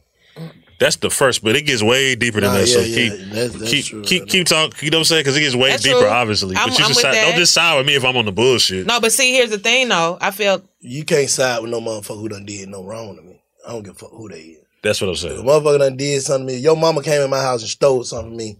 That's 0.81 0.95
the 0.95 1.09
first, 1.11 1.43
but 1.43 1.55
it 1.55 1.61
gets 1.61 1.83
way 1.83 2.15
deeper 2.15 2.41
than 2.41 2.51
Nah, 2.51 2.57
that. 2.59 2.67
so 2.67 2.79
yeah, 2.79 2.85
yeah, 2.85 2.95
keep 3.09 3.19
that's- 3.29 3.53
that's 3.53 3.69
keep 3.71 3.85
true. 3.85 4.01
keep 4.03 4.27
keep 4.27 4.47
talking. 4.47 4.73
You 4.81 4.89
know 4.89 4.97
what 4.97 5.01
I'm 5.01 5.05
saying? 5.05 5.19
Because 5.21 5.37
it 5.37 5.41
gets 5.41 5.55
way 5.55 5.69
That's 5.69 5.83
deeper, 5.83 5.99
true. 5.99 6.07
obviously. 6.09 6.55
I'm- 6.55 6.69
but 6.69 6.79
you 6.79 6.83
I'm 6.85 6.89
should 6.89 6.95
with 6.97 7.01
side, 7.03 7.13
that. 7.13 7.29
don't 7.29 7.37
just 7.39 7.53
side 7.53 7.77
with 7.77 7.85
me 7.85 7.93
if 7.95 8.03
I'm 8.03 8.17
on 8.17 8.25
the 8.25 8.31
bullshit. 8.31 8.87
No, 8.87 8.99
but 8.99 9.11
see, 9.13 9.31
here's 9.31 9.51
the 9.51 9.59
thing 9.59 9.89
though. 9.89 10.17
I 10.19 10.31
feel 10.31 10.63
You 10.79 11.05
can't 11.05 11.29
side 11.29 11.61
with 11.61 11.69
no 11.69 11.79
motherfucker 11.79 12.19
who 12.19 12.29
done 12.29 12.45
did 12.45 12.67
no 12.67 12.83
wrong 12.83 13.15
to 13.15 13.21
me. 13.21 13.39
I 13.67 13.71
don't 13.73 13.83
give 13.83 13.95
a 13.95 13.99
fuck 13.99 14.09
who 14.11 14.27
they 14.27 14.39
is. 14.39 14.57
That's 14.83 14.99
what 14.99 15.07
I'm 15.09 15.13
If 15.13 15.19
a 15.19 15.21
saying. 15.29 15.43
motherfucker 15.45 15.77
done 15.79 15.97
did 15.97 16.21
something 16.23 16.47
to 16.47 16.53
me. 16.53 16.59
Your 16.59 16.75
mama 16.75 17.03
came 17.03 17.21
in 17.21 17.29
my 17.29 17.39
house 17.41 17.61
and 17.61 17.69
stole 17.69 18.03
something 18.03 18.29
from 18.31 18.37
me. 18.37 18.57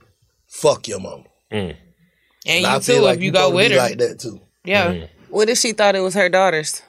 Fuck 0.47 0.87
your 0.87 0.99
mama. 0.99 1.23
Mm. 1.51 1.75
and 2.45 2.65
I 2.67 2.75
you 2.75 2.81
feel 2.81 2.95
too 2.97 3.01
like 3.01 3.15
if 3.15 3.21
you 3.21 3.25
you 3.25 3.31
go 3.31 3.49
with 3.49 3.71
her. 3.71 3.77
like 3.79 3.97
that 3.97 4.19
too. 4.19 4.39
Yeah. 4.63 5.05
What 5.29 5.49
if 5.49 5.57
she 5.57 5.71
thought 5.73 5.95
it 5.95 6.01
was 6.01 6.13
her 6.13 6.29
daughter's 6.29 6.81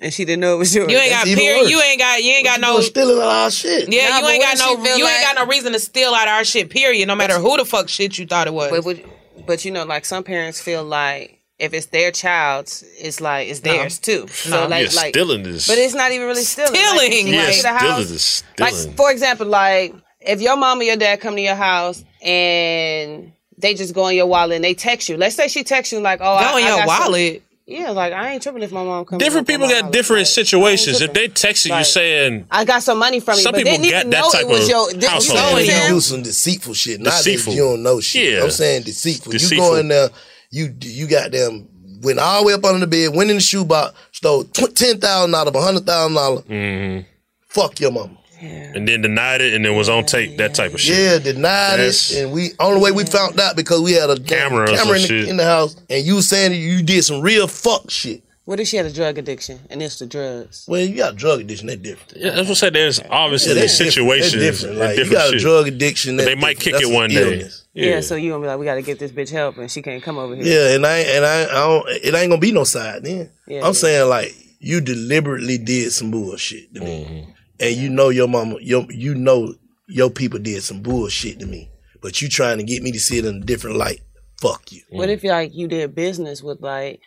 and 0.00 0.12
she 0.12 0.24
didn't 0.24 0.40
know 0.40 0.54
it 0.54 0.58
was 0.58 0.74
yours? 0.74 0.90
You 0.90 0.98
ain't 0.98 1.10
got 1.10 1.26
That's 1.26 1.38
period. 1.38 1.70
You 1.70 1.80
ain't 1.80 1.98
got 1.98 2.22
you 2.22 2.30
ain't 2.32 2.44
got 2.44 2.56
You 2.58 2.62
no 2.62 2.80
stealing 2.80 3.16
all 3.22 3.28
our 3.28 3.50
shit. 3.50 3.92
Yeah, 3.92 4.08
Nah, 4.08 4.18
you 4.20 4.26
ain't 4.28 4.42
got 4.42 4.58
no 4.58 4.76
she 4.76 4.82
feel 4.88 4.98
you 4.98 5.06
ain't 5.06 5.22
got 5.22 5.36
no 5.36 5.46
reason 5.46 5.72
to 5.72 5.78
steal 5.80 6.14
out 6.14 6.28
our 6.28 6.44
shit, 6.44 6.70
period. 6.70 7.06
No 7.08 7.14
matter 7.14 7.38
who 7.38 7.56
the 7.56 7.64
fuck 7.64 7.88
shit 7.88 8.18
you 8.18 8.26
thought 8.26 8.46
it 8.46 8.54
was. 8.54 8.70
But, 8.70 8.84
would- 8.84 9.04
but 9.46 9.64
you 9.64 9.70
know, 9.70 9.84
like 9.84 10.04
some 10.04 10.24
parents 10.24 10.60
feel 10.60 10.84
like 10.84 11.40
if 11.58 11.72
it's 11.72 11.86
their 11.86 12.10
child's, 12.10 12.82
it's 12.98 13.20
like 13.20 13.48
it's 13.48 13.62
No. 13.64 13.72
theirs 13.72 13.98
too. 13.98 14.26
So 14.28 14.50
No. 14.50 14.66
like, 14.68 14.90
yeah, 14.92 14.96
like, 15.00 15.14
stealing 15.14 15.46
is. 15.46 15.66
but 15.68 15.78
it's 15.78 15.94
not 15.94 16.10
even 16.12 16.26
really 16.26 16.42
stealing. 16.42 16.74
Stealing, 16.74 17.26
Like, 17.26 17.32
yeah, 17.34 17.36
went 17.44 17.54
to 17.56 17.62
the 17.62 17.78
stealing 17.78 17.78
house, 17.78 18.10
is 18.10 18.42
like 18.58 18.96
for 18.96 19.10
example, 19.12 19.46
like 19.46 19.94
if 20.20 20.40
your 20.40 20.56
mom 20.56 20.80
or 20.80 20.84
your 20.84 20.96
dad 20.96 21.20
come 21.20 21.36
to 21.36 21.42
your 21.42 21.54
house 21.54 22.02
and 22.22 23.32
they 23.58 23.74
just 23.74 23.94
go 23.94 24.08
in 24.08 24.16
your 24.16 24.26
wallet 24.26 24.56
and 24.56 24.64
they 24.64 24.74
text 24.74 25.08
you. 25.08 25.16
Let's 25.16 25.36
say 25.36 25.46
she 25.48 25.62
texts 25.62 25.92
you 25.92 26.00
like, 26.00 26.20
"Oh, 26.20 26.24
Go 26.24 26.30
I, 26.56 26.58
in 26.58 26.64
I 26.64 26.68
your 26.68 26.78
got 26.78 26.88
some- 26.88 27.12
wallet. 27.12 27.42
Yeah, 27.66 27.90
like 27.92 28.12
I 28.12 28.32
ain't 28.32 28.42
tripping 28.42 28.62
if 28.62 28.72
my 28.72 28.84
mom 28.84 29.06
comes. 29.06 29.22
different 29.22 29.46
people 29.46 29.66
got 29.68 29.90
different 29.90 30.26
situations. 30.26 31.00
If 31.00 31.14
they 31.14 31.28
texting 31.28 31.76
you 31.78 31.84
saying 31.84 32.46
I 32.50 32.64
got 32.66 32.82
some 32.82 32.98
money 32.98 33.20
from 33.20 33.36
you, 33.36 33.40
Some 33.42 33.52
but 33.52 33.58
people 33.64 33.72
didn't 33.78 33.90
got 33.90 33.98
even 34.00 34.10
that 34.10 34.18
know 34.20 34.30
type 34.30 34.42
it 34.42 34.48
was 34.48 34.62
of 34.64 34.68
your. 34.68 34.88
Did, 34.90 35.02
you 35.02 35.08
household. 35.08 35.38
know 35.38 35.44
what 35.44 35.52
I'm 35.54 35.58
You 35.64 35.70
saying? 35.70 35.92
do 35.94 36.00
some 36.00 36.22
deceitful 36.22 36.74
shit. 36.74 37.00
Not 37.00 37.10
Deceitful. 37.12 37.52
that 37.52 37.56
you 37.56 37.62
don't 37.64 37.82
know 37.82 38.00
shit. 38.00 38.34
Yeah. 38.34 38.42
I'm 38.44 38.50
saying 38.50 38.82
deceitful. 38.82 39.32
Deceitful. 39.32 39.56
You 39.56 39.70
go 39.72 39.76
in 39.76 39.88
there, 39.88 40.10
you 40.50 40.74
you 40.80 41.06
got 41.06 41.30
them 41.30 41.68
went 42.02 42.18
all 42.18 42.42
the 42.42 42.48
way 42.48 42.52
up 42.52 42.64
under 42.66 42.80
the 42.80 42.86
bed, 42.86 43.14
went 43.16 43.30
in 43.30 43.36
the 43.36 43.42
shoebox, 43.42 43.94
stole 44.12 44.44
tw- 44.44 44.74
ten 44.76 45.00
thousand 45.00 45.30
dollars, 45.30 45.64
hundred 45.64 45.86
thousand 45.86 46.14
dollars. 46.14 46.44
Mhm. 46.44 47.06
Fuck 47.48 47.80
your 47.80 47.92
mama. 47.92 48.10
And 48.44 48.88
then 48.88 49.02
denied 49.02 49.40
it 49.40 49.54
and 49.54 49.64
then 49.64 49.76
was 49.76 49.88
on 49.88 50.04
tape, 50.04 50.36
that 50.38 50.54
type 50.54 50.74
of 50.74 50.80
shit. 50.80 50.96
Yeah, 50.98 51.18
denied 51.18 51.78
That's- 51.78 52.10
it, 52.12 52.24
and 52.24 52.32
we 52.32 52.50
only 52.60 52.80
way 52.80 52.92
we 52.92 53.04
found 53.04 53.38
out 53.40 53.56
because 53.56 53.80
we 53.82 53.92
had 53.92 54.10
a 54.10 54.18
Camera 54.20 54.66
camera 54.66 54.98
in 54.98 55.08
the, 55.08 55.28
in 55.30 55.36
the 55.36 55.44
house, 55.44 55.76
and 55.90 56.04
you 56.04 56.20
saying 56.22 56.52
you 56.60 56.82
did 56.82 57.02
some 57.04 57.20
real 57.20 57.46
fuck 57.46 57.90
shit. 57.90 58.22
What 58.46 58.60
if 58.60 58.68
she 58.68 58.76
had 58.76 58.84
a 58.84 58.92
drug 58.92 59.16
addiction 59.16 59.58
and 59.70 59.80
it's 59.82 59.98
the 59.98 60.04
drugs? 60.06 60.66
Well, 60.68 60.82
you 60.82 60.96
got 60.98 61.16
drug 61.16 61.40
addiction, 61.40 61.66
that's 61.66 61.80
different. 61.80 62.12
Yeah, 62.22 62.30
that's 62.32 62.46
what 62.46 62.50
I 62.50 62.54
said. 62.54 62.72
There's 62.74 63.00
obviously 63.08 63.54
Yeah, 63.54 63.60
that's 63.60 63.74
situations. 63.74 64.32
different. 64.34 64.40
That's 64.42 64.58
different. 64.58 64.70
and 64.72 64.80
Like, 64.80 64.90
you 64.98 65.04
different 65.04 65.18
got 65.18 65.28
a 65.28 65.32
shit. 65.32 65.40
drug 65.40 65.68
addiction. 65.68 66.16
But 66.18 66.24
they 66.26 66.34
might 66.34 66.58
different. 66.58 66.82
kick 66.82 66.90
it 66.90 66.94
one 66.94 67.04
an 67.04 67.10
day. 67.12 67.22
illness. 67.22 67.64
Yeah. 67.72 68.00
so 68.02 68.16
you 68.16 68.30
gonna 68.32 68.42
be 68.42 68.46
like, 68.48 68.58
we 68.58 68.66
gotta 68.66 68.82
get 68.82 68.98
this 68.98 69.12
bitch 69.12 69.30
help 69.30 69.56
and 69.56 69.70
she 69.70 69.80
can't 69.80 70.02
come 70.02 70.18
over 70.18 70.36
here. 70.36 70.44
Yeah, 70.44 70.74
and 70.76 70.84
I 70.84 70.98
and 70.98 71.24
I, 71.24 71.42
I 71.44 71.46
don't. 71.54 71.88
It 71.88 72.14
ain't 72.14 72.28
gonna 72.28 72.36
be 72.38 72.52
no 72.52 72.64
side 72.64 73.02
then. 73.04 73.30
Yeah, 73.48 73.60
I'm 73.60 73.66
yeah. 73.68 73.72
saying 73.72 74.08
like 74.10 74.34
you 74.60 74.82
deliberately 74.82 75.56
did 75.56 75.92
some 75.92 76.10
bullshit 76.10 76.74
to 76.74 76.80
me, 76.80 77.04
mm-hmm. 77.04 77.30
And 77.60 77.74
you 77.74 77.88
know 77.88 78.08
your 78.08 78.28
mama, 78.28 78.56
your 78.60 78.86
you 78.90 79.14
know 79.14 79.54
your 79.86 80.10
people 80.10 80.38
did 80.38 80.62
some 80.62 80.82
bullshit 80.82 81.38
to 81.40 81.46
me, 81.46 81.70
but 82.00 82.20
you 82.20 82.28
trying 82.28 82.58
to 82.58 82.64
get 82.64 82.82
me 82.82 82.92
to 82.92 83.00
see 83.00 83.18
it 83.18 83.24
in 83.24 83.36
a 83.36 83.40
different 83.40 83.76
light. 83.76 84.00
Fuck 84.40 84.72
you. 84.72 84.82
What 84.90 85.10
if 85.10 85.24
like 85.24 85.54
you 85.54 85.68
did 85.68 85.94
business 85.94 86.42
with 86.42 86.60
like 86.60 87.00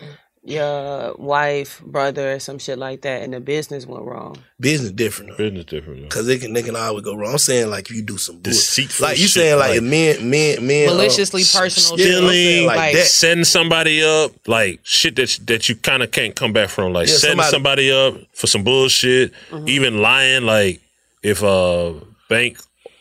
your 0.48 1.14
wife, 1.18 1.82
brother, 1.86 2.40
some 2.40 2.58
shit 2.58 2.78
like 2.80 3.02
that, 3.02 3.22
and 3.24 3.34
the 3.34 3.40
business 3.40 3.86
went 3.86 4.04
wrong? 4.06 4.38
Business 4.60 4.92
different. 4.92 5.38
Business 5.38 5.66
different. 5.66 6.04
Because 6.04 6.26
they 6.26 6.38
can 6.38 6.54
they 6.54 6.64
can 6.64 6.76
always 6.76 7.04
go 7.04 7.16
wrong. 7.16 7.32
I'm 7.34 7.38
saying 7.38 7.70
like 7.70 7.90
if 7.90 7.96
you 7.96 8.02
do 8.02 8.18
some 8.18 8.36
bull- 8.38 8.54
Deceitful 8.54 9.06
like 9.08 9.20
you 9.20 9.28
saying 9.28 9.60
like, 9.60 9.70
like- 9.70 9.78
if 9.78 9.84
men 9.84 10.30
men 10.30 10.66
men 10.66 10.90
uh, 10.90 10.94
Maliciously 10.94 11.42
personal 11.44 12.00
yeah, 12.00 12.06
I'm 12.06 12.24
shit. 12.24 12.30
saying, 12.30 12.30
stealing, 12.32 12.68
like, 12.68 12.78
like 12.78 12.94
that. 12.96 13.06
setting 13.06 13.44
somebody 13.44 14.04
up, 14.04 14.32
like 14.48 14.80
shit 14.84 15.16
that 15.18 15.38
that 15.48 15.70
you 15.70 15.76
kind 15.76 16.02
of 16.02 16.12
can't 16.12 16.36
come 16.36 16.54
back 16.54 16.70
from, 16.70 16.94
like 16.94 17.08
Yeah, 17.08 17.16
setting 17.16 17.42
somebody- 17.44 17.90
somebody, 17.90 17.92
up 17.92 18.16
for 18.34 18.48
some 18.48 18.64
bullshit, 18.64 19.34
even 19.66 20.02
lying, 20.02 20.44
like 20.46 20.82
if 21.24 21.44
a 21.44 22.00
bank 22.30 22.58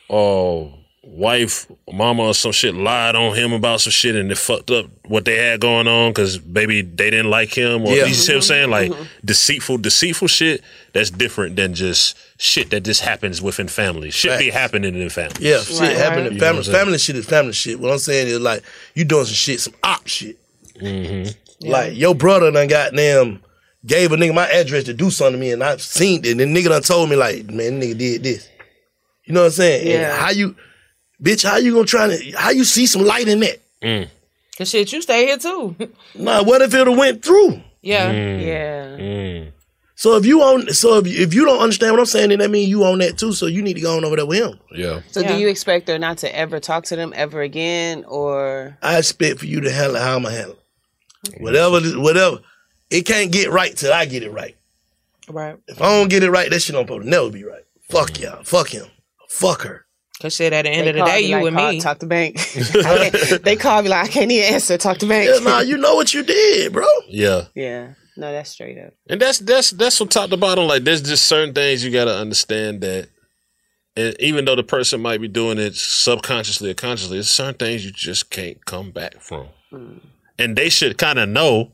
or 0.08 0.72
wife, 1.06 1.66
mama 1.92 2.24
or 2.24 2.34
some 2.34 2.52
shit 2.52 2.74
lied 2.74 3.14
on 3.14 3.34
him 3.36 3.52
about 3.52 3.80
some 3.80 3.90
shit 3.92 4.14
and 4.16 4.30
it 4.30 4.36
fucked 4.38 4.70
up 4.70 4.86
what 5.06 5.24
they 5.24 5.36
had 5.36 5.60
going 5.60 5.86
on 5.86 6.10
because 6.10 6.44
maybe 6.44 6.82
they 6.82 7.10
didn't 7.10 7.30
like 7.30 7.56
him 7.56 7.84
or 7.84 7.94
Yeah. 7.94 8.06
you 8.06 8.14
see 8.14 8.32
what 8.32 8.36
I'm 8.38 8.42
saying, 8.42 8.70
like 8.70 8.92
deceitful, 9.24 9.78
deceitful 9.78 10.28
shit. 10.28 10.62
That's 10.92 11.10
different 11.10 11.56
than 11.56 11.74
just 11.74 12.16
shit 12.38 12.70
that 12.70 12.80
just 12.80 13.02
happens 13.02 13.40
within 13.40 13.68
families. 13.68 14.14
Shit 14.14 14.38
be 14.38 14.50
happening 14.50 14.94
in 15.00 15.08
family. 15.10 15.36
Yeah, 15.48 15.60
shit 15.60 15.78
Right, 15.80 15.96
happening 15.96 16.24
right. 16.24 16.26
in 16.26 16.32
You 16.34 16.40
know 16.40 16.46
family. 16.46 16.58
what 16.60 16.68
I'm 16.68 16.74
family 16.74 16.98
shit 16.98 17.16
is 17.16 17.26
family 17.26 17.52
shit. 17.52 17.78
What 17.80 17.92
I'm 17.92 17.98
saying 17.98 18.28
is 18.28 18.40
like 18.40 18.62
you 18.94 19.04
doing 19.04 19.24
some 19.26 19.34
shit, 19.34 19.60
some 19.60 19.74
op 19.82 20.06
shit. 20.06 20.36
Mm-hmm. 20.80 21.68
Like 21.68 21.96
your 21.96 22.14
brother 22.14 22.50
done 22.50 22.68
got 22.68 22.94
them 22.94 23.42
gave 23.84 24.10
a 24.10 24.16
nigga 24.16 24.34
my 24.34 24.48
address 24.50 24.84
to 24.84 24.92
do 24.94 25.10
something 25.10 25.34
to 25.34 25.38
me, 25.38 25.52
and 25.52 25.62
I've 25.62 25.80
seen 25.80 26.24
it. 26.24 26.32
And 26.32 26.40
the 26.40 26.44
nigga 26.44 26.68
done 26.70 26.82
told 26.82 27.08
me 27.08 27.14
like, 27.16 27.44
man, 27.46 27.80
nigga 27.80 27.96
did 27.96 28.22
this. 28.24 28.48
You 29.24 29.32
know 29.34 29.40
what 29.42 29.46
I'm 29.46 29.52
saying? 29.52 29.80
And 29.82 29.90
Yeah. 30.02 30.16
how 30.16 30.30
you, 30.30 30.56
bitch? 31.22 31.44
How 31.44 31.56
you 31.56 31.72
gonna 31.72 31.86
try 31.86 32.08
to? 32.08 32.32
How 32.32 32.50
you 32.50 32.64
see 32.64 32.86
some 32.86 33.02
light 33.02 33.28
in 33.28 33.40
that? 33.40 33.60
Mm. 33.82 34.08
Cause 34.56 34.70
shit, 34.70 34.92
you 34.92 35.02
stay 35.02 35.26
here 35.26 35.38
too. 35.38 35.76
Nah, 36.14 36.42
what 36.42 36.62
if 36.62 36.72
it 36.72 36.88
went 36.88 37.22
through? 37.22 37.60
yeah. 37.82 38.10
Mm. 38.12 38.46
Yeah. 38.46 38.86
Mm. 38.96 39.52
So 39.98 40.16
if 40.16 40.26
you 40.26 40.42
own, 40.42 40.70
so 40.74 40.98
if 40.98 41.06
you, 41.06 41.22
if 41.22 41.32
you 41.32 41.46
don't 41.46 41.58
understand 41.58 41.92
what 41.92 42.00
I'm 42.00 42.06
saying, 42.06 42.28
then 42.28 42.40
that 42.40 42.50
means 42.50 42.68
you 42.68 42.84
own 42.84 42.98
that 42.98 43.16
too. 43.16 43.32
So 43.32 43.46
you 43.46 43.62
need 43.62 43.74
to 43.74 43.80
go 43.80 43.96
on 43.96 44.04
over 44.04 44.16
there 44.16 44.26
with 44.26 44.38
him. 44.38 44.60
Yeah. 44.70 45.00
So 45.10 45.20
Yeah. 45.20 45.32
do 45.32 45.38
you 45.38 45.48
expect 45.48 45.88
her 45.88 45.98
not 45.98 46.18
to 46.18 46.36
ever 46.36 46.60
talk 46.60 46.84
to 46.86 46.96
them 46.96 47.14
ever 47.16 47.40
again, 47.40 48.04
or 48.06 48.76
I 48.82 48.98
expect 48.98 49.38
for 49.38 49.46
you 49.46 49.60
to 49.62 49.70
handle 49.70 49.96
it 49.96 50.02
how 50.02 50.16
I'ma 50.16 50.28
handle 50.28 50.58
it. 51.24 51.40
Whatever, 51.40 51.80
whatever. 51.98 52.40
It 52.90 53.02
can't 53.02 53.32
get 53.32 53.50
right 53.50 53.74
till 53.74 53.92
I 53.92 54.04
get 54.04 54.22
it 54.22 54.30
right. 54.30 54.56
Right. 55.28 55.56
If 55.66 55.80
I 55.80 55.86
don't 55.86 56.08
get 56.08 56.22
it 56.22 56.30
right, 56.30 56.50
that 56.50 56.60
shit 56.60 56.74
don't 56.74 56.84
supposed 56.84 57.04
to 57.04 57.08
never 57.08 57.30
be 57.30 57.44
right. 57.44 57.64
Fuck 57.88 58.10
mm. 58.10 58.22
y'all. 58.22 58.44
Fuck 58.44 58.68
him. 58.68 58.86
Fuck 59.28 59.62
her. 59.62 59.85
Cause 60.22 60.34
shit, 60.34 60.52
at 60.54 60.62
the 60.62 60.70
end 60.70 60.86
They 60.86 60.90
of 60.90 60.96
the 60.96 61.04
day, 61.04 61.20
me 61.22 61.28
you 61.28 61.36
like, 61.36 61.46
and 61.48 61.56
"Call- 61.56 61.72
me. 61.72 61.80
talk 61.80 61.98
to 61.98 62.06
bank? 62.06 62.36
They 63.42 63.56
call 63.56 63.82
me 63.82 63.88
like 63.90 64.06
I 64.08 64.08
can't 64.08 64.30
even 64.32 64.54
answer. 64.54 64.78
Talk 64.78 64.98
to 64.98 65.06
bank. 65.06 65.28
Yeah, 65.30 65.40
nah, 65.40 65.60
you 65.60 65.76
know 65.76 65.94
what 65.94 66.14
you 66.14 66.22
did, 66.22 66.72
bro. 66.72 66.86
Yeah. 67.08 67.44
yeah. 67.54 67.92
No, 68.16 68.32
that's 68.32 68.48
straight 68.50 68.78
up. 68.78 68.94
And 69.10 69.20
that's 69.20 69.40
that's 69.40 69.72
that's 69.72 69.98
from 69.98 70.08
top 70.08 70.30
to 70.30 70.38
bottom. 70.38 70.66
Like 70.66 70.84
there's 70.84 71.02
just 71.02 71.24
certain 71.26 71.52
things 71.52 71.84
you 71.84 71.90
gotta 71.90 72.14
understand 72.16 72.80
that 72.80 73.08
and 73.94 74.16
even 74.18 74.46
though 74.46 74.56
the 74.56 74.62
person 74.62 75.00
might 75.02 75.20
be 75.20 75.28
doing 75.28 75.58
it 75.58 75.74
subconsciously 75.74 76.70
or 76.70 76.74
consciously, 76.74 77.16
there's 77.18 77.28
certain 77.30 77.54
things 77.54 77.84
you 77.84 77.90
just 77.92 78.30
can't 78.30 78.62
come 78.64 78.90
back 78.92 79.20
from. 79.20 79.48
Mm. 79.72 80.00
And 80.38 80.56
they 80.56 80.68
should 80.70 80.96
kind 80.98 81.18
of 81.18 81.28
know. 81.28 81.72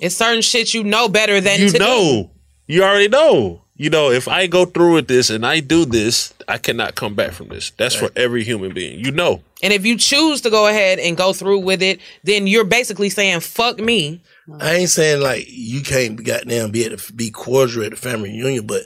It's 0.00 0.14
certain 0.16 0.42
shit 0.42 0.72
you 0.74 0.84
know 0.84 1.08
better 1.08 1.40
than 1.40 1.60
You 1.60 1.66
to 1.68 1.72
do. 1.72 1.78
know. 1.78 2.30
You 2.66 2.82
already 2.84 3.08
know. 3.08 3.64
You 3.80 3.90
know, 3.90 4.10
if 4.10 4.26
I 4.26 4.48
go 4.48 4.64
through 4.64 4.94
with 4.94 5.06
this 5.06 5.30
and 5.30 5.46
I 5.46 5.60
do 5.60 5.84
this, 5.84 6.34
I 6.48 6.58
cannot 6.58 6.96
come 6.96 7.14
back 7.14 7.30
from 7.30 7.46
this. 7.48 7.70
That's 7.70 7.94
for 7.94 8.10
every 8.16 8.42
human 8.42 8.74
being. 8.74 8.98
You 8.98 9.12
know. 9.12 9.40
And 9.62 9.72
if 9.72 9.86
you 9.86 9.96
choose 9.96 10.40
to 10.42 10.50
go 10.50 10.66
ahead 10.66 10.98
and 10.98 11.16
go 11.16 11.32
through 11.32 11.60
with 11.60 11.80
it, 11.80 12.00
then 12.24 12.48
you're 12.48 12.64
basically 12.64 13.08
saying 13.08 13.40
"fuck 13.40 13.78
me." 13.78 14.20
I 14.60 14.74
ain't 14.74 14.90
saying 14.90 15.22
like 15.22 15.46
you 15.48 15.82
can't 15.82 16.16
be 16.16 16.24
goddamn 16.24 16.72
be 16.72 16.86
at 16.86 16.98
the, 16.98 17.12
be 17.12 17.30
cordial 17.30 17.84
at 17.84 17.90
the 17.90 17.96
family 17.96 18.30
reunion, 18.30 18.66
but 18.66 18.82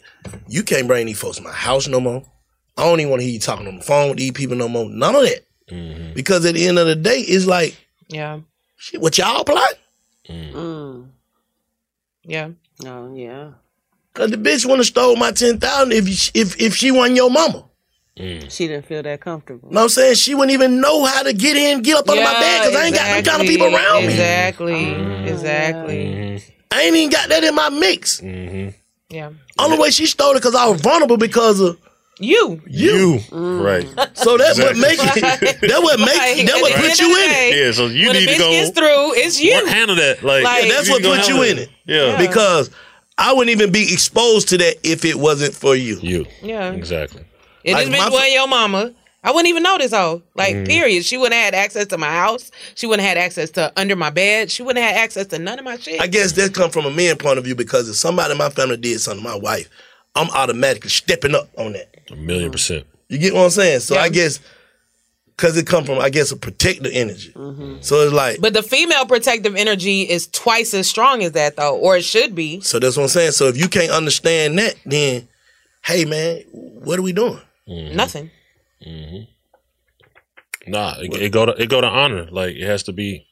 you 0.47 0.62
can't 0.62 0.87
bring 0.87 1.06
these 1.06 1.19
folks 1.19 1.38
to 1.38 1.43
my 1.43 1.53
house 1.53 1.88
no 1.88 1.99
more. 1.99 2.23
I 2.77 2.85
don't 2.85 3.00
even 3.00 3.11
want 3.11 3.21
to 3.21 3.25
hear 3.25 3.35
you 3.35 3.41
talking 3.41 3.67
on 3.69 3.79
the 3.79 3.85
phone 3.85 4.11
with 4.11 4.19
these 4.19 4.33
people 4.33 4.56
no 4.56 4.69
more. 4.69 4.88
None 4.91 5.15
of 5.15 5.23
that. 5.23 6.15
Because 6.15 6.45
at 6.45 6.55
the 6.55 6.67
end 6.67 6.79
of 6.79 6.87
the 6.87 6.97
day, 6.97 7.21
it's 7.21 7.47
like, 7.47 7.77
Yeah. 8.09 8.41
shit, 8.77 9.00
what 9.00 9.17
y'all 9.17 9.45
plot? 9.45 9.75
Mm. 10.29 11.09
Yeah. 12.25 12.50
Oh 12.85 13.15
yeah. 13.15 13.53
Cause 14.14 14.31
the 14.31 14.37
bitch 14.37 14.67
would 14.67 14.79
have 14.79 14.87
stole 14.87 15.17
my 15.17 15.31
ten 15.32 15.59
thousand 15.59 15.93
if 15.93 16.06
you, 16.09 16.41
if 16.41 16.61
if 16.61 16.76
she 16.76 16.91
wasn't 16.91 17.17
your 17.17 17.31
mama. 17.31 17.64
Mm. 18.19 18.50
She 18.55 18.69
didn't 18.69 18.85
feel 18.85 19.03
that 19.03 19.23
comfortable. 19.23 19.70
You 19.70 19.75
know 19.75 19.81
what 19.81 19.85
I'm 19.85 19.88
saying? 19.88 20.14
She 20.17 20.35
wouldn't 20.35 20.53
even 20.53 20.82
know 20.82 21.06
how 21.06 21.23
to 21.23 21.32
get 21.32 21.56
in, 21.56 21.81
get 21.81 21.97
up 21.97 22.09
under 22.11 22.23
my 22.23 22.32
bed 22.35 22.61
because 22.67 22.76
I 22.76 22.85
ain't 22.87 22.94
got 22.94 23.06
them 23.14 23.25
kind 23.25 23.41
of 23.43 23.49
people 23.49 23.75
around 23.75 24.03
me. 24.03 24.09
Exactly. 24.12 24.73
Mm-hmm. 24.75 25.29
Exactly. 25.29 26.43
I 26.70 26.82
ain't 26.82 26.97
even 26.97 27.11
got 27.11 27.29
that 27.31 27.43
in 27.43 27.55
my 27.55 27.70
mix. 27.70 28.20
Mm-hmm. 28.20 28.76
Yeah. 29.14 29.31
Only 29.59 29.79
way 29.79 29.91
she 29.91 30.05
stole 30.06 30.32
it 30.32 30.35
because 30.37 30.55
I 30.55 30.67
was 30.69 30.81
vulnerable 30.82 31.17
because 31.17 31.61
of 31.61 31.79
You. 32.19 32.61
you. 32.67 33.19
Mm. 33.31 33.62
Right. 33.64 33.88
So 34.17 34.37
that's 34.37 34.59
what 34.59 34.76
make 34.76 34.99
it. 35.00 35.61
That 35.62 35.81
what 35.82 35.99
make 35.99 36.09
Like, 36.09 36.47
that 36.47 36.56
at 36.56 36.61
what 36.62 36.73
put 36.75 36.99
you 37.00 37.12
of 37.12 37.19
in 37.19 37.31
day, 37.31 37.50
it. 37.53 37.64
Yeah, 37.67 37.73
so 37.73 37.87
you 37.87 38.09
when 38.09 38.17
need 38.17 38.29
to 38.29 38.38
go 38.38 38.50
gets 38.50 38.70
through, 38.79 39.14
it's 39.14 39.41
you. 39.41 39.67
handle 39.67 39.97
that. 39.97 40.23
Like, 40.23 40.44
Like- 40.44 40.64
Yeah, 40.64 40.73
that's 40.75 40.91
what 40.91 41.03
put 41.03 41.29
you 41.29 41.43
in 41.44 41.59
it. 41.59 41.70
Yeah. 41.87 42.19
Because 42.19 42.70
I 43.19 43.32
wouldn't 43.32 43.50
even 43.50 43.70
be 43.73 43.82
exposed 43.93 44.49
to 44.50 44.59
that 44.59 44.76
if 44.82 45.05
it 45.05 45.17
wasn't 45.19 45.55
for 45.55 45.76
you. 45.76 45.99
You. 46.00 46.26
Yeah. 46.43 46.73
Exactly. 46.73 47.25
If 47.64 47.75
Like 47.75 47.87
this 47.88 47.99
my 47.99 48.09
wasn't 48.11 48.32
your 48.32 48.49
mama, 48.49 48.93
I 49.25 49.31
wouldn't 49.31 49.49
even 49.49 49.62
know 49.62 49.79
this 49.79 49.93
hoe. 49.93 50.23
Like, 50.35 50.55
Mm. 50.56 50.67
period. 50.67 51.05
She 51.05 51.17
wouldn't 51.17 51.35
have 51.35 51.44
had 51.44 51.55
access 51.55 51.87
to 51.88 51.99
my 51.99 52.11
house. 52.11 52.50
She 52.75 52.87
wouldn't 52.87 53.06
have 53.06 53.17
had 53.17 53.25
access 53.25 53.50
to 53.53 53.73
under 53.76 53.94
my 53.94 54.11
bed. 54.11 54.50
She 54.50 54.62
wouldn't 54.64 54.85
have 54.85 54.94
had 54.97 55.00
access 55.05 55.26
to 55.29 55.38
none 55.38 55.59
of 55.59 55.64
my 55.64 55.76
shit. 55.79 56.00
I 56.00 56.09
guess 56.09 56.32
that 56.32 56.55
come 56.55 56.70
from 56.70 56.87
a 56.87 56.91
man 56.91 57.17
point 57.19 57.38
of 57.38 57.44
view 57.44 57.55
because 57.55 57.88
if 57.88 57.94
somebody 57.97 58.32
in 58.32 58.38
my 58.38 58.50
family 58.50 58.76
did 58.79 59.00
something 59.00 59.23
to 59.23 59.29
my 59.31 59.37
wife, 59.37 59.69
I'm 60.17 60.29
automatically 60.31 60.91
stepping 60.91 61.35
up 61.37 61.49
on 61.56 61.75
that. 61.75 61.94
A 62.11 62.17
million 62.17 62.50
percent. 62.50 62.85
You 63.09 63.19
get 63.19 63.32
what 63.35 63.44
I'm 63.44 63.50
saying? 63.50 63.81
So 63.81 63.97
I 63.97 64.09
guess 64.09 64.41
because 65.37 65.56
it 65.56 65.67
come 65.67 65.84
from 65.84 65.99
I 65.99 66.11
guess 66.11 66.31
a 66.31 66.37
protective 66.37 66.93
energy. 66.93 67.32
So 67.81 68.00
it's 68.02 68.12
like 68.12 68.40
But 68.40 68.55
the 68.55 68.62
female 68.62 69.06
protective 69.06 69.56
energy 69.56 70.02
is 70.02 70.26
twice 70.28 70.75
as 70.75 70.88
strong 70.88 71.23
as 71.23 71.33
that, 71.33 71.57
though, 71.57 71.76
or 71.76 71.97
it 71.97 72.04
should 72.04 72.35
be. 72.35 72.61
so 72.61 72.78
that's 72.78 72.97
what 72.97 73.04
I'm 73.04 73.09
saying. 73.09 73.33
So 73.33 73.47
if 73.47 73.57
you 73.57 73.68
can't 73.68 73.90
understand 73.90 74.59
that, 74.59 74.76
then 74.85 75.28
hey 75.85 76.04
man, 76.04 76.42
what 76.52 76.99
are 76.99 77.02
we 77.02 77.12
doing? 77.12 77.40
Nothing. 77.66 78.30
Mm-hmm. 78.87 80.71
Nah, 80.71 80.95
it, 80.99 81.14
it 81.14 81.33
go 81.33 81.47
to 81.47 81.52
it 81.61 81.68
go 81.68 81.80
to 81.80 81.87
honor. 81.87 82.28
Like 82.30 82.57
it 82.57 82.66
has 82.66 82.85
to 82.85 82.92
be 82.92 83.26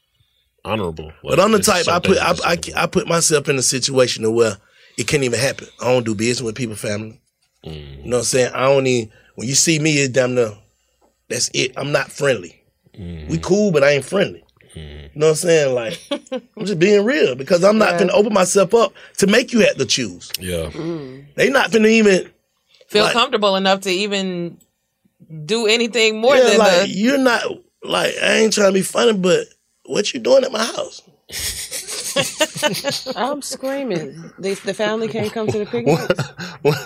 honorable. 0.65 1.07
Like, 1.23 1.37
But 1.37 1.41
I'm 1.41 1.53
the 1.53 1.61
type 1.61 1.89
I 1.89 1.99
put 2.01 2.19
I, 2.19 2.35
I, 2.45 2.59
I 2.77 2.87
put 2.87 3.07
myself 3.07 3.49
in 3.49 3.57
a 3.57 3.63
situation 3.63 4.33
where 4.35 4.57
it 4.97 5.07
can't 5.07 5.23
even 5.23 5.39
happen. 5.39 5.69
I 5.81 5.85
don't 5.85 6.05
do 6.05 6.15
business 6.15 6.43
with 6.43 6.57
people 6.57 6.77
family. 6.77 7.21
Mm. 7.65 8.05
You 8.05 8.11
know 8.11 8.17
what 8.17 8.19
I'm 8.19 8.25
saying? 8.25 8.53
I 8.55 8.63
don't 8.65 8.87
even 8.87 9.13
when 9.37 9.49
you 9.49 9.55
see 9.55 9.79
me 9.79 9.99
it's 9.99 10.13
damn 10.13 10.35
near 10.35 10.53
that's 11.31 11.51
it. 11.55 11.73
I'm 11.77 11.93
not 11.93 12.13
friendly. 12.13 12.63
Mm-hmm. 12.99 13.31
We 13.31 13.39
cool, 13.39 13.71
but 13.73 13.83
I 13.83 13.93
ain't 13.93 14.05
friendly. 14.05 14.45
You 14.75 15.11
know 15.15 15.27
what 15.27 15.31
I'm 15.31 15.35
saying? 15.37 15.75
Like 15.75 16.01
I'm 16.57 16.65
just 16.67 16.79
being 16.79 17.05
real 17.05 17.35
because 17.35 17.65
I'm 17.65 17.79
not 17.79 17.99
gonna 17.99 18.13
open 18.13 18.33
myself 18.33 18.73
up 18.75 18.93
to 19.19 19.27
make 19.27 19.53
you 19.53 19.61
have 19.61 19.77
to 19.77 19.85
choose. 19.87 20.31
Yeah. 20.39 20.71
They 21.35 21.51
not 21.51 21.73
gonna 21.73 21.89
even 21.89 22.31
Feel 22.89 23.05
Like- 23.05 23.13
comfortable 23.13 23.57
enough 23.57 23.81
to 23.83 23.91
even 23.91 24.59
do 25.45 25.67
anything 25.67 26.21
more 26.21 26.37
yeah, 26.37 26.45
than 26.51 26.59
like 26.59 26.83
the. 26.83 26.89
you're 26.89 27.19
not 27.19 27.45
like 27.83 28.15
I 28.23 28.35
ain't 28.39 28.53
trying 28.53 28.69
to 28.69 28.73
be 28.73 28.83
funny, 28.83 29.13
but 29.13 29.47
what 29.87 30.13
you 30.15 30.21
doing 30.21 30.45
at 30.45 30.53
my 30.53 30.65
house? 30.65 31.03
I'm 33.17 33.43
screaming. 33.43 34.33
They, 34.39 34.55
the 34.55 34.75
family 34.75 35.09
can't 35.09 35.33
come 35.33 35.47
to 35.49 35.59
the 35.59 35.67
picnic. 35.67 35.99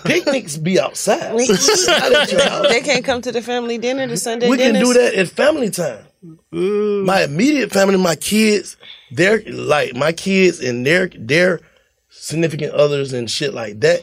Picnics 0.04 0.56
be 0.56 0.78
outside. 0.80 1.38
they, 1.38 1.46
Not 1.48 2.12
at 2.12 2.32
your 2.32 2.42
house. 2.48 2.68
they 2.68 2.80
can't 2.80 3.04
come 3.04 3.20
to 3.22 3.32
the 3.32 3.42
family 3.42 3.78
dinner, 3.78 4.06
the 4.06 4.16
Sunday 4.16 4.48
we 4.48 4.56
can 4.58 4.74
dinners. 4.74 4.88
do 4.88 4.94
that 4.94 5.14
at 5.14 5.28
family 5.28 5.70
time. 5.70 6.04
My 6.52 7.24
immediate 7.24 7.70
family, 7.72 7.98
my 7.98 8.16
kids, 8.16 8.76
they're 9.10 9.42
like 9.46 9.94
my 9.94 10.12
kids 10.12 10.60
and 10.60 10.86
their 10.86 11.08
their 11.08 11.60
significant 12.08 12.72
others 12.72 13.12
and 13.12 13.30
shit 13.30 13.52
like 13.52 13.80
that. 13.80 14.02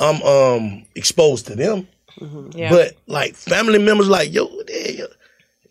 I'm 0.00 0.22
um 0.22 0.86
exposed 0.94 1.46
to 1.48 1.54
them. 1.54 1.86
Yeah. 2.54 2.70
But 2.70 2.94
like 3.06 3.34
family 3.34 3.78
members, 3.78 4.08
like 4.08 4.32
yo, 4.32 4.46
what 4.46 4.66
the 4.68 4.96
hell? 4.98 5.08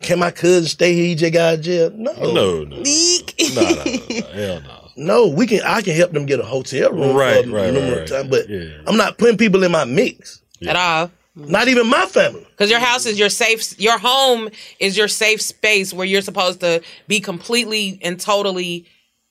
Can 0.03 0.19
my 0.19 0.31
cousin 0.31 0.65
stay 0.67 0.93
here? 0.93 1.05
He 1.05 1.15
just 1.15 1.33
got 1.33 1.53
out 1.53 1.53
of 1.55 1.61
jail. 1.61 1.91
No, 1.95 2.11
No, 2.13 2.63
no. 2.63 2.77
week. 2.81 3.33
No, 3.55 3.61
no, 3.61 3.75
no, 3.75 3.83
no. 3.83 4.25
Hell 4.33 4.61
no. 4.61 4.79
No, 4.95 5.27
we 5.27 5.47
can. 5.47 5.61
I 5.65 5.81
can 5.81 5.95
help 5.95 6.11
them 6.11 6.25
get 6.27 6.39
a 6.39 6.43
hotel 6.45 6.91
room 6.91 7.15
Right, 7.15 7.43
for 7.45 7.51
right, 7.51 7.73
right, 7.73 7.97
right. 7.97 8.07
time, 8.07 8.29
but 8.29 8.45
I'm 8.85 8.95
not 8.97 9.17
putting 9.17 9.37
people 9.37 9.63
in 9.63 9.71
my 9.71 9.85
mix. 9.85 10.41
At 10.67 10.75
all. 10.75 11.11
Not 11.35 11.67
even 11.67 11.87
my 11.87 12.05
family. 12.05 12.45
Because 12.51 12.69
your 12.69 12.79
house 12.79 13.07
is 13.07 13.17
your 13.17 13.29
safe, 13.29 13.79
your 13.79 13.97
home 13.97 14.49
is 14.79 14.95
your 14.95 15.07
safe 15.07 15.41
space 15.41 15.91
where 15.91 16.05
you're 16.05 16.21
supposed 16.21 16.59
to 16.59 16.83
be 17.07 17.19
completely 17.19 17.97
and 18.03 18.19
totally 18.19 18.85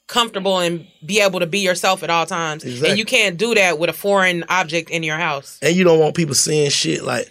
comfortable 0.08 0.58
and 0.58 0.84
be 1.06 1.20
able 1.20 1.38
to 1.38 1.46
be 1.46 1.60
yourself 1.60 2.02
at 2.02 2.10
all 2.10 2.26
times. 2.26 2.64
Exactly. 2.64 2.90
And 2.90 2.98
you 2.98 3.04
can't 3.04 3.36
do 3.36 3.54
that 3.54 3.78
with 3.78 3.88
a 3.88 3.92
foreign 3.92 4.44
object 4.48 4.90
in 4.90 5.04
your 5.04 5.16
house. 5.16 5.58
and 5.62 5.76
you 5.76 5.84
don't 5.84 6.00
want 6.00 6.16
people 6.16 6.34
seeing 6.34 6.68
shit 6.70 7.04
like 7.04 7.30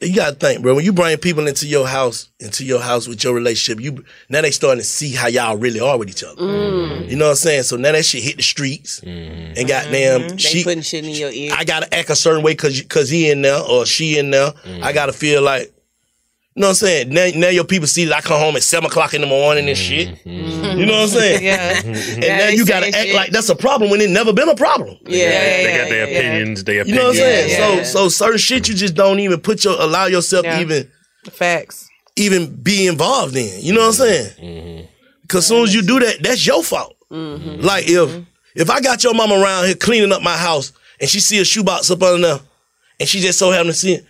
you 0.00 0.16
gotta 0.16 0.34
think, 0.34 0.62
bro. 0.62 0.74
When 0.74 0.84
you 0.84 0.92
bring 0.92 1.16
people 1.18 1.46
into 1.46 1.66
your 1.66 1.86
house, 1.86 2.30
into 2.40 2.64
your 2.64 2.80
house 2.80 3.06
with 3.06 3.22
your 3.22 3.34
relationship, 3.34 3.82
you 3.84 4.04
now 4.28 4.40
they 4.40 4.50
starting 4.50 4.80
to 4.80 4.84
see 4.84 5.12
how 5.14 5.26
y'all 5.28 5.56
really 5.58 5.80
are 5.80 5.98
with 5.98 6.08
each 6.08 6.24
other. 6.24 6.40
Mm. 6.40 7.08
You 7.10 7.16
know 7.16 7.26
what 7.26 7.30
I'm 7.32 7.36
saying? 7.36 7.62
So 7.64 7.76
now 7.76 7.92
that 7.92 8.04
shit 8.04 8.22
hit 8.22 8.36
the 8.36 8.42
streets, 8.42 9.00
Mm-hmm. 9.00 9.52
and 9.58 9.68
goddamn, 9.68 10.28
They 10.28 10.36
she 10.38 10.64
putting 10.64 10.82
shit 10.82 11.04
in 11.04 11.10
your 11.10 11.30
ear. 11.30 11.52
I 11.56 11.64
gotta 11.64 11.92
act 11.94 12.08
a 12.10 12.16
certain 12.16 12.42
way 12.42 12.54
cause 12.54 12.80
cause 12.88 13.08
he 13.10 13.30
in 13.30 13.42
there 13.42 13.60
or 13.60 13.84
she 13.86 14.18
in 14.18 14.30
there. 14.30 14.52
Mm-hmm. 14.52 14.84
I 14.84 14.92
gotta 14.92 15.12
feel 15.12 15.42
like. 15.42 15.72
You 16.60 16.66
know 16.66 16.68
what 16.72 16.82
I'm 16.82 16.88
saying? 16.88 17.08
Now, 17.08 17.26
now 17.36 17.48
your 17.48 17.64
people 17.64 17.86
see 17.86 18.04
that 18.04 18.18
I 18.18 18.20
come 18.20 18.38
home 18.38 18.54
at 18.54 18.62
seven 18.62 18.90
o'clock 18.90 19.14
in 19.14 19.22
the 19.22 19.26
morning 19.26 19.66
and 19.66 19.78
shit. 19.78 20.08
Mm-hmm. 20.26 20.78
You 20.78 20.84
know 20.84 20.92
what 20.92 21.02
I'm 21.04 21.08
saying? 21.08 21.42
Yeah. 21.42 21.80
And 21.84 22.22
Yeah, 22.22 22.36
now 22.36 22.48
you 22.48 22.66
gotta 22.66 22.88
act 22.88 22.96
shit. 22.96 23.14
like 23.14 23.30
that's 23.30 23.48
a 23.48 23.56
problem 23.56 23.90
when 23.90 24.02
it 24.02 24.10
never 24.10 24.34
been 24.34 24.50
a 24.50 24.54
problem. 24.54 24.98
Yeah, 25.06 25.30
They 25.30 25.74
got 25.78 25.88
their 25.88 26.04
opinions. 26.04 26.64
Their 26.64 26.82
opinions. 26.82 26.88
You 26.90 26.94
know 26.96 27.08
what 27.08 27.16
I'm 27.16 27.22
opinions. 27.22 27.52
saying? 27.56 27.84
So 27.86 28.02
so 28.02 28.08
certain 28.10 28.36
shit 28.38 28.68
you 28.68 28.74
just 28.74 28.94
don't 28.94 29.20
even 29.20 29.40
put 29.40 29.64
your 29.64 29.80
allow 29.80 30.04
yourself 30.04 30.44
to 30.44 30.60
even 30.60 30.90
Facts. 31.30 31.88
even 32.16 32.54
be 32.62 32.86
involved 32.86 33.36
in. 33.36 33.62
You 33.64 33.72
know 33.72 33.80
what 33.80 33.86
I'm 33.86 33.92
saying? 33.94 34.30
Mm-hmm. 34.38 34.86
Cause 35.28 35.46
soon 35.46 35.62
as 35.64 35.74
you 35.74 35.80
do 35.80 35.98
that, 36.00 36.22
that's 36.22 36.46
your 36.46 36.62
fault. 36.62 36.94
Mm-hmm. 37.10 37.62
Like 37.62 37.84
if 37.88 38.22
if 38.54 38.68
I 38.68 38.82
got 38.82 39.02
your 39.02 39.14
mama 39.14 39.36
around 39.40 39.64
here 39.64 39.76
cleaning 39.76 40.12
up 40.12 40.20
my 40.20 40.36
house 40.36 40.72
and 41.00 41.08
she 41.08 41.20
see 41.20 41.40
a 41.40 41.44
shoebox 41.46 41.90
up 41.90 42.02
under 42.02 42.26
there 42.26 42.40
and 43.00 43.08
she 43.08 43.20
just 43.20 43.38
so 43.38 43.50
happen 43.50 43.68
to 43.68 43.72
see 43.72 43.94
it, 43.94 44.04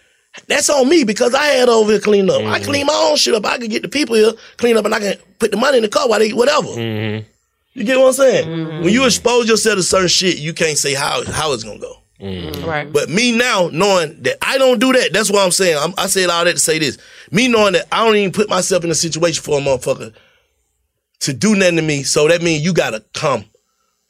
that's 0.47 0.71
on 0.71 0.89
me 0.89 1.05
because 1.05 1.35
I 1.35 1.45
had 1.45 1.69
over 1.69 1.93
here 1.93 2.01
cleaning 2.01 2.31
up. 2.31 2.43
I 2.43 2.61
clean 2.61 2.87
my 2.87 3.09
own 3.11 3.17
shit 3.17 3.35
up. 3.35 3.45
I 3.45 3.59
can 3.59 3.69
get 3.69 3.83
the 3.83 3.89
people 3.89 4.15
here 4.17 4.33
clean 4.57 4.77
up 4.77 4.85
and 4.85 4.95
I 4.95 5.01
can 5.01 5.15
put 5.39 5.51
the 5.51 5.57
money 5.57 5.79
in 5.79 5.83
the 5.83 5.89
car 5.89 6.09
while 6.09 6.19
they 6.19 6.33
whatever. 6.33 6.69
Mm-hmm. 6.69 7.27
You 7.73 7.85
get 7.85 7.99
what 7.99 8.09
I'm 8.09 8.13
saying? 8.13 8.83
When 8.83 8.93
you 8.93 9.05
expose 9.07 9.49
yourself 9.49 9.77
to 9.77 9.83
certain 9.83 10.09
shit, 10.09 10.39
you 10.39 10.53
can't 10.53 10.79
say 10.79 10.95
how 10.95 11.25
how 11.31 11.53
it's 11.53 11.65
gonna 11.65 11.79
go. 11.79 11.97
Mm-hmm. 12.21 12.65
Right. 12.69 12.93
But 12.93 13.09
me 13.09 13.37
now 13.37 13.71
knowing 13.73 14.23
that 14.23 14.37
I 14.43 14.59
don't 14.59 14.79
do 14.79 14.93
that, 14.93 15.13
that's 15.13 15.31
what 15.31 15.45
I'm 15.45 15.53
saying. 15.53 15.79
I'm, 15.81 15.95
I 15.97 16.07
said 16.07 16.29
all 16.29 16.45
that 16.45 16.53
to 16.53 16.59
say 16.59 16.79
this. 16.79 16.99
Me 17.31 17.49
knowing 17.49 17.73
that 17.73 17.87
I 17.91 18.05
don't 18.05 18.17
even 18.17 18.33
put 18.33 18.51
myself 18.51 18.85
in 18.85 18.91
a 18.91 18.95
situation 18.95 19.43
for 19.43 19.59
a 19.59 19.63
motherfucker 19.63 20.15
to 21.21 21.33
do 21.33 21.55
nothing 21.55 21.77
to 21.77 21.83
me. 21.83 22.03
So 22.03 22.29
that 22.29 22.43
means 22.43 22.63
you 22.63 22.75
gotta 22.75 23.05
come. 23.15 23.45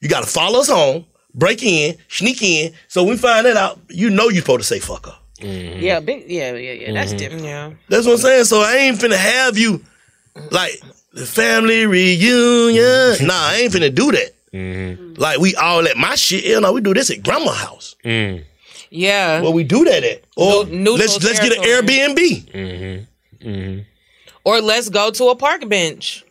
You 0.01 0.09
gotta 0.09 0.27
follow 0.27 0.61
us 0.61 0.69
home, 0.69 1.07
break 1.35 1.63
in, 1.63 1.97
sneak 2.09 2.43
in. 2.43 2.73
So 2.89 3.05
we 3.05 3.17
find 3.17 3.47
that 3.47 3.57
out. 3.57 3.79
You 3.89 4.11
know 4.11 4.29
you're 4.29 4.43
supposed 4.43 4.61
to 4.61 4.67
say 4.67 4.81
fuck 4.81 5.07
her. 5.07 5.20
Yeah, 5.41 6.01
big. 6.01 6.25
Yeah, 6.31 6.55
yeah, 6.55 6.73
yeah. 6.73 6.93
That's 6.93 7.13
Mhm. 7.15 7.19
different. 7.19 7.45
Yeah. 7.45 7.71
That's 7.89 8.07
what 8.07 8.13
I'm 8.13 8.19
saying. 8.19 8.45
So 8.45 8.61
I 8.61 8.77
ain't 8.77 8.99
finna 8.99 9.17
have 9.17 9.57
you 9.59 9.85
like 10.51 10.81
the 11.13 11.27
family 11.27 11.87
reunion. 11.87 13.27
nah, 13.27 13.35
I 13.49 13.61
ain't 13.63 13.73
finna 13.73 13.95
do 13.95 14.13
that. 14.13 14.33
Like 15.19 15.39
we 15.39 15.55
all 15.57 15.87
at 15.87 15.97
my 15.97 16.15
shit. 16.15 16.45
You 16.45 16.61
know, 16.61 16.73
we 16.73 16.81
do 16.81 16.95
this 16.95 17.11
at 17.11 17.23
grandma 17.23 17.53
house. 17.53 17.97
Yeah. 18.93 19.41
Where 19.43 19.51
we 19.53 19.65
do 19.65 19.85
that 19.85 20.03
at. 20.05 20.25
Or 20.37 20.65
neutral 20.67 20.97
let's 20.97 21.23
let's 21.23 21.41
get 21.41 21.57
an. 21.57 21.63
Airbnb. 21.63 22.19
Mm-hmm. 22.53 23.49
Mm-hmm. 23.49 23.81
Or 24.45 24.61
let's 24.61 24.89
go 24.89 25.11
to 25.11 25.25
a 25.29 25.37
park 25.37 25.69
bench. 25.69 26.25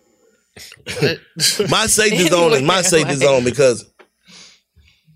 My 1.69 1.85
safety 1.87 2.27
zone 2.27 2.51
is 2.53 2.61
my 2.61 2.73
Anyway, 2.79 2.83
safety 2.83 3.13
like- 3.13 3.17
zone 3.19 3.43
because 3.45 3.85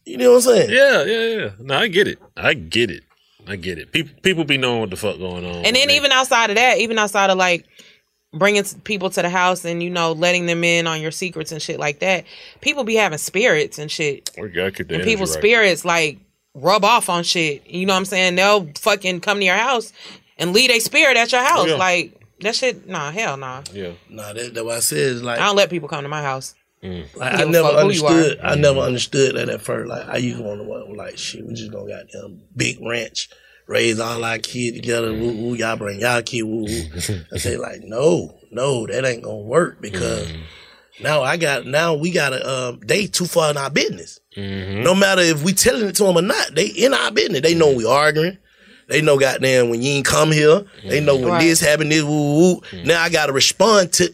you 0.05 0.17
know 0.17 0.31
what 0.33 0.35
I'm 0.37 0.41
saying. 0.41 0.69
Yeah, 0.69 1.03
yeah, 1.03 1.37
yeah. 1.37 1.49
No, 1.59 1.77
I 1.77 1.87
get 1.87 2.07
it. 2.07 2.19
I 2.37 2.53
get 2.53 2.91
it. 2.91 3.03
I 3.47 3.55
get 3.55 3.77
it. 3.77 3.91
People, 3.91 4.15
people 4.21 4.43
be 4.45 4.57
knowing 4.57 4.81
what 4.81 4.89
the 4.89 4.95
fuck 4.95 5.17
going 5.17 5.45
on. 5.45 5.65
And 5.65 5.75
then 5.75 5.89
even 5.89 6.11
outside 6.11 6.49
of 6.49 6.55
that, 6.55 6.77
even 6.79 6.97
outside 6.97 7.29
of 7.29 7.37
like 7.37 7.65
bringing 8.33 8.63
people 8.83 9.09
to 9.11 9.21
the 9.21 9.29
house 9.29 9.63
and 9.63 9.83
you 9.83 9.89
know 9.89 10.13
letting 10.13 10.47
them 10.47 10.63
in 10.63 10.87
on 10.87 11.01
your 11.01 11.11
secrets 11.11 11.51
and 11.51 11.61
shit 11.61 11.79
like 11.79 11.99
that, 11.99 12.25
people 12.61 12.83
be 12.83 12.95
having 12.95 13.17
spirits 13.17 13.77
and 13.79 13.91
shit. 13.91 14.31
we 14.37 14.49
gotta 14.49 14.71
keep 14.71 14.87
the 14.87 14.95
and 14.95 15.01
energy 15.01 15.11
people's 15.11 15.31
right. 15.31 15.39
spirits 15.39 15.85
like 15.85 16.19
rub 16.55 16.85
off 16.85 17.09
on 17.09 17.23
shit. 17.23 17.65
You 17.67 17.85
know 17.85 17.93
what 17.93 17.99
I'm 17.99 18.05
saying? 18.05 18.35
They'll 18.35 18.69
fucking 18.79 19.21
come 19.21 19.39
to 19.39 19.45
your 19.45 19.55
house 19.55 19.91
and 20.37 20.53
leave 20.53 20.69
a 20.69 20.79
spirit 20.79 21.17
at 21.17 21.31
your 21.31 21.43
house. 21.43 21.67
Yeah. 21.67 21.75
Like 21.75 22.19
that 22.41 22.55
shit. 22.55 22.87
Nah, 22.87 23.11
hell 23.11 23.37
nah. 23.37 23.63
Yeah. 23.71 23.91
Nah, 24.09 24.33
that, 24.33 24.53
that's 24.53 24.65
what 24.65 24.77
I 24.77 24.79
said. 24.79 24.97
Is 24.97 25.23
like 25.23 25.39
I 25.39 25.45
don't 25.45 25.55
let 25.55 25.69
people 25.69 25.89
come 25.89 26.03
to 26.03 26.09
my 26.09 26.21
house. 26.21 26.55
Mm. 26.83 27.15
Like, 27.15 27.33
I 27.39 27.43
never 27.45 27.69
fuck 27.69 27.81
who 27.83 27.91
you 27.91 28.05
are. 28.05 28.11
understood. 28.11 28.39
I 28.43 28.55
never 28.55 28.79
mm. 28.79 28.85
understood 28.85 29.35
that 29.35 29.49
at 29.49 29.61
first. 29.61 29.89
Like 29.89 30.07
I 30.07 30.17
used 30.17 30.37
to 30.37 30.43
want 30.43 30.61
to 30.61 30.93
like 30.95 31.17
shit. 31.17 31.45
We 31.45 31.53
just 31.53 31.71
gonna 31.71 31.87
got 31.87 32.11
them 32.11 32.41
big 32.55 32.77
ranch, 32.81 33.29
raise 33.67 33.99
all 33.99 34.23
our 34.23 34.37
kids 34.37 34.77
together. 34.77 35.13
Woo 35.13 35.31
woo, 35.31 35.53
y'all 35.55 35.77
bring 35.77 36.01
y'all 36.01 36.21
kid. 36.21 36.43
Woo 36.43 36.65
woo. 36.65 36.89
I 37.33 37.37
say 37.37 37.57
like, 37.57 37.81
no, 37.83 38.37
no, 38.51 38.85
that 38.87 39.05
ain't 39.05 39.23
gonna 39.23 39.37
work 39.37 39.81
because 39.81 40.27
mm. 40.27 40.41
now 41.01 41.23
I 41.23 41.37
got 41.37 41.65
now 41.65 41.93
we 41.93 42.11
gotta. 42.11 42.47
Um, 42.47 42.79
they 42.85 43.07
too 43.07 43.25
far 43.25 43.49
in 43.49 43.57
our 43.57 43.69
business. 43.69 44.19
Mm-hmm. 44.35 44.83
No 44.83 44.93
matter 44.93 45.21
if 45.21 45.43
we 45.43 45.53
telling 45.53 45.87
it 45.87 45.95
to 45.95 46.03
them 46.03 46.17
or 46.17 46.21
not, 46.21 46.53
they 46.53 46.67
in 46.67 46.93
our 46.93 47.11
business. 47.11 47.41
They 47.41 47.55
know 47.55 47.71
we 47.71 47.85
arguing. 47.85 48.37
They 48.89 49.01
know 49.01 49.17
goddamn 49.17 49.69
when 49.69 49.81
you 49.81 49.91
ain't 49.91 50.05
come 50.05 50.31
here. 50.33 50.65
They 50.85 50.99
know 50.99 51.15
when 51.15 51.29
Right. 51.29 51.41
this 51.41 51.61
happened. 51.61 51.91
This 51.91 52.03
woo 52.03 52.35
woo. 52.35 52.61
Now 52.83 53.01
I 53.01 53.09
gotta 53.09 53.31
respond 53.31 53.93
to 53.93 54.09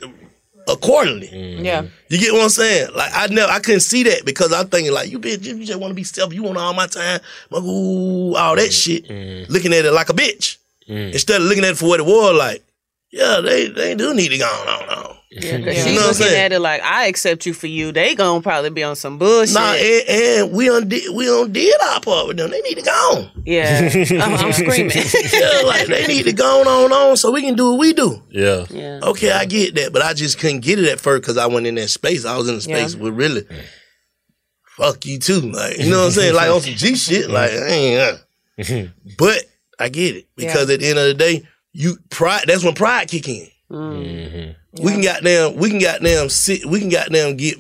accordingly. 0.69 1.27
Mm-hmm. 1.27 1.65
Yeah. 1.65 1.85
You 2.09 2.17
get 2.17 2.33
what 2.33 2.43
I'm 2.43 2.49
saying? 2.49 2.89
Like 2.95 3.11
I 3.13 3.27
never, 3.27 3.51
I 3.51 3.59
couldn't 3.59 3.81
see 3.81 4.03
that 4.03 4.25
because 4.25 4.53
I'm 4.53 4.67
thinking 4.67 4.93
like 4.93 5.11
you 5.11 5.19
bitch, 5.19 5.43
you 5.43 5.65
just 5.65 5.79
want 5.79 5.91
to 5.91 5.95
be 5.95 6.03
self. 6.03 6.33
You 6.33 6.43
want 6.43 6.57
all 6.57 6.73
my 6.73 6.87
time, 6.87 7.19
like, 7.49 7.63
ooh, 7.63 8.35
all 8.35 8.55
that 8.55 8.61
mm-hmm. 8.61 8.71
shit. 8.71 9.07
Mm-hmm. 9.07 9.51
Looking 9.51 9.73
at 9.73 9.85
it 9.85 9.91
like 9.91 10.09
a 10.09 10.13
bitch 10.13 10.57
instead 10.87 11.41
of 11.41 11.47
looking 11.47 11.63
at 11.63 11.71
it 11.71 11.77
for 11.77 11.87
what 11.87 11.99
it 11.99 12.05
was. 12.05 12.35
Like, 12.37 12.63
yeah, 13.11 13.41
they 13.41 13.67
they 13.67 13.95
do 13.95 14.13
need 14.13 14.29
to 14.29 14.37
go 14.37 14.45
on, 14.45 14.67
on, 14.67 14.89
on. 14.89 15.18
Yeah, 15.31 15.41
'cause 15.59 15.65
You 15.67 15.73
she's 15.73 15.85
know 15.85 15.91
what 15.91 15.99
I'm 16.01 16.07
looking 16.07 16.13
saying? 16.13 16.41
at 16.45 16.51
it 16.53 16.59
like 16.59 16.81
I 16.81 17.05
accept 17.05 17.45
you 17.45 17.53
for 17.53 17.67
you. 17.67 17.91
They 17.91 18.15
gonna 18.15 18.41
probably 18.41 18.71
be 18.71 18.83
on 18.83 18.95
some 18.95 19.19
bullshit. 19.19 19.53
Nah, 19.53 19.73
and, 19.73 20.09
and 20.09 20.51
we 20.51 20.69
undid 20.75 21.13
we 21.13 21.27
undid 21.27 21.71
our 21.91 21.99
part 22.01 22.27
with 22.27 22.37
them. 22.37 22.49
They 22.49 22.61
need 22.61 22.75
to 22.75 22.81
go 22.81 22.91
on. 22.91 23.31
yeah, 23.45 23.89
Uh-huh, 23.93 24.37
I'm 24.47 24.53
screaming. 24.53 24.89
yeah, 25.33 25.61
like 25.67 25.85
they 25.87 26.07
need 26.07 26.23
to 26.23 26.33
go 26.33 26.61
on, 26.61 26.67
on, 26.67 26.91
on, 26.91 27.15
so 27.17 27.31
we 27.31 27.41
can 27.43 27.53
do 27.55 27.69
what 27.71 27.79
we 27.79 27.93
do. 27.93 28.23
Yeah. 28.31 28.65
Yeah. 28.71 28.99
Okay, 29.03 29.31
I 29.31 29.45
get 29.45 29.75
that, 29.75 29.93
but 29.93 30.01
I 30.01 30.13
just 30.15 30.39
couldn't 30.39 30.61
get 30.61 30.79
it 30.79 30.89
at 30.89 30.99
first 30.99 31.21
because 31.21 31.37
I 31.37 31.45
went 31.45 31.67
in 31.67 31.75
that 31.75 31.89
space. 31.89 32.25
I 32.25 32.35
was 32.35 32.49
in 32.49 32.55
a 32.55 32.61
space 32.61 32.95
Yeah. 32.95 33.01
with 33.01 33.13
really 33.13 33.45
fuck 34.77 35.05
you 35.05 35.19
too, 35.19 35.41
like 35.41 35.77
you 35.77 35.91
know 35.91 35.99
what 35.99 36.05
I'm 36.05 36.11
saying, 36.11 36.33
like 36.35 36.49
on 36.49 36.61
some 36.61 36.73
G 36.73 36.95
shit, 36.95 37.29
like 37.29 37.51
I 37.51 37.67
ain't. 37.67 38.01
Uh. 38.01 38.87
But 39.17 39.43
I 39.79 39.89
get 39.89 40.15
it 40.15 40.27
because 40.35 40.69
at 40.69 40.79
the 40.79 40.87
end 40.89 40.99
of 40.99 41.05
the 41.05 41.13
day, 41.13 41.43
you 41.71 41.97
pride. 42.09 42.45
That's 42.47 42.63
when 42.63 42.73
pride 42.73 43.07
kick 43.09 43.27
in. 43.29 43.47
Mm. 43.71 44.03
Mm-hmm. 44.03 44.83
We 44.83 44.91
can 44.91 45.01
goddamn, 45.01 45.55
we 45.55 45.69
can 45.69 45.79
goddamn 45.79 46.29
sit, 46.29 46.65
we 46.65 46.79
can 46.79 46.89
goddamn 46.89 47.37
get 47.37 47.57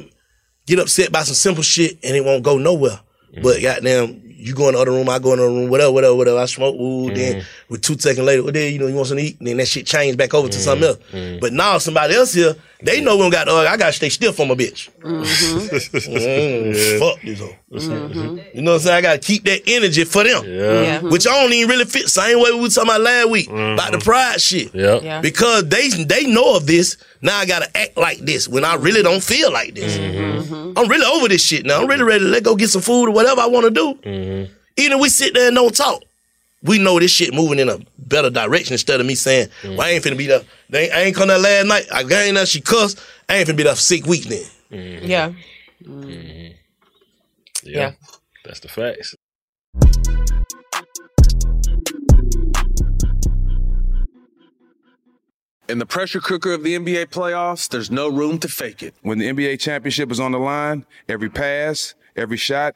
get 0.65 0.79
upset 0.79 1.11
by 1.11 1.23
some 1.23 1.35
simple 1.35 1.63
shit 1.63 1.99
and 2.03 2.15
it 2.15 2.23
won't 2.23 2.43
go 2.43 2.57
nowhere. 2.57 2.99
But 3.41 3.61
goddamn, 3.61 4.28
you 4.39 4.55
go 4.55 4.69
in 4.69 4.75
the 4.75 4.79
other 4.79 4.91
room, 4.91 5.09
I 5.09 5.19
go 5.19 5.33
in 5.33 5.39
the 5.39 5.45
other 5.45 5.53
room, 5.53 5.69
whatever, 5.69 5.91
whatever, 5.91 6.15
whatever. 6.15 6.39
I 6.39 6.45
smoke, 6.45 6.75
ooh, 6.75 7.13
then 7.13 7.35
mm-hmm. 7.35 7.73
with 7.73 7.81
two 7.81 7.97
seconds 7.99 8.25
later, 8.25 8.43
well, 8.43 8.53
then 8.53 8.71
you 8.71 8.79
know 8.79 8.87
you 8.87 8.95
want 8.95 9.07
something 9.07 9.25
to 9.25 9.31
eat, 9.31 9.37
then 9.41 9.57
that 9.57 9.67
shit 9.67 9.85
changed 9.85 10.17
back 10.17 10.33
over 10.33 10.47
to 10.47 10.53
mm-hmm. 10.53 10.63
something 10.63 10.87
else. 10.87 10.97
Mm-hmm. 11.11 11.39
But 11.39 11.53
now 11.53 11.77
somebody 11.77 12.15
else 12.15 12.33
here, 12.33 12.55
they 12.81 13.01
know 13.01 13.17
we 13.17 13.23
don't 13.23 13.31
got 13.31 13.47
the 13.47 13.51
I 13.51 13.75
gotta 13.75 13.91
stay 13.91 14.07
still 14.09 14.31
for 14.31 14.45
my 14.45 14.55
bitch. 14.55 14.89
Mm, 15.09 16.99
Fuck 16.99 17.21
this 17.21 17.39
hoe. 17.39 17.55
You 17.71 18.61
know 18.61 18.71
what 18.71 18.77
I'm 18.77 18.79
saying? 18.79 18.97
I 18.97 19.01
gotta 19.01 19.19
keep 19.19 19.43
that 19.45 19.61
energy 19.67 20.03
for 20.03 20.23
them. 20.23 20.43
Yeah. 20.45 21.01
Which 21.01 21.27
I 21.27 21.41
don't 21.41 21.53
even 21.53 21.69
really 21.69 21.85
fit. 21.85 22.09
Same 22.09 22.41
way 22.41 22.51
we 22.51 22.59
was 22.59 22.75
talking 22.75 22.89
about 22.89 23.01
last 23.01 23.29
week 23.29 23.49
about 23.49 23.91
the 23.91 23.99
pride 23.99 24.41
shit. 24.41 24.73
Yeah. 24.73 24.99
Yeah. 25.01 25.21
Because 25.21 25.67
they 25.67 25.89
they 25.89 26.25
know 26.25 26.55
of 26.55 26.65
this. 26.67 26.97
Now 27.21 27.37
I 27.37 27.45
gotta 27.45 27.75
act 27.77 27.97
like 27.97 28.19
this 28.19 28.47
when 28.47 28.63
I 28.63 28.75
really 28.75 29.01
don't 29.03 29.21
feel 29.21 29.51
like 29.51 29.75
this. 29.75 29.97
I'm 29.97 30.87
really 30.87 31.05
over 31.05 31.27
this 31.27 31.45
shit 31.45 31.65
now. 31.65 31.81
I'm 31.81 31.87
really 31.87 32.03
ready 32.03 32.23
to 32.23 32.29
let 32.29 32.43
go 32.43 32.55
get 32.55 32.69
some 32.69 32.81
food 32.81 33.09
or 33.09 33.11
whatever 33.11 33.41
I 33.41 33.47
want 33.47 33.65
to 33.65 33.71
do. 34.29 34.47
Even 34.77 34.93
if 34.93 35.01
we 35.01 35.09
sit 35.09 35.33
there 35.33 35.47
and 35.47 35.55
don't 35.55 35.75
talk, 35.75 36.03
we 36.63 36.77
know 36.77 36.99
this 36.99 37.11
shit 37.11 37.33
moving 37.33 37.59
in 37.59 37.69
a 37.69 37.79
better 37.97 38.29
direction 38.29 38.73
instead 38.73 38.99
of 38.99 39.05
me 39.05 39.15
saying, 39.15 39.49
mm. 39.61 39.77
"Well, 39.77 39.87
I 39.87 39.91
ain't 39.91 40.03
finna 40.03 40.17
be 40.17 40.27
there. 40.27 40.41
They 40.69 40.85
ain't, 40.85 40.93
I 40.93 41.01
ain't 41.01 41.15
come 41.15 41.27
there 41.27 41.39
last 41.39 41.67
night. 41.67 41.85
I 41.91 42.01
ain't 42.01 42.35
there. 42.35 42.45
She 42.45 42.61
cussed. 42.61 42.99
I 43.27 43.37
ain't 43.37 43.49
finna 43.49 43.57
be 43.57 43.63
there 43.63 43.75
for 43.75 43.81
six 43.81 44.07
weeks 44.07 44.25
then." 44.25 44.43
Mm-hmm. 44.71 45.05
Yeah. 45.05 45.31
Mm-hmm. 45.83 46.53
Yeah. 47.63 47.79
Yeah. 47.79 47.91
That's 48.45 48.59
the 48.59 48.67
facts. 48.67 49.15
In 55.69 55.77
the 55.77 55.85
pressure 55.85 56.19
cooker 56.19 56.53
of 56.53 56.63
the 56.63 56.75
NBA 56.75 57.11
playoffs, 57.11 57.69
there's 57.69 57.91
no 57.91 58.09
room 58.09 58.39
to 58.39 58.47
fake 58.47 58.81
it. 58.81 58.95
When 59.03 59.19
the 59.19 59.27
NBA 59.27 59.59
championship 59.59 60.11
is 60.11 60.19
on 60.19 60.31
the 60.31 60.39
line, 60.39 60.83
every 61.07 61.29
pass, 61.29 61.93
every 62.15 62.37
shot, 62.37 62.75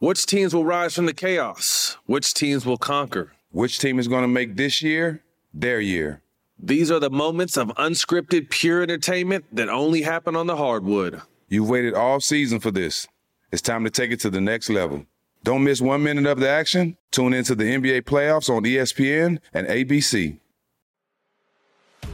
Which 0.00 0.26
teams 0.26 0.54
will 0.54 0.64
rise 0.64 0.94
from 0.94 1.06
the 1.06 1.12
chaos? 1.12 1.96
Which 2.06 2.32
teams 2.32 2.64
will 2.64 2.76
conquer? 2.76 3.32
Which 3.50 3.80
team 3.80 3.98
is 3.98 4.06
going 4.06 4.22
to 4.22 4.28
make 4.28 4.54
this 4.54 4.80
year 4.80 5.24
their 5.52 5.80
year? 5.80 6.22
These 6.56 6.92
are 6.92 7.00
the 7.00 7.10
moments 7.10 7.56
of 7.56 7.68
unscripted, 7.70 8.48
pure 8.48 8.82
entertainment 8.82 9.46
that 9.50 9.68
only 9.68 10.02
happen 10.02 10.36
on 10.36 10.46
the 10.46 10.56
hardwood. 10.56 11.20
You've 11.48 11.68
waited 11.68 11.94
all 11.94 12.20
season 12.20 12.60
for 12.60 12.70
this. 12.70 13.08
It's 13.50 13.60
time 13.62 13.82
to 13.82 13.90
take 13.90 14.12
it 14.12 14.20
to 14.20 14.30
the 14.30 14.40
next 14.40 14.70
level. 14.70 15.04
Don't 15.42 15.64
miss 15.64 15.80
one 15.80 16.04
minute 16.04 16.26
of 16.26 16.38
the 16.38 16.48
action. 16.48 16.96
Tune 17.10 17.34
into 17.34 17.56
the 17.56 17.64
NBA 17.64 18.02
playoffs 18.02 18.48
on 18.48 18.62
ESPN 18.62 19.38
and 19.52 19.66
ABC. 19.66 20.38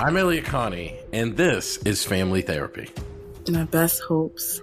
I'm 0.00 0.16
Elliott 0.16 0.46
Connie, 0.46 0.96
and 1.12 1.36
this 1.36 1.76
is 1.78 2.02
Family 2.02 2.40
Therapy. 2.40 2.88
my 3.50 3.64
best 3.64 4.02
hopes. 4.04 4.62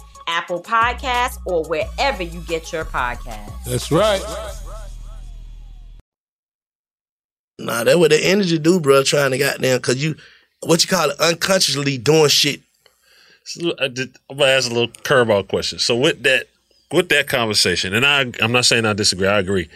Apple 0.31 0.63
Podcasts, 0.63 1.37
or 1.45 1.63
wherever 1.65 2.23
you 2.23 2.39
get 2.41 2.71
your 2.71 2.85
podcasts. 2.85 3.63
That's 3.65 3.91
right. 3.91 4.21
Nah, 7.59 7.83
that 7.83 7.99
what 7.99 8.11
the 8.11 8.25
energy 8.25 8.57
do, 8.57 8.79
bro. 8.79 9.03
Trying 9.03 9.31
to 9.31 9.37
goddamn, 9.37 9.79
cause 9.81 9.97
you, 9.97 10.15
what 10.61 10.83
you 10.83 10.89
call 10.89 11.09
it, 11.09 11.19
unconsciously 11.19 11.97
doing 11.97 12.29
shit. 12.29 12.61
So 13.43 13.73
I 13.79 13.87
did, 13.87 14.15
I'm 14.29 14.37
gonna 14.37 14.51
ask 14.51 14.69
a 14.71 14.73
little 14.73 14.87
curveball 14.87 15.47
question. 15.47 15.79
So 15.79 15.95
with 15.95 16.23
that, 16.23 16.47
with 16.91 17.09
that 17.09 17.27
conversation, 17.27 17.93
and 17.93 18.05
I, 18.05 18.31
I'm 18.41 18.51
not 18.51 18.65
saying 18.65 18.85
I 18.85 18.93
disagree. 18.93 19.27
I 19.27 19.39
agree, 19.39 19.69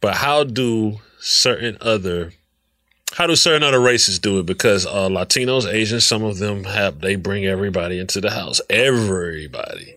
but 0.00 0.14
how 0.14 0.44
do 0.44 1.00
certain 1.18 1.78
other, 1.80 2.32
how 3.14 3.26
do 3.26 3.34
certain 3.34 3.62
other 3.62 3.80
races 3.80 4.18
do 4.18 4.38
it? 4.38 4.46
Because 4.46 4.86
uh, 4.86 5.08
Latinos, 5.08 5.72
Asians, 5.72 6.06
some 6.06 6.22
of 6.22 6.38
them 6.38 6.64
have 6.64 7.00
they 7.00 7.16
bring 7.16 7.46
everybody 7.46 7.98
into 7.98 8.20
the 8.20 8.30
house. 8.30 8.60
Everybody. 8.70 9.94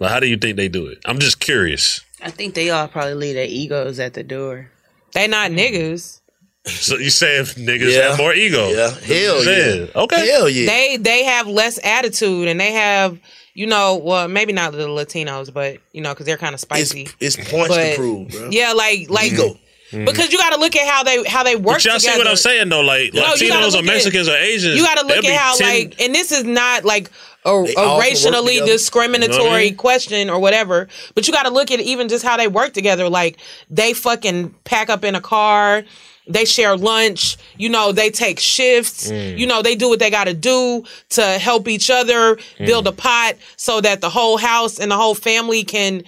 Like, 0.00 0.10
how 0.10 0.20
do 0.20 0.26
you 0.26 0.36
think 0.36 0.56
they 0.56 0.68
do 0.68 0.86
it? 0.86 0.98
I'm 1.04 1.18
just 1.18 1.40
curious. 1.40 2.04
I 2.22 2.30
think 2.30 2.54
they 2.54 2.70
all 2.70 2.88
probably 2.88 3.14
leave 3.14 3.34
their 3.34 3.46
egos 3.46 3.98
at 3.98 4.14
the 4.14 4.22
door. 4.22 4.70
They 5.12 5.26
not 5.28 5.50
mm-hmm. 5.50 5.58
niggas. 5.58 6.20
So 6.66 6.96
you 6.98 7.10
saying 7.10 7.44
niggas 7.44 7.94
Yeah. 7.94 8.10
have 8.10 8.18
more 8.18 8.34
ego? 8.34 8.68
Yeah. 8.68 8.90
Hell 8.90 9.44
yeah. 9.44 9.86
Okay. 9.94 10.28
Hell 10.30 10.48
yeah. 10.48 10.66
They 10.66 10.96
they 10.98 11.24
have 11.24 11.46
less 11.46 11.78
attitude 11.82 12.48
and 12.48 12.60
they 12.60 12.72
have 12.72 13.18
you 13.54 13.66
know 13.66 13.96
well 13.96 14.28
maybe 14.28 14.52
not 14.52 14.72
the 14.72 14.86
Latinos 14.86 15.52
but 15.52 15.78
you 15.92 16.02
know 16.02 16.12
because 16.12 16.26
they're 16.26 16.36
kind 16.36 16.54
of 16.54 16.60
spicy. 16.60 17.08
It's 17.20 17.36
points 17.36 17.68
But- 17.68 17.90
to 17.92 17.96
prove, 17.96 18.28
bro. 18.28 18.48
Yeah, 18.50 18.72
like 18.72 19.08
like 19.08 19.32
Ego. 19.32 19.58
because 19.90 20.30
you 20.30 20.36
got 20.36 20.52
to 20.52 20.60
look 20.60 20.76
at 20.76 20.86
how 20.86 21.02
they 21.04 21.24
how 21.24 21.42
they 21.42 21.56
work 21.56 21.76
But 21.76 21.84
y'all 21.86 21.98
together. 21.98 22.12
see 22.12 22.18
what 22.18 22.26
I'm 22.28 22.36
saying 22.36 22.68
though? 22.68 22.82
Like 22.82 23.14
No, 23.14 23.34
you 23.34 23.48
gotta 23.48 23.66
Latinos 23.66 23.68
or 23.68 23.70
look 23.70 23.76
at- 23.76 23.84
Mexicans 23.84 24.28
or 24.28 24.36
Asians. 24.36 24.76
You 24.76 24.82
got 24.82 24.98
to 24.98 25.06
look 25.06 25.24
at 25.24 25.38
how 25.38 25.56
10 25.56 25.66
like, 25.66 26.00
and 26.02 26.14
this 26.14 26.32
is 26.32 26.44
not 26.44 26.84
like 26.84 27.10
a, 27.48 27.50
a 27.50 27.54
all 27.54 27.64
can 27.74 27.88
work 27.96 28.00
racially 28.02 28.60
discriminatory 28.60 29.42
You 29.42 29.48
know 29.50 29.56
I 29.56 29.64
mean? 29.64 29.76
question 29.76 30.30
or 30.30 30.38
whatever. 30.38 30.88
But 31.14 31.26
you 31.26 31.32
got 31.32 31.44
to 31.44 31.50
look 31.50 31.70
at 31.70 31.80
even 31.80 32.08
just 32.08 32.24
how 32.24 32.36
they 32.36 32.48
work 32.48 32.72
together. 32.74 33.08
Like 33.08 33.38
they 33.70 33.92
fucking 33.94 34.54
pack 34.64 34.88
up 34.90 35.04
in 35.04 35.14
a 35.14 35.20
car. 35.20 35.84
They 36.30 36.44
share 36.44 36.76
lunch. 36.76 37.38
You 37.56 37.70
know, 37.70 37.90
they 37.92 38.10
take 38.10 38.38
shifts. 38.38 39.10
Mm. 39.10 39.38
You 39.38 39.46
know, 39.46 39.62
they 39.62 39.74
do 39.74 39.88
what 39.88 39.98
they 39.98 40.10
got 40.10 40.24
to 40.24 40.34
do 40.34 40.84
to 41.10 41.22
help 41.22 41.68
each 41.68 41.88
other 41.90 42.36
build 42.58 42.84
Mm. 42.84 42.90
a 42.90 42.92
pot 42.92 43.34
so 43.56 43.80
that 43.80 44.00
the 44.02 44.10
whole 44.10 44.36
house 44.36 44.78
and 44.78 44.90
the 44.90 44.96
whole 44.96 45.14
family 45.14 45.64
can 45.64 46.02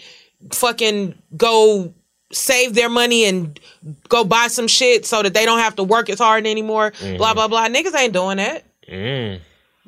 fucking 0.52 1.14
go 1.36 1.92
save 2.32 2.74
their 2.74 2.88
money 2.88 3.24
and 3.24 3.58
go 4.08 4.22
buy 4.24 4.46
some 4.48 4.68
shit 4.68 5.04
so 5.06 5.22
that 5.22 5.34
they 5.34 5.44
don't 5.44 5.58
have 5.58 5.74
to 5.76 5.82
work 5.82 6.08
as 6.10 6.18
hard 6.18 6.46
anymore. 6.46 6.92
Blah 7.16 7.32
Mhm. 7.32 7.34
blah 7.34 7.48
blah. 7.48 7.68
Niggas 7.68 7.94
ain't 7.98 8.12
doing 8.12 8.36
that. 8.36 8.64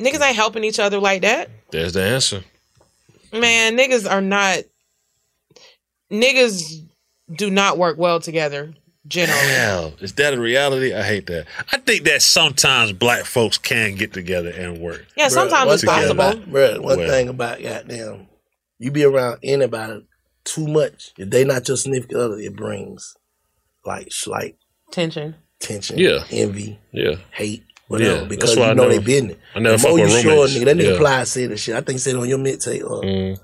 Niggas 0.03 0.21
ain't 0.21 0.37
helping 0.37 0.65
each 0.65 0.79
other 0.81 0.99
like 0.99 1.23
that. 1.23 1.49
there's 1.71 1.93
the 1.93 2.03
answer. 2.03 2.43
Man, 3.33 3.77
niggas 3.79 4.11
are 4.11 4.21
not. 4.21 4.59
Niggas 6.11 6.87
do 7.35 7.51
not 7.51 7.79
work 7.79 7.97
well 7.99 8.21
together. 8.21 8.75
Generally, 9.09 9.41
Hell, 9.49 9.95
is 10.01 10.13
that 10.15 10.35
a 10.35 10.41
reality? 10.41 10.95
I 10.95 11.03
hate 11.03 11.27
that. 11.27 11.47
I 11.73 11.79
think 11.79 12.05
that 12.05 12.23
sometimes 12.23 12.93
black 12.93 13.25
folks 13.25 13.59
can 13.59 13.97
get 13.97 14.13
together 14.13 14.51
and 14.51 14.79
work. 14.81 15.05
yeah. 15.17 15.27
Sometimes 15.29 15.67
one 15.67 15.75
it's 15.75 15.83
thing 15.83 15.91
possible. 15.93 16.21
About, 16.21 16.49
bruh, 16.49 16.79
one 16.79 16.99
Well. 16.99 17.09
thing 17.11 17.29
about 17.29 17.61
goddamn, 17.61 18.29
you 18.79 18.93
be 18.93 19.03
around 19.05 19.39
anybody 19.43 20.07
too 20.45 20.69
much. 20.69 21.11
If 21.19 21.31
they 21.31 21.43
not 21.45 21.67
your 21.67 21.77
significant 21.77 22.21
other, 22.21 22.39
it 22.39 22.55
brings 22.55 23.17
like 23.85 24.13
slight 24.13 24.57
Tension. 24.93 25.35
tension, 25.59 25.99
Yeah. 25.99 26.23
envy, 26.31 26.79
Yeah. 26.93 27.17
hate, 27.33 27.65
whatever. 27.93 28.21
Yeah, 28.23 28.25
because 28.25 28.57
you 28.57 28.63
I 28.63 28.75
know 28.75 28.89
never- 28.89 28.95
they 28.95 28.99
business. 28.99 29.37
I 29.55 29.59
never 29.61 29.77
the 29.77 29.89
more 29.89 29.99
you 29.99 30.09
show 30.09 30.17
a 30.17 30.35
roommates. 30.35 30.55
nigga, 30.59 30.65
that 30.65 30.77
nigga 30.77 30.93
Yeah. 30.93 30.99
Plies 30.99 31.31
said 31.31 31.51
that 31.51 31.57
shit. 31.59 31.75
I 31.75 31.81
think 31.81 31.93
he 31.93 31.99
said 31.99 32.15
it 32.15 32.19
on 32.19 32.29
your 32.29 32.39
mixtape. 32.39 32.83
Uh, 32.83 33.01
Mm. 33.07 33.39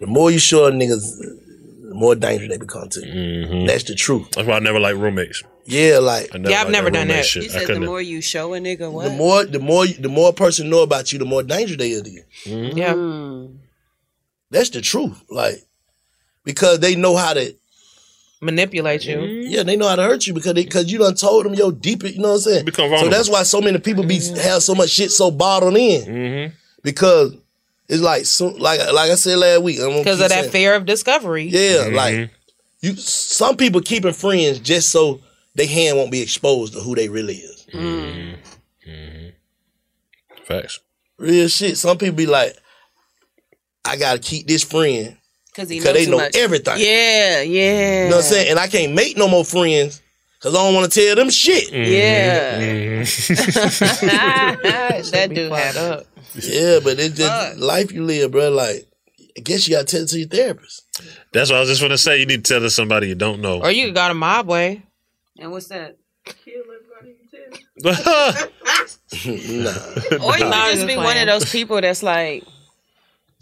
The 0.00 0.06
more 0.06 0.30
you 0.30 0.38
show 0.38 0.66
a 0.66 0.72
niggas, 0.72 1.04
the 1.18 1.94
more 1.94 2.14
dangerous 2.14 2.50
they 2.50 2.56
become 2.58 2.88
to 2.90 3.00
you. 3.06 3.12
Mhm. 3.12 3.66
That's 3.68 3.84
the 3.84 3.94
truth. 3.94 4.32
That's 4.32 4.46
why 4.46 4.56
I 4.56 4.58
never 4.58 4.80
like 4.80 4.96
roommates. 4.96 5.42
Yeah, 5.66 5.98
like 5.98 6.28
I 6.34 6.38
never 6.38 6.50
Yeah, 6.50 6.60
I've 6.60 6.64
liked 6.66 6.72
never 6.72 6.90
done 6.90 7.08
that. 7.08 7.24
Shit. 7.24 7.44
You 7.44 7.48
said 7.50 7.68
the 7.68 7.80
more 7.80 8.02
you 8.02 8.20
show 8.20 8.52
a 8.54 8.58
nigga 8.58 8.90
what? 8.90 9.04
the 9.04 9.10
more, 9.10 9.44
the 9.44 9.58
more, 9.60 9.86
the 9.86 10.08
more 10.08 10.28
a 10.30 10.32
person 10.32 10.68
know 10.68 10.82
about 10.82 11.12
you, 11.12 11.18
the 11.18 11.24
more 11.24 11.42
danger 11.42 11.76
they 11.76 11.94
are 11.94 12.02
to 12.02 12.10
you. 12.10 12.22
Mhm. 12.44 12.76
Yeah. 12.76 12.94
That's 14.50 14.70
the 14.70 14.80
truth. 14.80 15.16
Like, 15.30 15.62
because 16.44 16.80
they 16.80 16.96
know 16.96 17.16
how 17.16 17.32
to 17.34 17.54
manipulate 18.40 19.04
you. 19.04 19.20
Yeah, 19.22 19.62
they 19.62 19.76
know 19.76 19.88
how 19.88 19.96
to 19.96 20.02
hurt 20.02 20.26
you 20.26 20.34
because 20.34 20.54
because 20.54 20.90
you 20.92 20.98
done 20.98 21.14
told 21.14 21.44
them 21.46 21.54
your 21.54 21.72
deeper. 21.72 22.06
You 22.08 22.18
know 22.20 22.28
what 22.30 22.34
I'm 22.34 22.40
saying? 22.40 22.64
become 22.64 22.90
so 22.98 23.08
that's 23.08 23.28
why 23.28 23.42
so 23.42 23.60
many 23.60 23.78
people 23.78 24.04
be 24.04 24.16
have 24.42 24.62
so 24.62 24.74
much 24.74 24.90
shit 24.90 25.10
so 25.10 25.30
bottled 25.30 25.76
in 25.76 26.02
Mm-hmm. 26.02 26.54
because 26.82 27.34
it's 27.88 28.02
like 28.02 28.24
so, 28.26 28.48
like 28.48 28.80
like 28.92 29.10
I 29.10 29.14
said 29.14 29.38
last 29.38 29.62
week 29.62 29.76
Because 29.78 30.20
of 30.20 30.28
that 30.30 30.46
fear 30.50 30.74
of 30.74 30.86
discovery. 30.86 31.44
Yeah, 31.44 31.84
Mm-hmm. 31.86 31.94
like 31.96 32.30
you. 32.80 32.96
Some 32.96 33.56
people 33.56 33.80
keeping 33.80 34.12
friends 34.12 34.58
just 34.58 34.90
so 34.90 35.20
their 35.54 35.66
hand 35.66 35.96
won't 35.96 36.10
be 36.10 36.20
exposed 36.20 36.72
to 36.74 36.80
who 36.80 36.94
they 36.94 37.08
really 37.08 37.36
is. 37.36 37.66
Mm-hmm. 37.72 39.30
Facts. 40.44 40.80
Real 41.18 41.48
shit. 41.48 41.78
Some 41.78 41.96
people 41.96 42.16
be 42.16 42.26
like, 42.26 42.56
I 43.84 43.96
gotta 43.96 44.18
keep 44.18 44.46
this 44.46 44.62
friend 44.62 45.16
Because 45.54 45.68
he 45.68 45.78
because 45.78 45.94
knows 45.94 45.94
they 45.94 46.04
too 46.06 46.10
know 46.10 46.16
much. 46.18 46.36
everything. 46.36 46.74
Yeah, 46.78 47.42
yeah. 47.42 48.04
You 48.04 48.10
know 48.10 48.16
what 48.16 48.24
I'm 48.24 48.30
saying? 48.30 48.50
And 48.50 48.58
I 48.58 48.66
can't 48.66 48.92
make 48.92 49.16
no 49.16 49.28
more 49.28 49.44
friends 49.44 50.02
because 50.38 50.54
I 50.54 50.58
don't 50.58 50.74
want 50.74 50.90
to 50.92 51.00
tell 51.00 51.14
them 51.14 51.30
shit. 51.30 51.70
Yeah. 51.72 52.58
Mm-hmm. 53.02 54.06
that 55.12 55.30
dude 55.32 55.52
had 55.52 55.76
up. 55.76 56.06
Yeah, 56.34 56.80
but 56.82 56.98
it's 56.98 57.16
just 57.16 57.58
life 57.58 57.92
you 57.92 58.02
live, 58.04 58.32
bro. 58.32 58.50
Like, 58.50 58.86
I 59.36 59.40
guess 59.40 59.68
you 59.68 59.74
gotta 59.76 59.86
tell 59.86 60.02
it 60.02 60.08
to 60.08 60.18
your 60.18 60.28
therapist. 60.28 60.82
That's 61.32 61.50
what 61.50 61.56
I 61.56 61.60
was 61.60 61.68
just 61.68 61.80
gonna 61.80 61.98
say. 61.98 62.18
You 62.18 62.26
need 62.26 62.44
to 62.44 62.52
tell 62.54 62.64
us 62.64 62.74
somebody 62.74 63.08
you 63.08 63.14
don't 63.14 63.40
know. 63.40 63.60
Or 63.62 63.70
you 63.70 63.86
could 63.86 63.94
go 63.94 64.08
to 64.08 64.14
mob 64.14 64.48
way. 64.48 64.82
And 65.38 65.52
what's 65.52 65.68
that? 65.68 65.96
nah. 67.84 67.90
Or 67.94 67.94
you 69.26 69.34
Nah, 70.18 70.32
could 70.36 70.42
I'm 70.52 70.74
just 70.74 70.86
be 70.86 70.94
just 70.94 71.04
one 71.04 71.16
of 71.18 71.26
those 71.26 71.50
people 71.50 71.80
that's 71.80 72.02
like, 72.02 72.44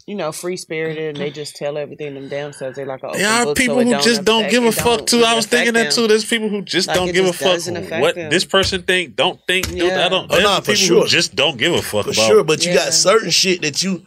you 0.05 0.15
know, 0.15 0.31
free 0.33 0.57
spirited 0.57 1.09
and 1.09 1.17
they 1.17 1.29
just 1.31 1.55
tell 1.55 1.77
everything 1.77 2.13
them 2.15 2.27
damn 2.27 2.51
selves. 2.51 2.75
They 2.75 2.83
like, 2.83 2.99
oh, 3.03 3.13
There 3.17 3.27
are 3.29 3.53
people 3.53 3.81
who 3.81 3.91
just 4.01 4.25
don't 4.25 4.49
give 4.51 4.63
a 4.65 4.71
fuck 4.71 5.05
too. 5.05 5.23
I 5.23 5.33
was 5.33 5.45
thinking 5.45 5.73
that 5.75 5.91
too. 5.93 6.07
There's 6.07 6.25
people 6.25 6.49
who 6.49 6.61
just 6.61 6.87
Like, 6.89 6.97
don't 6.97 7.09
it 7.09 7.13
give 7.13 7.25
a 7.25 7.31
fuck 7.33 7.59
what 8.01 8.15
them. 8.15 8.29
this 8.29 8.43
person 8.43 8.83
think, 8.83 9.15
don't 9.15 9.39
think. 9.47 9.67
do- 9.69 9.77
Yeah. 9.77 10.05
I 10.05 10.09
don't. 10.09 10.25
Oh, 10.29 10.35
There's 10.35 10.43
nah, 10.43 10.59
for 10.59 10.75
sure. 10.75 11.07
just 11.07 11.35
don't 11.35 11.57
give 11.57 11.73
a 11.73 11.81
fuck 11.81 12.05
For 12.05 12.11
about. 12.11 12.27
sure, 12.27 12.43
but 12.43 12.65
you 12.65 12.73
got 12.73 12.93
certain 12.93 13.29
shit 13.29 13.61
that 13.61 13.81
you 13.81 14.05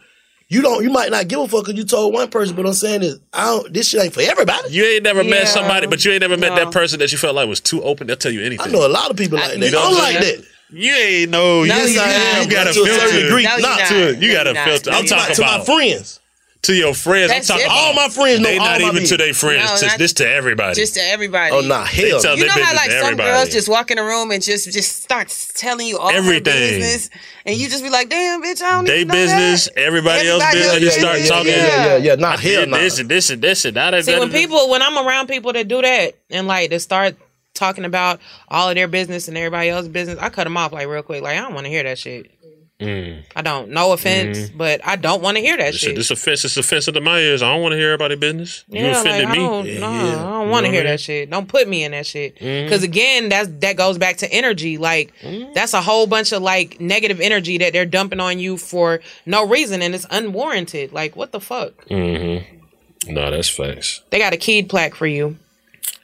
you 0.49 0.61
don't 0.61 0.81
you 0.83 0.89
might 0.91 1.11
not 1.11 1.27
give 1.27 1.39
a 1.39 1.47
fuck 1.47 1.65
because 1.65 1.77
you 1.77 1.83
told 1.83 2.13
one 2.13 2.29
person, 2.29 2.55
but 2.55 2.65
I'm 2.65 2.73
saying 2.73 3.01
is 3.03 3.19
I 3.33 3.45
don't 3.45 3.73
this 3.73 3.89
shit 3.89 4.01
ain't 4.03 4.13
for 4.13 4.21
everybody. 4.21 4.69
You 4.69 4.83
ain't 4.85 5.03
never 5.03 5.23
Yeah. 5.23 5.31
met 5.31 5.47
somebody, 5.47 5.87
but 5.87 6.05
you 6.05 6.11
ain't 6.11 6.21
never 6.21 6.37
met 6.37 6.49
No. 6.49 6.55
that 6.65 6.71
person 6.71 6.99
that 6.99 7.11
you 7.11 7.17
felt 7.17 7.35
like 7.35 7.49
was 7.49 7.59
too 7.59 7.81
open. 7.83 8.07
They'll 8.07 8.15
tell 8.17 8.31
you 8.31 8.41
anything. 8.41 8.65
I 8.67 8.71
know 8.71 8.85
a 8.85 8.87
lot 8.87 9.09
of 9.09 9.17
people 9.17 9.39
like 9.39 9.49
that. 9.49 9.59
You 9.59 9.71
know 9.71 9.79
I'm 9.81 9.91
what 9.95 10.03
I'm 10.05 10.13
like 10.13 10.23
saying? 10.23 10.41
that. 10.41 10.47
You 10.69 10.91
ain't 10.93 11.31
know. 11.31 11.59
No, 11.59 11.63
yes, 11.63 11.93
you're 11.93 12.03
I 12.03 12.07
am. 12.07 12.43
You 12.43 12.51
got 12.51 12.67
a 12.67 12.73
To 12.73 12.81
a 12.81 12.85
certain 12.85 12.99
filter. 13.09 13.23
degree. 13.23 13.43
No, 13.43 13.57
Not 13.57 13.79
to 13.87 14.09
it. 14.09 14.19
You 14.21 14.31
got 14.33 14.47
a 14.47 14.53
filter. 14.55 14.91
I'm 14.91 15.05
talking 15.05 15.27
not. 15.29 15.35
To 15.35 15.41
my 15.43 15.63
friends. 15.65 16.19
To 16.63 16.73
your 16.73 16.93
friends. 16.95 17.29
That's 17.31 17.49
I'm 17.49 17.59
talking 17.59 17.69
different. 17.71 17.85
All 17.87 17.93
my 17.93 18.09
friends 18.09 18.39
know 18.41 18.49
They 18.49 18.57
all 18.57 18.65
not 18.65 18.81
my 18.81 18.87
even 18.89 19.03
to 19.05 19.15
their 19.17 19.33
friends. 19.33 19.81
No, 19.81 19.87
to, 19.89 19.97
this 19.97 20.11
to 20.13 20.27
everybody. 20.27 20.73
Just 20.75 20.95
to 20.95 21.01
everybody. 21.01 21.53
Oh, 21.53 21.61
nah, 21.61 21.85
hell 21.85 22.03
They 22.03 22.09
tell 22.19 22.37
You 22.37 22.45
know 22.47 22.51
how 22.51 22.75
like 22.75 22.91
some 22.91 23.03
everybody. 23.13 23.29
girls 23.29 23.49
just 23.49 23.69
walk 23.69 23.91
in 23.91 23.97
a 23.99 24.03
room 24.03 24.31
and 24.31 24.43
just 24.43 24.69
just 24.73 25.03
start 25.03 25.29
telling 25.55 25.87
you 25.87 25.97
all 25.99 26.09
Everything. 26.09 26.43
their 26.43 26.79
business, 26.79 27.09
and 27.45 27.55
you 27.55 27.69
just 27.69 27.83
be 27.83 27.89
like, 27.91 28.09
"Damn, 28.09 28.43
bitch, 28.43 28.61
I 28.61 28.71
don't 28.71 28.85
They 28.85 29.01
even 29.01 29.07
know 29.09 29.13
business, 29.13 29.65
that." 29.69 29.77
everybody, 29.77 30.27
else 30.27 30.43
business. 30.51 30.67
else 30.73 30.79
Just 30.79 30.99
start 30.99 31.13
business, 31.13 31.29
talking. 31.29 31.51
yeah, 31.51 31.57
yeah, 31.67 31.85
yeah, 31.85 31.97
yeah. 31.97 32.15
Not 32.15 32.39
I 32.39 32.41
hell 32.41 32.65
nah. 32.67 32.77
This 32.79 32.99
and 32.99 33.07
this 33.09 33.29
and 33.29 33.41
this 33.41 33.63
and 33.63 33.77
that. 33.77 34.03
See, 34.03 34.19
when 34.19 34.31
people, 34.31 34.67
when 34.69 34.81
I'm 34.81 34.97
around 34.97 35.27
people 35.27 35.53
that 35.53 35.67
do 35.69 35.81
that 35.83 36.15
and 36.31 36.47
like 36.47 36.71
they 36.71 36.79
start 36.79 37.15
talking 37.57 37.85
about 37.85 38.19
all 38.47 38.69
of 38.69 38.75
their 38.75 38.87
business 38.87 39.27
and 39.27 39.37
everybody 39.37 39.69
else's 39.69 39.89
business, 39.89 40.17
I 40.19 40.29
cut 40.29 40.45
them 40.45 40.55
off 40.57 40.71
like 40.71 40.87
real 40.87 41.03
quick. 41.03 41.21
Like 41.21 41.37
I 41.37 41.41
don't 41.41 41.53
want 41.53 41.65
to 41.65 41.69
hear 41.69 41.83
that 41.83 41.97
shit. 41.97 42.31
Mm. 42.79 43.23
I 43.35 43.41
don't. 43.41 43.69
No 43.71 43.91
offense, 43.91 44.37
Mhm. 44.51 44.57
but 44.57 44.81
I 44.85 44.97
don't 44.97 45.23
want 45.23 45.35
to 45.37 45.41
hear 45.41 45.57
that 45.57 45.71
This, 45.71 45.81
shit. 45.81 45.95
this 45.95 46.11
offense, 46.11 46.45
it's 46.45 46.57
offensive 46.57 46.93
to 46.93 47.01
my 47.01 47.17
ears. 47.17 47.41
I 47.41 47.51
don't 47.51 47.63
want 47.63 47.71
to 47.73 47.75
hear 47.77 47.87
everybody's 47.93 48.19
business. 48.19 48.63
you 48.69 48.85
offended 48.85 49.23
like, 49.25 49.31
me. 49.35 49.43
don't, 49.43 49.79
no, 49.79 49.87
I 49.87 50.21
don't 50.41 50.49
want 50.51 50.67
to 50.67 50.71
hear 50.71 50.83
that 50.83 50.99
shit. 50.99 51.27
Don't 51.31 51.47
put 51.47 51.67
me 51.67 51.83
in 51.83 51.93
that 51.93 52.05
shit. 52.05 52.35
Because 52.35 52.83
again, 52.83 53.29
that's 53.29 53.49
that 53.61 53.77
goes 53.77 53.97
back 53.97 54.17
to 54.17 54.31
energy. 54.31 54.77
Like 54.77 55.11
that's 55.55 55.73
a 55.73 55.81
whole 55.81 56.05
bunch 56.05 56.31
of 56.33 56.43
like 56.43 56.79
negative 56.79 57.19
energy 57.19 57.57
that 57.57 57.73
they're 57.73 57.87
dumping 57.87 58.19
on 58.19 58.37
you 58.37 58.57
for 58.57 58.99
no 59.25 59.47
reason, 59.47 59.81
and 59.81 59.95
it's 59.95 60.05
unwarranted. 60.11 60.93
Like 60.93 61.15
what 61.15 61.31
the 61.31 61.39
fuck? 61.39 61.73
Mm-hmm. 61.87 63.11
No, 63.11 63.31
that's 63.31 63.49
facts. 63.49 64.03
They 64.11 64.19
got 64.19 64.33
a 64.33 64.37
keyed 64.37 64.69
plaque 64.69 64.93
for 64.93 65.07
you. 65.07 65.37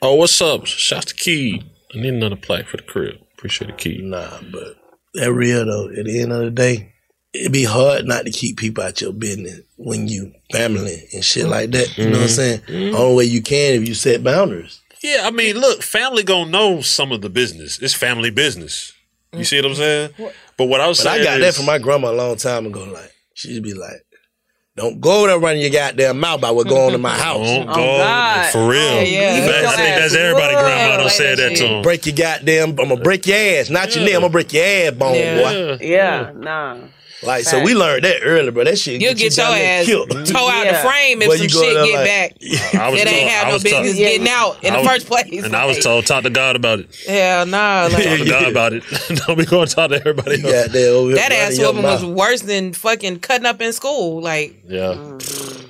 Oh, 0.02 0.16
what's 0.16 0.40
up? 0.42 0.66
Shout 0.66 1.08
to 1.08 1.16
Key. 1.16 1.64
I 1.94 1.98
need 1.98 2.14
another 2.14 2.36
plaque 2.36 2.68
for 2.68 2.78
the 2.78 2.84
crib. 2.84 3.16
Appreciate 3.34 3.68
the 3.68 3.74
key. 3.74 4.00
Nah, 4.02 4.40
but 4.52 4.76
that 5.16 5.32
real 5.34 5.66
though. 5.66 5.90
At 5.90 6.06
the 6.06 6.22
end 6.22 6.32
of 6.32 6.40
the 6.42 6.50
day, 6.52 6.94
it'd 7.34 7.52
be 7.52 7.66
hard 7.66 8.06
not 8.06 8.26
to 8.26 8.32
keep 8.32 8.58
people 8.58 8.84
out 8.84 9.00
your 9.02 9.14
business 9.14 9.60
when 9.78 10.08
you 10.08 10.34
family 10.52 11.08
and 11.14 11.24
shit 11.24 11.46
like 11.48 11.72
that. 11.72 11.98
You 11.98 12.06
know 12.06 12.12
what 12.12 12.22
I'm 12.22 12.28
Mhm. 12.28 12.36
saying? 12.36 12.60
Mhm. 12.68 12.96
Only 12.96 13.16
way 13.16 13.24
you 13.26 13.42
can 13.42 13.82
if 13.82 13.88
you 13.88 13.94
set 13.94 14.24
boundaries. 14.24 14.80
Yeah, 15.04 15.22
I 15.28 15.32
mean, 15.32 15.60
look, 15.60 15.84
family 15.84 16.24
gonna 16.24 16.50
know 16.50 16.82
some 16.82 17.12
of 17.12 17.22
the 17.22 17.30
business. 17.30 17.78
It's 17.82 17.94
family 17.94 18.30
business. 18.30 18.94
You 19.36 19.44
see 19.44 19.58
what 19.58 19.66
I'm 19.66 19.76
saying? 19.76 20.10
But 20.58 20.66
what 20.66 20.80
I 20.80 20.88
was 20.88 21.00
But 21.04 21.08
I 21.20 21.24
got 21.24 21.42
is, 21.42 21.46
that 21.46 21.56
from 21.56 21.66
my 21.66 21.78
grandma 21.80 22.12
a 22.12 22.14
long 22.14 22.38
time 22.38 22.66
ago. 22.66 22.86
Like 22.86 23.12
she'd 23.34 23.62
be 23.64 23.74
like, 23.74 24.06
"Don't 24.76 25.00
go 25.00 25.20
over 25.20 25.28
there 25.28 25.40
running 25.40 25.62
your 25.62 25.70
goddamn 25.72 26.20
mouth 26.20 26.40
about 26.40 26.56
what 26.56 26.68
going 26.68 26.90
on 26.90 26.94
in 26.96 27.02
my 27.02 27.10
house." 27.28 27.48
Don't 27.48 27.68
go 27.68 28.50
for 28.52 28.68
real. 28.70 28.80
Oh, 28.82 29.02
yeah. 29.02 29.36
In 29.36 29.50
fact, 29.52 29.66
I 29.68 29.76
think 29.76 29.96
that's 29.98 30.16
everybody 30.16 30.54
grandma 30.56 30.98
don't 30.98 31.10
say 31.12 31.36
that 31.36 31.56
to 31.58 31.64
them. 31.64 31.82
Break 31.84 32.06
your 32.06 32.16
goddamn. 32.16 32.70
I'm 32.70 32.76
gonna 32.76 32.98
break 32.98 33.26
your 33.28 33.38
ass, 33.38 33.70
not 33.70 33.96
your 33.96 34.04
knee. 34.04 34.14
I'm 34.14 34.22
gonna 34.22 34.32
break 34.32 34.52
your 34.54 34.66
ass 34.66 34.92
bone, 34.94 35.14
boy. 35.14 35.78
Yeah, 35.82 36.32
nah. 36.36 36.78
Like 37.26 37.44
so, 37.46 37.62
we 37.64 37.74
learned 37.76 38.04
that 38.04 38.22
early, 38.24 38.52
bro. 38.52 38.64
That 38.66 38.78
shit. 38.78 39.02
You'll 39.02 39.14
get 39.14 39.36
your 39.38 39.46
ass 39.46 39.86
killed. 39.86 40.10
toe 40.26 40.50
out 40.50 40.68
the 40.68 40.74
frame 40.88 41.22
if 41.22 41.28
Boy, 41.28 41.38
some 41.38 41.48
shit 41.48 41.74
get 41.74 41.94
like- 41.96 42.06
back. 42.06 42.32
I 42.82 42.90
was 42.90 43.00
it 43.02 43.08
ain't 43.08 43.30
have 43.30 43.46
I 43.46 43.50
no 43.50 43.54
was 43.56 43.64
told- 43.64 43.84
business 43.84 43.98
getting 43.98 44.28
out 44.30 44.64
in 44.64 44.74
I 44.74 44.78
the 44.78 44.82
was- 44.84 44.88
first 44.92 45.08
place. 45.08 45.44
And 45.44 45.56
I 45.56 45.66
was 45.66 45.80
told, 45.84 46.06
talk 46.06 46.24
to 46.24 46.30
God 46.30 46.56
about 46.56 46.80
it. 46.80 46.96
Hell 47.08 47.46
no. 47.46 47.90
Like, 47.94 48.04
Talk 48.04 48.18
to 48.20 48.26
God 48.26 48.48
about 48.50 48.74
it. 48.74 48.84
Don't 49.26 49.38
be 49.38 49.46
going 49.46 49.68
to 49.68 49.76
talk 49.76 49.90
to 49.92 49.96
everybody 50.00 50.36
else. 50.44 50.72
that 50.72 51.32
ass 51.32 51.58
whooping 51.60 51.84
was 51.84 52.04
worse 52.06 52.42
than 52.42 52.74
fucking 52.74 53.20
cutting 53.20 53.46
up 53.46 53.62
in 53.62 53.74
school. 53.74 54.22
Like, 54.22 54.56
Yeah. 54.68 54.94
Mm-hmm. 54.94 55.63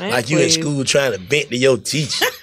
Man, 0.00 0.10
Like 0.10 0.30
you 0.30 0.38
in 0.38 0.50
school 0.50 0.84
trying 0.84 1.12
to 1.12 1.18
vent 1.18 1.50
to 1.50 1.56
your 1.56 1.76
teacher. 1.78 2.26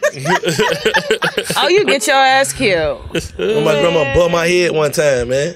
Oh, 1.58 1.68
you 1.68 1.86
get 1.86 2.08
your 2.08 2.16
ass 2.16 2.54
killed. 2.54 3.02
When 3.38 3.64
my 3.64 3.80
grandma 3.80 4.14
bumped 4.16 4.32
my 4.32 4.48
head 4.48 4.72
one 4.72 4.92
time, 4.92 5.30
man. 5.30 5.56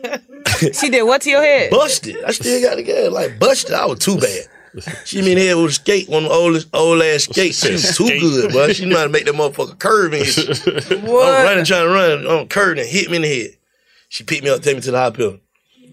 she 0.72 0.90
did 0.90 1.02
what 1.04 1.22
to 1.22 1.30
your 1.30 1.42
head? 1.42 1.70
Busted. 1.70 2.22
I 2.24 2.32
still 2.32 2.60
got 2.60 2.76
the 2.76 2.82
gas. 2.82 3.10
Like 3.10 3.38
busted. 3.38 3.74
I 3.74 3.86
was 3.86 3.98
too 3.98 4.18
bad. 4.18 4.44
She 5.06 5.22
mean 5.22 5.38
head 5.38 5.56
with 5.56 5.70
a 5.70 5.72
skate, 5.72 6.08
one 6.08 6.24
of 6.24 6.28
the 6.30 6.34
oldest 6.34 6.68
old 6.74 7.00
ass 7.00 7.24
skates. 7.24 7.64
She 7.64 7.72
was 7.72 7.96
too 7.96 8.08
good, 8.08 8.52
bro. 8.52 8.68
She 8.72 8.84
know 8.84 8.98
how 8.98 9.04
to 9.04 9.08
make 9.08 9.24
that 9.24 9.34
motherfucker 9.34 9.78
curve 9.78 10.12
and 10.12 10.26
shit. 10.26 11.02
What? 11.02 11.34
I'm 11.34 11.44
running, 11.46 11.64
trying 11.64 11.86
to 11.86 11.92
run 11.92 12.26
on 12.26 12.48
curve 12.48 12.76
and 12.78 12.86
hit 12.88 13.08
me 13.10 13.16
in 13.16 13.22
the 13.22 13.28
head. 13.28 13.50
She 14.08 14.24
picked 14.24 14.44
me 14.44 14.50
up, 14.50 14.60
take 14.62 14.76
me 14.76 14.82
to 14.82 14.90
the 14.90 14.98
hospital. 14.98 15.38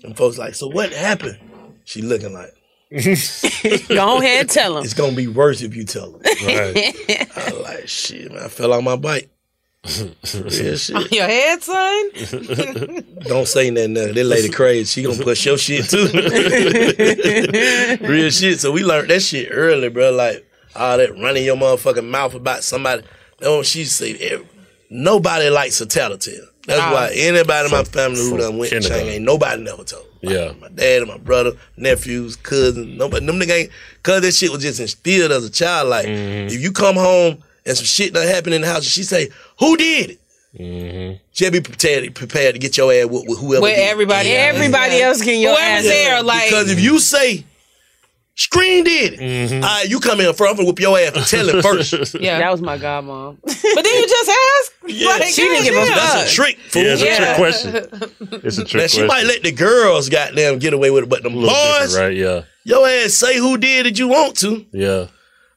And 0.04 0.18
folks 0.18 0.38
like, 0.38 0.56
so 0.56 0.68
what 0.68 0.92
happened? 0.92 1.40
She 1.86 2.02
looking 2.02 2.34
like, 2.34 2.54
Go 2.94 4.20
ahead 4.20 4.42
and 4.42 4.50
tell 4.50 4.78
him. 4.78 4.84
it's 4.84 4.94
gonna 4.94 5.16
be 5.16 5.28
worse 5.28 5.62
if 5.62 5.76
you 5.76 5.84
tell 5.84 6.14
him. 6.14 6.22
Right. 6.46 6.96
I 7.38 7.50
like 7.62 7.88
shit, 7.88 8.32
man. 8.32 8.44
I 8.44 8.48
fell 8.48 8.74
on 8.74 8.84
my 8.84 8.96
bike. 8.96 9.30
Real 9.84 10.14
shit. 10.78 10.96
On 10.96 11.06
your 11.12 11.26
head, 11.26 11.62
son? 11.64 12.10
Don't 13.28 13.48
say 13.48 13.70
nothing. 13.70 13.94
Now. 13.94 14.14
That 14.14 14.24
lady 14.26 14.50
crazy. 14.50 14.86
She 14.86 15.04
gonna 15.08 15.22
push 15.24 15.46
your 15.46 15.58
shit 15.58 15.90
too. 15.90 16.08
Real 18.08 18.30
shit. 18.30 18.60
So 18.60 18.72
we 18.72 18.84
learned 18.84 19.10
that 19.10 19.22
shit 19.22 19.50
early, 19.52 19.90
bro. 19.90 20.12
Like 20.12 20.48
all 20.76 20.98
that 20.98 21.12
running 21.20 21.46
your 21.46 21.58
motherfucking 21.58 22.08
mouth 22.08 22.34
about 22.34 22.64
somebody. 22.64 23.04
Don't 23.40 23.66
she 23.66 23.84
say 23.86 24.16
eh, 24.18 24.38
nobody 24.90 25.50
likes 25.50 25.82
a 25.82 25.86
tattletale. 25.86 26.48
That's 26.66 26.80
Nah. 26.80 26.94
why 26.94 27.12
anybody 27.14 27.66
in 27.66 27.72
my 27.72 27.84
family 27.84 28.20
who 28.22 28.38
done 28.38 28.58
went 28.58 28.72
kindergarten. 28.72 29.06
Chang 29.06 29.16
ain't 29.16 29.24
nobody 29.26 29.62
never 29.64 29.84
told. 29.84 30.06
Yeah. 30.22 30.54
My 30.62 30.70
dad 30.70 31.02
and 31.02 31.08
my 31.12 31.18
brother, 31.18 31.52
nephews, 31.76 32.38
cousins, 32.38 32.98
nobody. 32.98 33.26
Them 33.26 33.40
nigga 33.40 33.52
ain't. 33.64 33.70
Cause 34.04 34.22
that 34.22 34.34
shit 34.34 34.52
was 34.52 34.62
just 34.62 34.80
instilled 34.80 35.32
as 35.34 35.44
a 35.46 35.50
child. 35.50 35.90
Like 35.90 36.06
Mm-hmm. 36.06 36.48
if 36.56 36.62
you 36.62 36.72
come 36.72 36.96
home 36.96 37.44
and 37.66 37.76
some 37.78 37.86
shit 37.86 38.14
done 38.14 38.28
happen 38.28 38.54
in 38.54 38.62
the 38.62 38.68
house, 38.68 38.78
and 38.78 38.86
she 38.86 39.04
say, 39.04 39.30
"Who 39.60 39.76
did 39.78 40.12
it?" 40.12 40.20
Mm-hmm. 40.58 41.16
She'll 41.34 41.52
be 41.52 41.62
prepared, 41.62 42.14
prepared 42.16 42.54
to 42.56 42.60
get 42.60 42.78
your 42.78 42.94
ass 42.94 43.08
with, 43.08 43.24
with 43.28 43.40
whoever. 43.40 43.64
With 43.64 43.76
did 43.76 43.82
it. 43.82 43.90
everybody 43.90 44.36
else. 44.36 44.56
Everybody 44.56 45.02
else 45.02 45.22
getting 45.22 45.42
your 45.42 45.56
Whoever's 45.56 45.86
ass. 45.86 45.92
there, 45.92 46.24
like, 46.24 46.50
Because 46.50 46.72
if 46.72 46.80
you 46.80 47.00
say 47.00 47.44
Screen 48.36 48.84
did 48.84 49.14
it, 49.14 49.20
Mm-hmm. 49.20 49.56
all 49.64 49.70
right, 49.70 49.88
you 49.88 50.00
come 50.00 50.20
in 50.20 50.34
front 50.34 50.58
and 50.58 50.68
whoop 50.68 50.80
your 50.80 50.98
ass 50.98 51.16
and 51.16 51.24
tell 51.26 51.46
telling 51.46 51.62
first. 51.94 52.16
Yeah. 52.20 52.40
That 52.40 52.52
was 52.52 52.62
my 52.62 52.78
godmom. 52.80 53.38
But 53.44 53.84
then 53.84 53.94
you 54.02 54.08
just 54.08 54.30
ask. 54.30 54.74
Yeah, 54.88 55.08
Like, 55.10 55.24
she 55.26 55.42
didn't 55.44 55.64
give 55.66 55.74
a 55.76 55.78
goddamn. 55.78 55.96
That's 55.98 56.32
a 56.32 56.36
trick. 56.36 56.58
Fool. 56.70 56.82
Yeah, 56.84 56.94
it's 56.98 57.02
a 57.04 57.16
trick 57.16 57.36
question. 57.36 58.40
It's 58.44 58.58
a 58.58 58.66
trick 58.66 58.82
Now 58.82 58.88
she 58.88 58.98
question. 59.06 59.08
might 59.08 59.26
let 59.26 59.44
the 59.44 59.52
girls 59.52 60.10
goddamn 60.10 60.58
get 60.60 60.74
away 60.74 60.90
with 60.92 61.04
it, 61.04 61.10
but 61.10 61.22
them 61.24 61.34
boys, 61.34 61.96
right? 61.98 62.16
Yeah, 62.16 62.44
your 62.64 62.88
ass 62.88 63.14
say 63.14 63.38
who 63.38 63.58
did 63.58 63.86
it 63.86 64.00
you 64.00 64.08
want 64.08 64.36
to. 64.38 64.66
yeah. 64.72 65.08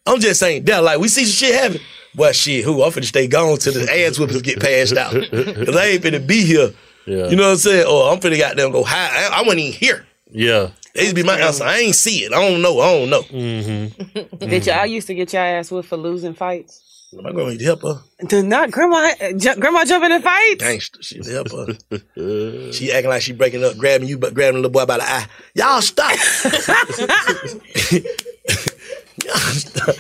I'm 0.07 0.21
just 0.21 0.39
saying 0.39 0.65
that 0.67 0.85
like 0.85 1.01
we 1.01 1.09
see 1.09 1.25
some 1.25 1.49
shit 1.49 1.55
happen. 1.61 1.81
Well, 2.15 2.33
shit, 2.33 2.65
who? 2.65 2.83
I'm 2.85 2.93
finna 2.93 3.05
stay 3.05 3.27
gone 3.27 3.59
till 3.59 3.73
the 3.73 3.83
ass 3.83 4.19
whoopers 4.19 4.43
get 4.43 4.61
passed 4.61 4.97
out. 4.97 5.13
Cause 5.13 5.77
I 5.77 5.87
ain't 5.87 6.03
finna 6.05 6.25
be 6.25 6.45
here. 6.45 6.71
Yeah. 7.07 7.29
You 7.29 7.37
know 7.37 7.45
what 7.45 7.51
I'm 7.53 7.57
saying? 7.57 7.87
Or 7.87 8.13
I'm 8.13 8.21
finna 8.21 8.39
goddamn 8.39 8.71
go 8.71 8.85
high. 8.85 9.09
I, 9.13 9.41
I 9.41 9.43
wasn't 9.43 9.61
even 9.61 9.73
here. 9.81 10.07
Yeah. 10.31 10.69
To 10.97 11.15
be 11.15 11.23
my 11.23 11.39
answer. 11.39 11.65
I 11.65 11.79
ain't 11.79 11.95
see 11.95 12.25
it. 12.25 12.33
I 12.33 12.49
don't 12.49 12.63
know. 12.63 12.81
I 12.81 12.99
don't 12.99 13.11
know. 13.11 13.23
Mm-hmm. 13.23 14.37
Did 14.47 14.67
y'all 14.67 14.87
used 14.87 15.07
to 15.09 15.15
get 15.15 15.33
your 15.33 15.43
ass 15.43 15.71
with 15.71 15.87
for 15.87 15.97
losing 15.97 16.35
fights? 16.35 16.83
My 17.13 17.31
grandma 17.33 17.51
used 17.51 17.61
to 17.61 17.67
help 17.67 17.83
her. 17.83 18.01
Did 18.27 18.47
not 18.47 18.71
grandma 18.71 19.13
ju- 19.37 19.55
grandma 19.57 19.85
jumping 19.85 20.13
in 20.13 20.23
fights? 20.23 20.63
Gangster. 20.63 21.03
She 21.03 21.17
used 21.17 21.29
to 21.29 21.35
help 21.35 21.51
her. 21.53 22.73
she 22.73 22.93
acting 22.93 23.11
like 23.11 23.23
she 23.23 23.33
breaking 23.33 23.65
up, 23.65 23.77
grabbing 23.79 24.09
you, 24.09 24.19
but 24.19 24.35
grabbing 24.35 24.61
the 24.61 24.69
little 24.69 24.73
boy 24.73 24.87
by 24.87 24.99
the 24.99 25.05
eye. 25.05 25.27
Y'all 25.55 25.81
stop. 25.81 26.13
Y'all 29.25 29.37
stop. 29.37 29.97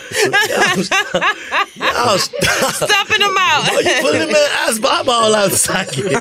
Y'all 1.76 2.18
stop. 2.18 2.74
Stuffing 2.74 3.18
them 3.20 3.34
out. 3.38 3.68
Boy, 3.70 3.78
you 3.80 3.94
pulling 4.00 4.20
him 4.22 4.28
in 4.28 4.36
ass 4.36 4.78
ball 4.78 5.34
out 5.34 5.50
the 5.50 5.56
socket. 5.56 6.12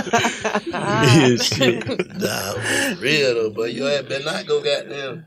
yeah, 0.00 1.36
shit. 1.36 1.86
Nah, 2.16 2.52
for 2.94 3.00
real 3.00 3.34
though, 3.34 3.50
but 3.50 3.72
you 3.72 3.88
ain't 3.88 4.08
better 4.08 4.24
not 4.24 4.46
go 4.46 4.62
goddamn. 4.62 5.26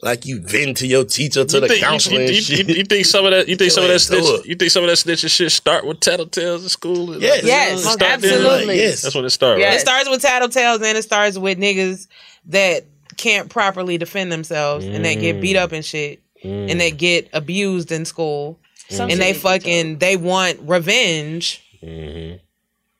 Like 0.00 0.26
you 0.26 0.40
vent 0.40 0.78
to 0.78 0.86
your 0.86 1.04
teacher 1.04 1.44
to 1.44 1.54
You 1.56 1.60
the 1.60 1.68
think, 1.68 1.84
counselor 1.84 2.16
you, 2.22 2.26
and 2.26 2.34
you- 2.34 2.42
shit. 2.42 2.68
you- 2.68 2.74
you 2.76 2.84
think 2.84 3.06
some 3.06 3.24
of 3.24 3.30
that? 3.30 3.46
You 3.48 3.54
think 3.54 3.70
some 3.70 3.84
of 3.84 3.88
that 3.90 4.04
Go 4.10 4.16
ahead, 4.16 4.26
snitch? 4.26 4.46
You 4.46 4.54
think 4.56 4.70
some 4.72 4.82
of 4.82 4.88
that 4.90 4.96
snitching 4.98 5.30
shit 5.30 5.52
start 5.52 5.86
with 5.86 6.00
tattletales 6.00 6.62
in 6.64 6.68
school? 6.68 7.20
Yes. 7.22 7.44
Yes, 7.44 7.82
Start 7.82 8.00
there? 8.00 8.10
absolutely. 8.14 8.78
Yes. 8.78 9.02
That's 9.02 9.14
when 9.14 9.24
it 9.24 9.30
started. 9.30 9.62
It 9.62 9.66
Right? 9.66 9.80
starts 9.80 10.08
with 10.10 10.20
tattletales 10.22 10.82
and 10.82 10.98
it 10.98 11.02
starts 11.04 11.38
with 11.38 11.56
niggas 11.58 12.08
that 12.46 12.84
can't 13.16 13.48
properly 13.50 13.98
defend 13.98 14.30
themselves 14.32 14.84
and 14.84 15.04
they 15.04 15.16
get 15.16 15.40
beat 15.40 15.56
up 15.56 15.72
and 15.72 15.84
shit 15.84 16.20
and 16.42 16.80
they 16.80 16.90
get 16.90 17.28
abused 17.32 17.92
in 17.92 18.04
school 18.04 18.58
Some 18.88 19.10
and 19.10 19.20
they 19.20 19.32
fucking 19.34 19.98
they 19.98 20.16
want 20.16 20.58
revenge. 20.62 21.62
Mm-hmm. 21.82 22.36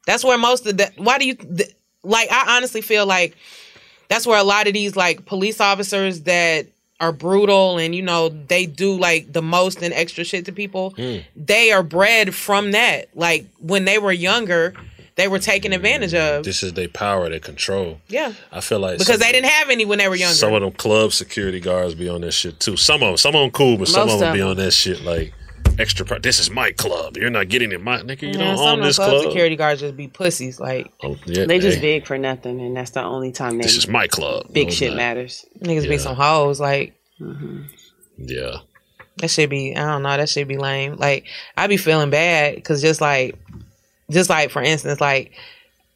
That's 0.06 0.24
where 0.24 0.38
most 0.38 0.66
of 0.66 0.76
the 0.76 0.90
why 0.96 1.18
do 1.18 1.26
you 1.26 1.34
th- 1.34 1.74
like 2.02 2.28
I 2.30 2.56
honestly 2.56 2.80
feel 2.80 3.06
like 3.06 3.36
that's 4.08 4.26
where 4.26 4.38
a 4.38 4.44
lot 4.44 4.66
of 4.66 4.74
these 4.74 4.96
like 4.96 5.24
police 5.26 5.60
officers 5.60 6.22
that 6.22 6.66
are 7.00 7.12
brutal 7.12 7.78
and 7.78 7.94
you 7.96 8.02
know 8.02 8.28
they 8.28 8.64
do 8.66 8.96
like 8.96 9.32
the 9.32 9.42
most 9.42 9.82
and 9.82 9.92
extra 9.94 10.22
shit 10.24 10.44
to 10.46 10.52
people 10.52 10.92
Mm. 10.96 11.24
they 11.34 11.72
are 11.72 11.82
bred 11.82 12.32
from 12.32 12.70
that 12.72 13.08
like 13.16 13.46
when 13.58 13.84
they 13.84 13.98
were 13.98 14.12
younger 14.12 14.74
they 15.16 15.28
were 15.28 15.38
taken 15.38 15.72
advantage 15.72 16.14
of 16.14 16.44
This 16.44 16.62
is 16.62 16.72
their 16.72 16.88
power, 16.88 17.28
their 17.28 17.38
control. 17.40 18.00
yeah 18.08 18.32
I 18.50 18.60
feel 18.60 18.78
like 18.80 18.98
because 18.98 19.14
some- 19.14 19.20
they 19.20 19.32
didn't 19.32 19.50
have 19.50 19.70
any 19.70 19.84
when 19.84 19.98
they 19.98 20.08
were 20.08 20.16
younger 20.16 20.34
Some 20.34 20.54
of 20.54 20.62
them 20.62 20.72
club 20.72 21.12
security 21.12 21.60
guards 21.60 21.94
be 21.94 22.08
on 22.08 22.20
that 22.22 22.32
shit 22.32 22.60
too. 22.60 22.76
Some 22.76 23.02
of 23.02 23.08
them, 23.08 23.16
some 23.16 23.34
of 23.34 23.40
them 23.42 23.50
cool, 23.50 23.76
but 23.78 23.88
some 23.88 24.08
of 24.08 24.18
them 24.20 24.28
of 24.28 24.34
be 24.34 24.40
on 24.40 24.56
that 24.56 24.72
shit 24.72 25.02
like 25.02 25.32
extra. 25.78 26.04
Part. 26.04 26.22
This 26.22 26.38
is 26.38 26.50
my 26.50 26.70
club. 26.72 27.16
You're 27.16 27.30
not 27.30 27.48
getting 27.48 27.72
in 27.72 27.82
my 27.82 27.98
nigga. 28.00 28.22
You 28.22 28.28
Yeah, 28.28 28.32
don't 28.44 28.56
some 28.58 28.66
own 28.66 28.72
of 28.74 28.78
them 28.80 28.86
this 28.88 28.96
club 28.96 29.10
club. 29.10 29.22
security 29.24 29.56
guards 29.56 29.80
just 29.80 29.96
be 29.96 30.08
pussies 30.08 30.60
like 30.60 30.90
Oh, 31.02 31.16
yeah, 31.26 31.46
They 31.46 31.58
just 31.58 31.78
hey, 31.78 31.98
big 31.98 32.06
for 32.06 32.18
nothing, 32.18 32.60
and 32.60 32.76
that's 32.76 32.90
the 32.90 33.02
only 33.02 33.32
time 33.32 33.56
they 33.58 33.62
This 33.64 33.76
is 33.76 33.88
my 33.88 34.06
club. 34.06 34.52
big 34.52 34.68
No, 34.68 34.72
shit 34.74 34.90
not. 34.90 34.96
matters. 34.96 35.44
niggas 35.60 35.88
be 35.88 35.98
some 35.98 36.16
hoes 36.16 36.60
like 36.60 36.94
mm-hmm. 37.20 37.62
Yeah. 38.18 38.58
That 39.18 39.28
should 39.30 39.50
be 39.50 39.74
I 39.76 39.80
don't 39.86 40.02
know, 40.02 40.16
that 40.16 40.28
should 40.28 40.48
be 40.48 40.56
lame. 40.58 40.96
Like 40.96 41.26
I 41.56 41.66
be 41.66 41.76
feeling 41.76 42.10
bad 42.10 42.54
because 42.56 42.80
just 42.82 43.00
like 43.00 43.36
just 44.12 44.30
like 44.30 44.50
for 44.50 44.62
instance, 44.62 45.00
like 45.00 45.32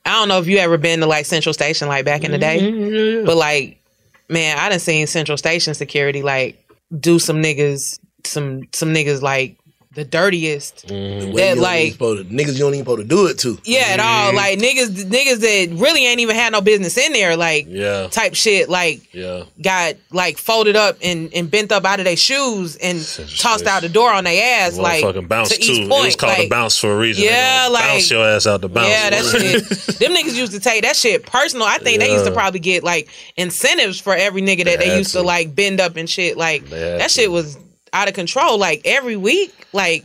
I 0.05 0.12
don't 0.12 0.29
know 0.29 0.38
if 0.38 0.46
you 0.46 0.59
ever 0.59 0.79
been 0.79 1.00
to 1.00 1.07
like 1.07 1.26
Central 1.26 1.52
Station 1.52 1.88
like 1.88 2.05
back 2.05 2.22
in 2.22 2.31
the 2.31 2.38
day. 2.38 2.61
Mm-hmm. 2.61 3.26
But 3.26 3.37
like, 3.37 3.83
man, 4.29 4.57
I 4.59 4.68
done 4.68 4.79
seen 4.79 5.07
Central 5.07 5.37
Station 5.37 5.74
security 5.74 6.22
like 6.22 6.62
do 6.98 7.18
some 7.18 7.42
niggas 7.42 7.98
some 8.24 8.62
some 8.72 8.94
niggas 8.94 9.22
like 9.22 9.59
the 9.97 10.05
dirtiest. 10.05 10.87
Mm-hmm. 10.87 11.21
The 11.21 11.27
way 11.33 11.43
That 11.49 11.57
you 11.57 11.63
like 11.63 11.93
supposed 11.93 12.29
to, 12.29 12.35
niggas 12.35 12.53
you 12.53 12.59
don't 12.61 12.75
even 12.75 12.85
supposed 12.85 13.01
to 13.01 13.09
do 13.09 13.27
it 13.27 13.39
to. 13.41 13.59
yeah, 13.65 13.87
at 13.89 13.99
all. 14.01 14.29
Mm-hmm. 14.29 14.37
Like 14.37 14.59
niggas 14.59 14.89
niggas 15.11 15.41
that 15.41 15.75
really 15.81 16.07
ain't 16.07 16.21
even 16.21 16.37
had 16.37 16.53
no 16.53 16.61
business 16.61 16.97
in 16.97 17.13
there, 17.13 17.37
like 17.37 17.67
Yeah. 17.69 18.07
type 18.11 18.35
shit, 18.35 18.69
like 18.69 19.13
Yeah. 19.13 19.45
got 19.61 19.95
like 20.13 20.39
folded 20.39 20.77
up 20.77 20.99
and, 21.03 21.33
and 21.35 21.51
bent 21.51 21.73
up 21.73 21.85
out 21.85 21.99
of 21.99 22.05
their 22.05 22.17
shoes 22.17 22.77
and 22.77 22.99
tossed 23.39 23.67
out 23.67 23.83
the 23.83 23.89
door 23.89 24.13
on 24.13 24.25
their 24.25 24.61
ass, 24.67 24.79
like 24.79 25.03
Motherfucking 25.03 25.29
bounce 25.29 25.49
to 25.49 25.57
too. 25.57 25.73
East 25.73 25.81
It 25.83 25.89
Point. 25.89 26.05
was 26.05 26.17
called 26.17 26.39
a 26.39 26.49
bounce 26.49 26.79
for 26.79 26.93
a 26.93 26.97
reason. 26.99 27.25
Yeah, 27.25 27.69
like 27.73 27.85
bounce 27.85 28.11
your 28.11 28.25
ass 28.29 28.47
out 28.47 28.61
the 28.61 28.69
bounce. 28.69 28.89
Yeah, 28.89 29.11
that 29.11 29.25
shit. 29.25 29.65
Them 29.99 30.13
niggas 30.15 30.37
used 30.37 30.53
to 30.53 30.61
take 30.61 30.83
that 30.83 30.95
shit 30.97 31.25
personal. 31.27 31.67
I 31.67 31.79
think 31.79 32.01
they 32.01 32.13
used 32.13 32.27
to 32.27 32.33
probably 32.33 32.61
get 32.61 32.85
like 32.85 33.09
incentives 33.37 33.99
for 34.01 34.15
every 34.15 34.43
nigga 34.43 34.65
that 34.65 34.79
they, 34.79 34.89
had 34.91 34.99
used 34.99 35.13
to. 35.13 35.19
to. 35.19 35.25
like 35.25 35.55
bend 35.55 35.81
up 35.81 35.97
and 35.97 36.09
shit. 36.09 36.37
Like 36.37 36.63
had 36.69 37.01
that 37.01 37.09
to. 37.11 37.21
shit 37.23 37.31
was 37.31 37.57
out 37.97 38.09
of 38.09 38.15
control. 38.15 38.59
Like 38.59 38.83
every 38.85 39.17
week, 39.17 39.53
like 39.73 40.05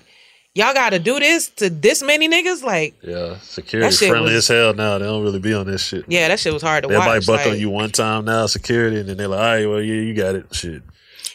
y'all 0.55 0.73
got 0.73 0.91
to 0.91 0.99
do 0.99 1.19
this 1.19 1.49
to 1.57 1.69
this 1.69 2.01
many 2.01 2.27
niggas. 2.29 2.63
Like 2.63 2.95
Yeah, 3.03 3.37
security 3.41 3.95
friendly 4.07 4.33
was- 4.33 4.49
as 4.49 4.55
hell 4.55 4.73
now. 4.73 4.97
They 4.97 5.05
don't 5.05 5.23
really 5.23 5.39
be 5.39 5.53
on 5.53 5.67
this 5.67 5.83
shit. 5.83 6.05
yeah, 6.07 6.27
that 6.29 6.39
shit 6.39 6.53
was 6.53 6.61
hard 6.61 6.83
to 6.83 6.89
might 6.89 6.97
watch. 7.07 7.25
buck 7.27 7.41
like, 7.45 7.53
on 7.53 7.59
you 7.59 7.69
one 7.69 7.91
time 7.91 8.25
now, 8.25 8.45
security, 8.47 8.99
and 8.99 9.09
then 9.09 9.17
they're 9.17 9.27
like, 9.27 9.39
all 9.39 9.45
right, 9.45 9.65
well, 9.65 9.81
yeah, 9.81 10.01
you 10.01 10.13
got 10.13 10.35
it. 10.35 10.45
Shit. 10.55 10.81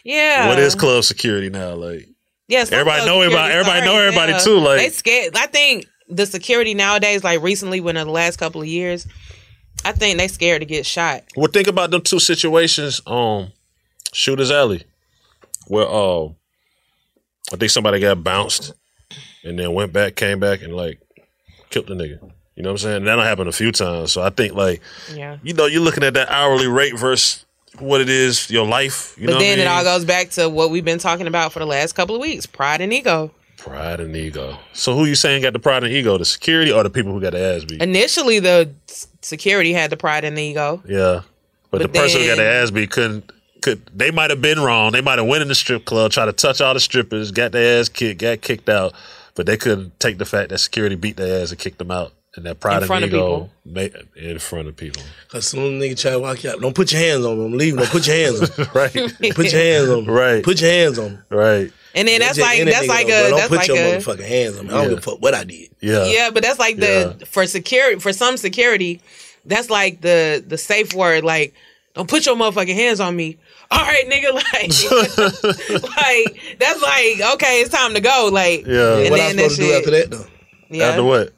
Yeah, 0.03 0.47
What 0.47 0.57
is 0.59 0.73
club 0.75 1.03
security 1.03 1.49
now? 1.49 1.73
Like, 1.75 2.07
Yeah, 2.47 2.59
Everybody 2.71 3.05
know 3.05 3.21
everybody- 3.21 3.53
everybody 3.53 3.85
know 3.85 3.97
everybody 3.99 4.31
yeah. 4.33 4.39
too, 4.39 4.59
like- 4.59 4.77
they 4.79 4.89
scared. 4.89 5.35
I 5.35 5.47
think 5.47 5.85
the 6.09 6.25
security 6.25 6.73
nowadays, 6.73 7.23
like 7.23 7.41
recently, 7.41 7.81
when 7.81 7.97
in 7.97 8.07
the 8.07 8.13
last 8.13 8.37
couple 8.37 8.61
of 8.61 8.67
years, 8.67 9.05
I 9.83 9.91
think 9.91 10.17
they 10.17 10.27
scared 10.29 10.61
to 10.61 10.65
get 10.65 10.85
shot. 10.85 11.23
well, 11.35 11.51
think 11.51 11.67
about 11.67 11.91
them 11.91 12.01
two 12.01 12.19
situations. 12.19 13.01
Um, 13.05 13.51
Shooters 14.13 14.49
Alley, 14.49 14.83
where 15.67 15.85
uh, 15.87 16.29
I 17.51 17.55
think 17.55 17.71
somebody 17.71 17.99
got 17.99 18.23
bounced, 18.23 18.73
and 19.43 19.57
then 19.57 19.73
went 19.73 19.93
back, 19.93 20.15
came 20.15 20.39
back, 20.39 20.61
and 20.61 20.75
like 20.75 20.99
killed 21.69 21.87
the 21.87 21.93
nigga. 21.95 22.19
You 22.55 22.63
know 22.63 22.69
what 22.69 22.73
I'm 22.73 22.77
saying? 22.89 23.03
That'll 23.05 23.23
happen 23.23 23.47
a 23.47 23.51
few 23.51 23.71
times. 23.71 24.11
So 24.11 24.21
I 24.21 24.29
think 24.31 24.53
like, 24.53 24.81
Yeah. 25.13 25.37
you 25.43 25.53
know, 25.53 25.67
you're 25.67 25.81
looking 25.81 26.03
at 26.03 26.15
that 26.15 26.29
hourly 26.29 26.67
rate 26.67 26.97
versus 26.97 27.45
what 27.79 28.01
it 28.01 28.09
is, 28.09 28.49
your 28.49 28.65
life. 28.65 29.15
You 29.17 29.27
but 29.27 29.33
know 29.33 29.39
then 29.39 29.59
what 29.59 29.63
it 29.65 29.67
all 29.67 29.83
goes 29.83 30.05
back 30.05 30.31
to 30.31 30.49
what 30.49 30.71
we've 30.71 30.83
been 30.85 30.97
talking 30.99 31.27
about 31.27 31.53
for 31.53 31.59
the 31.59 31.67
last 31.67 31.93
couple 31.93 32.15
of 32.15 32.21
weeks: 32.21 32.45
pride 32.47 32.81
and 32.81 32.91
ego. 32.91 33.31
Pride 33.57 33.99
and 33.99 34.15
ego. 34.15 34.57
So 34.73 34.95
who 34.95 35.05
you 35.05 35.15
saying 35.15 35.41
got 35.43 35.53
the 35.53 35.59
pride 35.59 35.83
and 35.83 35.93
ego? 35.93 36.17
The 36.17 36.25
security 36.25 36.71
or 36.71 36.83
the 36.83 36.89
people 36.89 37.11
who 37.11 37.21
got 37.21 37.31
the 37.33 37.39
ass 37.39 37.63
beat? 37.63 37.81
Initially, 37.81 38.39
the 38.39 38.71
security 39.21 39.73
had 39.73 39.89
the 39.89 39.97
pride 39.97 40.23
and 40.23 40.37
the 40.37 40.43
ego. 40.43 40.81
Yeah. 40.87 41.21
But, 41.69 41.81
But 41.81 41.93
the 41.93 41.99
person 41.99 42.21
who 42.21 42.27
got 42.27 42.37
the 42.37 42.43
ass 42.45 42.71
beat 42.71 42.91
couldn't 42.91 43.31
could 43.67 43.85
they 43.93 44.11
might 44.11 44.29
have 44.29 44.41
been 44.41 44.59
wrong. 44.59 44.91
They 44.91 45.01
might 45.01 45.17
have 45.19 45.27
went 45.27 45.41
in 45.41 45.47
the 45.47 45.55
strip 45.55 45.85
club, 45.85 46.11
tried 46.11 46.25
to 46.25 46.33
touch 46.33 46.61
all 46.61 46.73
the 46.73 46.79
strippers, 46.79 47.31
got 47.31 47.51
their 47.51 47.79
ass 47.79 47.89
kicked, 47.89 48.21
got 48.21 48.41
kicked 48.41 48.69
out, 48.69 48.93
but 49.35 49.45
they 49.45 49.57
couldn't 49.57 49.99
take 49.99 50.17
the 50.17 50.25
fact 50.25 50.49
that 50.49 50.59
security 50.59 50.95
beat 50.95 51.17
their 51.17 51.41
ass 51.41 51.51
and 51.51 51.59
kicked 51.59 51.77
them 51.79 51.91
out. 51.91 52.13
And 52.35 52.45
that 52.45 52.59
pride 52.59 52.73
In 52.75 52.77
and 52.83 52.87
front 52.87 53.03
of 53.03 53.09
ego 53.09 53.49
made, 53.65 53.95
in 54.15 54.37
front 54.37 54.67
of 54.67 54.75
people. 54.77 55.01
Cause 55.29 55.47
some 55.47 55.59
nigga 55.59 55.99
try 55.99 56.11
to 56.11 56.19
walk 56.19 56.43
you 56.43 56.51
out. 56.51 56.61
Don't 56.61 56.75
put 56.75 56.91
your 56.91 57.01
hands 57.01 57.25
on 57.25 57.39
them. 57.39 57.53
Leave 57.57 57.73
them. 57.73 57.83
Don't 57.83 57.91
put 57.91 58.05
your 58.05 58.15
hands 58.15 58.41
on 58.41 58.49
them. 58.55 58.67
right. 58.75 58.93
Put 59.33 59.51
your 59.51 59.61
hands 59.61 59.89
on 59.89 60.05
them. 60.05 60.13
Right. 60.13 60.43
Put 60.43 60.61
your 60.61 60.69
hands 60.69 60.99
on 60.99 61.05
them. 61.13 61.23
Right. 61.31 61.71
And 61.95 62.07
then 62.07 62.19
that's 62.19 62.37
like 62.37 62.63
that's 62.63 62.87
like 62.87 63.07
though, 63.07 63.25
a. 63.25 63.29
Don't 63.31 63.37
that's 63.39 63.49
put 63.49 63.57
like 63.57 63.67
your 63.69 63.77
a 63.77 63.79
motherfucking 63.97 64.27
hands 64.27 64.57
on 64.59 64.67
me. 64.67 64.71
I 64.71 64.73
don't 64.75 64.83
Yeah. 64.83 64.89
give 64.89 64.97
a 64.99 65.01
fuck 65.01 65.19
what 65.19 65.33
I 65.33 65.43
did. 65.45 65.69
Yeah. 65.79 66.05
yeah, 66.05 66.29
but 66.29 66.43
that's 66.43 66.59
like 66.59 66.77
the 66.77 67.25
for 67.25 67.47
security 67.47 67.99
for 67.99 68.13
some 68.13 68.37
security, 68.37 69.01
that's 69.45 69.71
like 69.71 70.01
the 70.01 70.43
the 70.45 70.59
safe 70.59 70.93
word. 70.93 71.23
Like, 71.23 71.55
don't 71.95 72.07
put 72.07 72.27
your 72.27 72.35
motherfucking 72.35 72.75
hands 72.75 72.99
on 72.99 73.15
me. 73.15 73.37
All 73.69 73.81
right, 73.81 74.07
nigga. 74.09 74.33
Like, 74.33 74.71
like 75.97 76.57
that's 76.59 76.81
like 76.81 77.33
okay, 77.35 77.61
it's 77.61 77.69
time 77.69 77.93
to 77.93 77.99
go. 78.01 78.29
Like, 78.31 78.65
Yeah. 78.65 78.97
and 78.97 79.09
what 79.11 79.19
I 79.19 79.27
then 79.27 79.35
that 79.37 79.51
supposed 79.51 79.55
to 79.57 79.61
do 79.61 79.67
shit. 79.67 79.77
after 79.77 79.91
that 79.91 80.11
though? 80.11 80.27
Yeah. 80.69 80.85
After 80.85 81.03
what? 81.03 81.33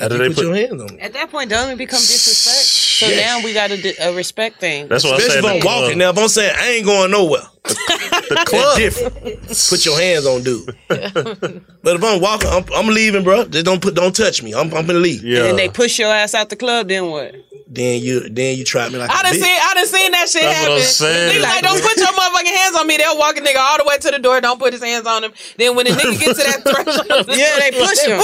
After 0.00 0.14
You 0.16 0.22
they 0.22 0.28
put, 0.28 0.36
put, 0.36 0.44
your 0.46 0.54
hands 0.56 0.80
on 0.82 0.94
me. 0.96 1.00
At 1.00 1.12
that 1.12 1.30
point, 1.30 1.50
don't 1.50 1.68
it 1.70 1.76
become 1.76 1.98
disrespect? 2.00 2.56
So 3.00 3.06
Yes. 3.06 3.20
now 3.38 3.44
we 3.44 3.52
got 3.52 3.70
a, 3.70 4.08
a 4.08 4.14
respect 4.16 4.58
thing. 4.58 4.88
That's 4.88 5.04
what 5.04 5.14
I 5.14 5.16
Especially 5.18 5.42
said. 5.42 5.56
if 5.56 5.62
I'm 5.62 5.66
walking. 5.82 5.98
Now 5.98 6.10
if 6.10 6.18
I'm 6.18 6.28
saying 6.28 6.54
I 6.58 6.68
ain't 6.70 6.86
going 6.86 7.10
nowhere. 7.10 7.42
The 7.64 8.44
club. 8.46 8.78
different. 8.78 9.42
Put 9.68 9.84
your 9.84 9.98
hands 10.00 10.24
on 10.26 10.42
dude. 10.42 10.74
but 10.88 11.96
if 11.96 12.02
I'm 12.04 12.20
walking, 12.22 12.48
I'm, 12.50 12.64
I'm 12.74 12.86
leaving, 12.86 13.24
bro. 13.24 13.44
Just 13.46 13.66
don't 13.66 13.82
put, 13.82 13.94
don't 13.94 14.14
touch 14.16 14.42
me. 14.42 14.54
I'm, 14.54 14.72
I'm 14.72 14.86
gonna 14.86 14.98
leave. 15.00 15.22
Yeah. 15.22 15.44
And 15.44 15.58
they 15.58 15.68
push 15.68 15.98
your 15.98 16.12
ass 16.12 16.32
out 16.34 16.48
the 16.48 16.56
club, 16.56 16.88
then 16.88 17.10
what? 17.10 17.34
Then 17.72 18.02
you, 18.02 18.28
then 18.28 18.58
you 18.58 18.64
try 18.64 18.88
me 18.88 18.98
like 18.98 19.08
I 19.14 19.22
done 19.22 19.32
bitch. 19.32 19.42
seen 19.46 19.58
I 19.62 19.74
done 19.74 19.86
seen 19.86 20.10
that 20.10 20.28
shit 20.28 20.42
That's 20.42 20.58
what 20.66 20.72
I'm 20.74 20.78
happen. 20.78 20.90
saying. 20.90 21.38
Niggas 21.38 21.42
like, 21.46 21.62
don't 21.62 21.80
put 21.80 21.96
your 21.98 22.08
motherfucking 22.08 22.56
hands 22.58 22.74
on 22.76 22.86
me. 22.88 22.96
They'll 22.96 23.16
walk 23.16 23.36
a 23.36 23.40
nigga 23.40 23.58
all 23.58 23.78
the 23.78 23.84
way 23.86 23.96
to 23.96 24.10
the 24.10 24.18
door. 24.18 24.40
Don't 24.40 24.58
put 24.58 24.72
his 24.72 24.82
hands 24.82 25.06
on 25.06 25.22
him. 25.22 25.32
Then 25.56 25.76
when 25.76 25.86
the 25.86 25.92
nigga 25.92 26.18
gets 26.18 26.38
to 26.42 26.50
that 26.50 26.62
threshold, 26.66 27.38
Yeah, 27.38 27.54
they 27.62 27.70
push 27.78 28.02
him. 28.02 28.18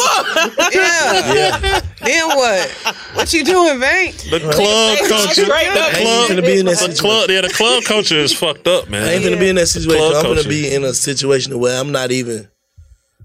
yeah. 0.74 1.34
Yeah. 1.62 1.80
Then 2.02 2.26
what? 2.34 2.70
What 3.14 3.32
you 3.32 3.44
doing, 3.44 3.78
Vank? 3.78 4.18
The 4.30 4.40
club 4.40 4.98
They 4.98 5.08
culture. 5.08 5.44
straight 5.46 5.72
The 5.72 5.80
up. 5.80 5.94
I 5.94 5.98
ain't 5.98 6.26
club, 6.26 6.44
be 6.44 6.58
in 6.58 6.66
that 6.66 6.78
the 6.82 6.96
club, 7.00 7.30
yeah, 7.30 7.40
the 7.42 7.48
club 7.48 7.84
culture 7.84 8.18
is 8.18 8.32
fucked 8.32 8.66
up, 8.66 8.88
man. 8.90 9.04
I 9.04 9.12
ain't 9.14 9.24
gonna 9.24 9.38
be 9.38 9.48
in 9.48 9.56
that 9.56 9.66
situation. 9.68 10.10
I'm 10.16 10.22
gonna 10.22 10.42
be 10.48 10.74
in 10.74 10.82
a 10.84 10.92
situation 10.92 11.58
where 11.58 11.78
I'm 11.80 11.92
not 11.92 12.10
even 12.10 12.48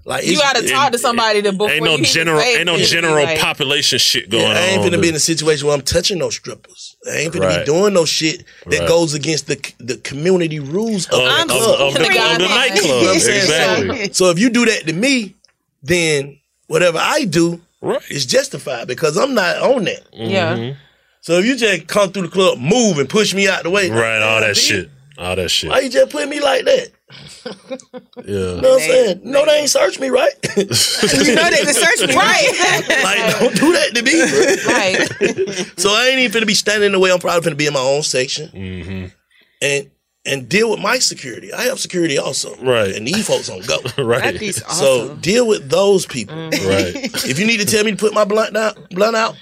like 0.04 0.26
you 0.26 0.36
gotta 0.36 0.66
talk 0.68 0.92
to 0.92 0.98
somebody 0.98 1.42
to 1.42 1.52
before 1.52 1.70
ain't 1.70 1.84
no 1.84 1.96
you 1.96 2.04
general, 2.04 2.40
ain't 2.40 2.66
no 2.66 2.76
general 2.78 3.14
like- 3.24 3.38
population 3.38 3.98
shit 3.98 4.28
going 4.30 4.42
Yeah, 4.44 4.48
I 4.58 4.60
ain't 4.66 4.82
on. 4.82 4.90
finna 4.90 5.00
be 5.02 5.08
in 5.10 5.14
a 5.14 5.20
situation 5.20 5.66
where 5.66 5.76
I'm 5.76 5.82
touching 5.82 6.18
no 6.18 6.30
strippers. 6.30 6.96
I 7.10 7.16
ain't 7.18 7.34
finna 7.34 7.40
Right. 7.46 7.58
be 7.60 7.64
doing 7.72 7.94
no 7.94 8.04
shit 8.04 8.44
that 8.66 8.80
Right. 8.80 8.88
goes 8.88 9.14
against 9.14 9.46
the 9.46 9.56
the 9.78 9.96
community 9.98 10.58
rules 10.60 11.06
of, 11.06 11.20
of, 11.20 11.24
the 11.24 11.40
of, 11.42 11.48
club. 11.48 11.80
of 11.80 11.94
the, 11.94 12.00
of 12.32 12.38
the 12.38 12.48
nightclub. 12.48 12.84
You 12.84 12.88
know 12.88 12.96
what 12.96 13.08
I'm 13.10 13.16
exactly. 13.16 14.12
So 14.12 14.30
if 14.30 14.38
you 14.38 14.50
do 14.50 14.64
that 14.66 14.86
to 14.86 14.92
me, 14.92 15.34
then 15.82 16.38
whatever 16.66 16.98
I 17.00 17.24
do 17.24 17.60
Right. 17.80 18.00
is 18.10 18.26
justified 18.26 18.86
because 18.86 19.16
I'm 19.16 19.34
not 19.34 19.58
on 19.58 19.84
that. 19.84 20.02
Yeah. 20.12 20.54
Mm-hmm. 20.56 20.78
So 21.20 21.38
if 21.38 21.44
you 21.46 21.56
just 21.56 21.86
come 21.86 22.10
through 22.12 22.22
the 22.22 22.28
club, 22.28 22.58
move 22.58 22.98
and 22.98 23.08
push 23.08 23.32
me 23.34 23.48
out 23.48 23.62
the 23.64 23.70
way, 23.70 23.88
Right, 23.90 24.20
all 24.22 24.40
that 24.40 24.56
shit. 24.56 24.88
All 25.18 25.36
that 25.36 25.50
shit. 25.50 25.70
Why 25.70 25.80
you 25.80 25.88
just 25.90 26.10
put 26.10 26.28
me 26.28 26.40
like 26.40 26.64
that? 26.64 26.88
Yeah. 28.24 28.24
You 28.24 28.60
know 28.60 28.70
what 28.70 28.72
I'm 28.74 28.78
saying? 28.88 29.20
No, 29.24 29.44
they 29.46 29.52
ain't 29.60 29.70
search 29.70 29.98
me, 29.98 30.08
right? 30.08 30.32
you 30.56 30.64
know 31.34 31.50
they 31.50 31.62
can 31.64 31.74
search 31.74 32.06
me, 32.08 32.14
right? 32.14 32.84
like, 33.04 33.38
don't 33.40 33.54
do 33.56 33.72
that 33.72 33.94
to 33.94 34.02
me, 34.02 34.12
bro. 34.30 34.72
Right. 34.72 35.80
So 35.80 35.90
I 35.90 36.06
ain't 36.08 36.20
even 36.20 36.42
finna 36.42 36.46
be 36.46 36.54
standing 36.54 36.86
in 36.86 36.92
the 36.92 36.98
way. 36.98 37.10
I'm 37.10 37.18
probably 37.18 37.50
finna 37.50 37.56
be 37.56 37.66
in 37.66 37.72
my 37.72 37.80
own 37.80 38.02
section 38.02 38.48
Mm-hmm. 38.48 39.06
and 39.62 39.90
and 40.24 40.48
deal 40.48 40.70
with 40.70 40.78
my 40.78 40.98
security. 41.00 41.52
I 41.52 41.62
have 41.62 41.80
security 41.80 42.16
also, 42.18 42.54
Right. 42.62 42.94
And 42.94 43.06
these 43.08 43.26
folks 43.26 43.48
don't 43.48 43.66
go, 43.66 43.78
Right. 44.02 44.22
That 44.22 44.36
piece 44.38 44.62
So 44.76 45.16
deal 45.16 45.46
with 45.48 45.68
those 45.68 46.06
people, 46.06 46.36
Right. 46.36 46.94
If 47.26 47.38
you 47.40 47.46
need 47.46 47.58
to 47.58 47.66
tell 47.66 47.82
me 47.84 47.90
to 47.90 47.96
put 47.96 48.14
my 48.14 48.24
blunt 48.24 48.54
down, 48.54 48.74
blunt 48.92 49.16
out, 49.16 49.36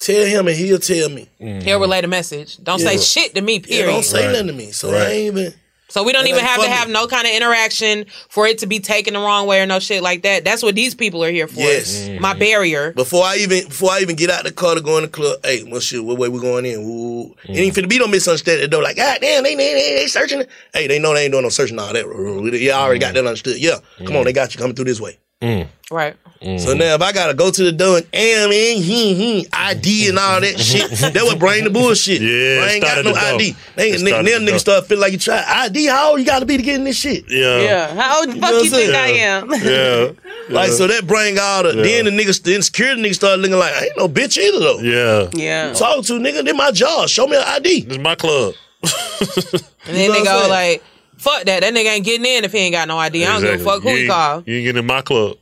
tell 0.00 0.26
him 0.26 0.48
and 0.48 0.56
he'll 0.56 0.80
tell 0.80 1.08
me. 1.10 1.28
He'll 1.38 1.78
relay 1.80 2.00
the 2.00 2.08
message. 2.08 2.56
Don't 2.58 2.80
say 2.80 2.98
shit 2.98 3.34
to 3.36 3.40
me, 3.40 3.54
Yeah, 3.54 3.60
period. 3.60 3.86
don't 3.92 4.04
say 4.04 4.26
nothing 4.32 4.48
to 4.48 4.52
me. 4.52 4.72
So 4.72 4.92
I 4.92 5.04
ain't 5.10 5.36
even. 5.38 5.54
So 5.88 6.02
we 6.02 6.12
don't 6.12 6.26
even 6.26 6.40
ain't 6.40 6.48
have 6.48 6.60
to 6.62 6.68
have 6.68 6.88
no 6.88 7.06
kind 7.06 7.26
of 7.26 7.32
interaction 7.32 8.06
for 8.28 8.46
it 8.46 8.58
to 8.58 8.66
be 8.66 8.80
taken 8.80 9.14
the 9.14 9.20
wrong 9.20 9.46
way 9.46 9.60
or 9.60 9.66
no 9.66 9.78
shit 9.78 10.02
like 10.02 10.22
that. 10.22 10.44
That's 10.44 10.62
what 10.62 10.74
these 10.74 10.94
people 10.94 11.22
are 11.22 11.30
here 11.30 11.46
for. 11.46 11.60
Yes. 11.60 12.08
My 12.20 12.34
barrier. 12.34 12.92
Before 12.92 13.24
I 13.24 13.36
even 13.36 13.68
before 13.68 13.92
I 13.92 14.00
even 14.00 14.16
get 14.16 14.28
out 14.30 14.44
the 14.44 14.52
car 14.52 14.74
to 14.74 14.80
go 14.80 14.96
in 14.98 15.04
the 15.04 15.08
club, 15.08 15.38
hey, 15.44 15.62
well 15.62 15.80
shit, 15.80 16.04
what 16.04 16.18
way 16.18 16.28
we 16.28 16.40
going 16.40 16.66
in? 16.66 16.80
Ooh. 16.80 17.34
It 17.44 17.58
ain't 17.58 17.74
finna 17.74 17.88
be 17.88 17.98
no 17.98 18.08
misunderstanding. 18.08 18.68
Though, 18.68 18.80
like, 18.80 18.96
God 18.96 19.18
damn, 19.20 19.44
they, 19.44 19.54
they, 19.54 19.74
they, 19.74 19.94
they 19.96 20.06
searching. 20.06 20.44
Hey, 20.74 20.86
they 20.86 20.98
know 20.98 21.14
they 21.14 21.24
ain't 21.24 21.32
doing 21.32 21.44
no 21.44 21.50
searching 21.50 21.78
all 21.78 21.92
that. 21.92 22.58
Yeah, 22.60 22.78
I 22.78 22.82
already 22.82 23.00
got 23.00 23.14
that 23.14 23.26
understood. 23.26 23.58
Yeah, 23.58 23.78
come 24.04 24.16
on, 24.16 24.24
they 24.24 24.32
got 24.32 24.54
you 24.54 24.60
coming 24.60 24.74
through 24.74 24.86
this 24.86 25.00
way. 25.00 25.18
Mm. 25.42 25.68
Right. 25.90 26.16
Mm. 26.42 26.58
So 26.58 26.74
now 26.74 26.94
if 26.94 27.02
I 27.02 27.12
gotta 27.12 27.34
go 27.34 27.50
to 27.50 27.62
the 27.64 27.72
door 27.72 27.98
and 27.98 28.06
am 28.12 28.50
in 28.52 28.82
he, 28.82 29.14
he, 29.14 29.46
ID 29.52 30.08
and 30.08 30.18
all 30.18 30.40
that 30.40 30.58
shit, 30.60 30.90
that 31.12 31.22
would 31.24 31.38
bring 31.38 31.64
the 31.64 31.70
bullshit. 31.70 32.20
Yeah, 32.22 32.64
I 32.64 32.72
ain't 32.72 32.82
got 32.82 33.04
no. 33.04 33.14
ID. 33.14 33.54
They 33.76 33.90
It 33.90 33.94
ain't 34.00 34.02
nigga, 34.08 34.24
them 34.24 34.42
niggas 34.42 34.48
door. 34.50 34.58
start 34.58 34.86
feeling 34.86 35.02
like 35.02 35.12
you 35.12 35.18
try 35.18 35.42
ID. 35.46 35.86
How 35.86 36.10
old 36.10 36.20
you 36.20 36.26
gotta 36.26 36.46
be 36.46 36.56
to 36.56 36.62
get 36.62 36.76
in 36.76 36.84
this 36.84 36.96
shit? 36.98 37.24
Yeah. 37.30 37.60
Yeah. 37.60 37.94
How 37.94 38.20
old 38.20 38.30
the 38.30 38.40
fuck 38.40 38.50
know 38.50 38.60
you 38.62 38.70
what 38.70 38.80
I'm 38.80 38.86
think 38.86 38.94
I 38.94 39.08
am? 39.08 39.50
Yeah. 39.62 40.54
Like 40.54 40.70
so 40.70 40.86
that 40.86 41.06
bring 41.06 41.38
all 41.38 41.62
the 41.64 41.74
Yeah. 41.76 41.82
then 41.82 42.04
the 42.06 42.10
niggas 42.10 42.42
the 42.42 42.54
insecurity 42.54 43.02
niggas 43.02 43.14
start 43.16 43.38
looking 43.38 43.58
like 43.58 43.74
I 43.74 43.84
ain't 43.84 43.96
no 43.98 44.08
bitch 44.08 44.38
either 44.38 44.58
though. 44.60 44.78
Yeah. 44.80 45.28
Yeah. 45.34 45.72
Talk 45.74 46.04
to 46.06 46.14
nigga, 46.14 46.44
this 46.44 46.56
my 46.56 46.70
job. 46.70 47.08
Show 47.08 47.26
me 47.26 47.36
an 47.36 47.44
ID. 47.46 47.82
This 47.82 47.96
is 47.98 48.02
my 48.02 48.14
club. 48.14 48.54
And 48.82 49.94
then 49.96 50.02
You 50.02 50.08
know 50.08 50.14
they 50.14 50.24
go 50.24 50.46
like, 50.48 50.82
fuck 51.18 51.44
that. 51.44 51.60
That 51.60 51.74
nigga 51.74 51.86
ain't 51.94 52.04
getting 52.04 52.26
in 52.26 52.44
if 52.44 52.52
he 52.52 52.58
ain't 52.58 52.72
got 52.74 52.88
no 52.88 52.98
ID. 52.98 53.24
I 53.24 53.32
don't 53.32 53.40
give 53.42 53.50
a 53.50 53.52
Exactly. 53.54 53.72
fuck 53.74 53.82
who 53.82 53.88
you 53.90 53.94
he 53.96 54.02
ain't- 54.02 54.10
call. 54.10 54.42
You 54.46 54.54
ain't 54.56 54.64
getting 54.64 54.78
in 54.80 54.86
my 54.86 55.02
club. 55.02 55.36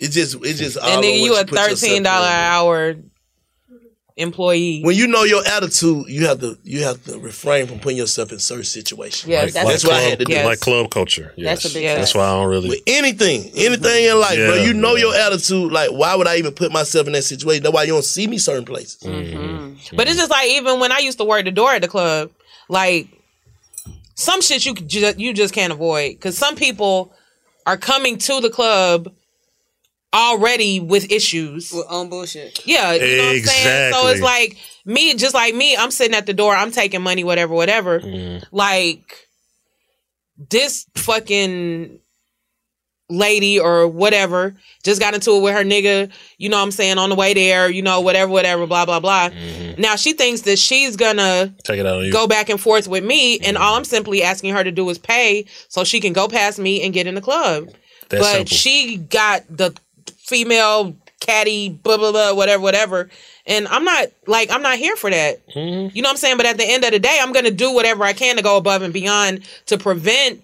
It's 0.00 0.14
just 0.14 0.36
it's 0.44 0.58
just 0.58 0.76
all 0.78 0.88
And 0.88 0.98
on 0.98 1.02
nigga, 1.04 1.20
what 1.20 1.24
you 1.26 1.34
a 1.36 1.44
put 1.44 1.50
yourself 1.58 1.78
thirteen 1.80 2.02
dollar 2.02 2.26
in. 2.26 2.32
an 2.32 2.38
hour 2.52 2.96
employee. 4.16 4.82
When 4.82 4.94
you 4.96 5.06
know 5.06 5.22
your 5.24 5.46
attitude, 5.46 6.06
you 6.08 6.26
have 6.26 6.40
to 6.40 6.58
you 6.64 6.82
have 6.82 7.02
to 7.04 7.18
refrain 7.18 7.66
from 7.66 7.78
putting 7.78 7.98
yourself 7.98 8.30
in 8.32 8.38
certain 8.38 8.64
situations. 8.64 9.28
Yes, 9.28 9.54
like, 9.54 9.64
that's 9.64 9.84
like 9.84 9.92
what 9.92 10.00
I 10.02 10.02
had 10.02 10.18
to 10.18 10.24
do. 10.26 10.32
Yes. 10.32 10.44
Like 10.44 10.60
club 10.60 10.90
culture. 10.90 11.32
Yes. 11.36 11.62
That's 11.62 11.74
a 11.74 11.78
big 11.78 11.84
That's 11.86 12.14
why 12.14 12.24
I 12.26 12.32
don't 12.32 12.48
really. 12.48 12.68
With 12.68 12.80
anything, 12.86 13.50
anything 13.56 14.04
in 14.06 14.18
life, 14.20 14.36
bro. 14.36 14.54
Yeah, 14.56 14.64
You 14.64 14.74
know 14.74 14.94
yeah. 14.96 15.04
your 15.04 15.14
attitude. 15.14 15.72
Like, 15.72 15.90
why 15.90 16.14
would 16.14 16.26
I 16.26 16.36
even 16.36 16.52
put 16.52 16.72
myself 16.72 17.06
in 17.06 17.12
that 17.14 17.22
situation? 17.22 17.62
That's 17.62 17.74
why 17.74 17.84
you 17.84 17.92
don't 17.92 18.04
see 18.04 18.26
me 18.26 18.38
certain 18.38 18.64
places. 18.64 18.98
Mm-hmm. 19.02 19.96
But 19.96 20.08
it's 20.08 20.16
just 20.18 20.30
like 20.30 20.48
even 20.50 20.78
when 20.80 20.92
I 20.92 20.98
used 20.98 21.18
to 21.18 21.24
work 21.24 21.44
the 21.44 21.50
door 21.50 21.70
at 21.72 21.80
the 21.82 21.88
club, 21.88 22.30
like 22.68 23.08
some 24.14 24.40
shit 24.40 24.66
you 24.66 24.74
could 24.74 24.88
ju- 24.88 25.14
you 25.16 25.32
just 25.32 25.54
can't 25.54 25.72
avoid 25.72 26.12
because 26.12 26.36
some 26.36 26.56
people 26.56 27.14
are 27.66 27.76
coming 27.76 28.18
to 28.18 28.40
the 28.40 28.50
club 28.50 29.12
already 30.14 30.80
with 30.80 31.10
issues. 31.10 31.72
With 31.72 31.86
own 31.88 32.08
bullshit. 32.08 32.66
Yeah, 32.66 32.92
you 32.92 33.16
know 33.16 33.24
what 33.24 33.36
I'm 33.36 33.42
saying? 33.42 33.94
So 33.94 34.08
it's 34.08 34.20
like 34.20 34.56
me, 34.84 35.14
just 35.14 35.34
like 35.34 35.54
me, 35.54 35.76
I'm 35.76 35.90
sitting 35.90 36.14
at 36.14 36.26
the 36.26 36.34
door, 36.34 36.54
I'm 36.54 36.70
taking 36.70 37.02
money, 37.02 37.24
whatever, 37.24 37.54
whatever. 37.54 38.00
Mm. 38.00 38.44
Like 38.52 39.28
this 40.50 40.86
fucking 40.94 41.98
lady 43.12 43.58
or 43.58 43.86
whatever 43.86 44.54
just 44.82 45.00
got 45.00 45.14
into 45.14 45.36
it 45.36 45.42
with 45.42 45.54
her 45.54 45.62
nigga, 45.62 46.10
you 46.38 46.48
know 46.48 46.56
what 46.56 46.64
I'm 46.64 46.70
saying, 46.70 46.98
on 46.98 47.10
the 47.10 47.14
way 47.14 47.34
there, 47.34 47.70
you 47.70 47.82
know, 47.82 48.00
whatever, 48.00 48.30
whatever, 48.30 48.66
blah, 48.66 48.84
blah, 48.84 49.00
blah. 49.00 49.30
Mm-hmm. 49.30 49.80
Now 49.80 49.96
she 49.96 50.12
thinks 50.12 50.42
that 50.42 50.58
she's 50.58 50.96
gonna 50.96 51.54
Take 51.64 51.78
it 51.78 51.86
out 51.86 52.10
go 52.12 52.26
back 52.26 52.48
and 52.48 52.60
forth 52.60 52.88
with 52.88 53.04
me, 53.04 53.38
and 53.40 53.56
all 53.56 53.76
I'm 53.76 53.84
simply 53.84 54.22
asking 54.22 54.54
her 54.54 54.64
to 54.64 54.72
do 54.72 54.88
is 54.90 54.98
pay 54.98 55.46
so 55.68 55.84
she 55.84 56.00
can 56.00 56.12
go 56.12 56.28
past 56.28 56.58
me 56.58 56.82
and 56.82 56.92
get 56.92 57.06
in 57.06 57.14
the 57.14 57.20
club. 57.20 57.68
That 58.08 58.20
but 58.20 58.32
simple. 58.32 58.56
she 58.56 58.96
got 58.96 59.44
the 59.48 59.74
female 60.18 60.96
caddy, 61.20 61.68
blah 61.68 61.96
blah 61.96 62.12
blah, 62.12 62.34
whatever, 62.34 62.62
whatever. 62.62 63.10
And 63.46 63.68
I'm 63.68 63.84
not 63.84 64.08
like 64.26 64.50
I'm 64.50 64.62
not 64.62 64.78
here 64.78 64.96
for 64.96 65.10
that. 65.10 65.46
Mm-hmm. 65.48 65.94
You 65.94 66.02
know 66.02 66.08
what 66.08 66.12
I'm 66.12 66.16
saying? 66.16 66.36
But 66.36 66.46
at 66.46 66.58
the 66.58 66.66
end 66.66 66.84
of 66.84 66.90
the 66.90 66.98
day, 66.98 67.18
I'm 67.20 67.32
gonna 67.32 67.50
do 67.50 67.72
whatever 67.72 68.04
I 68.04 68.12
can 68.12 68.36
to 68.36 68.42
go 68.42 68.56
above 68.56 68.82
and 68.82 68.92
beyond 68.92 69.46
to 69.66 69.78
prevent 69.78 70.42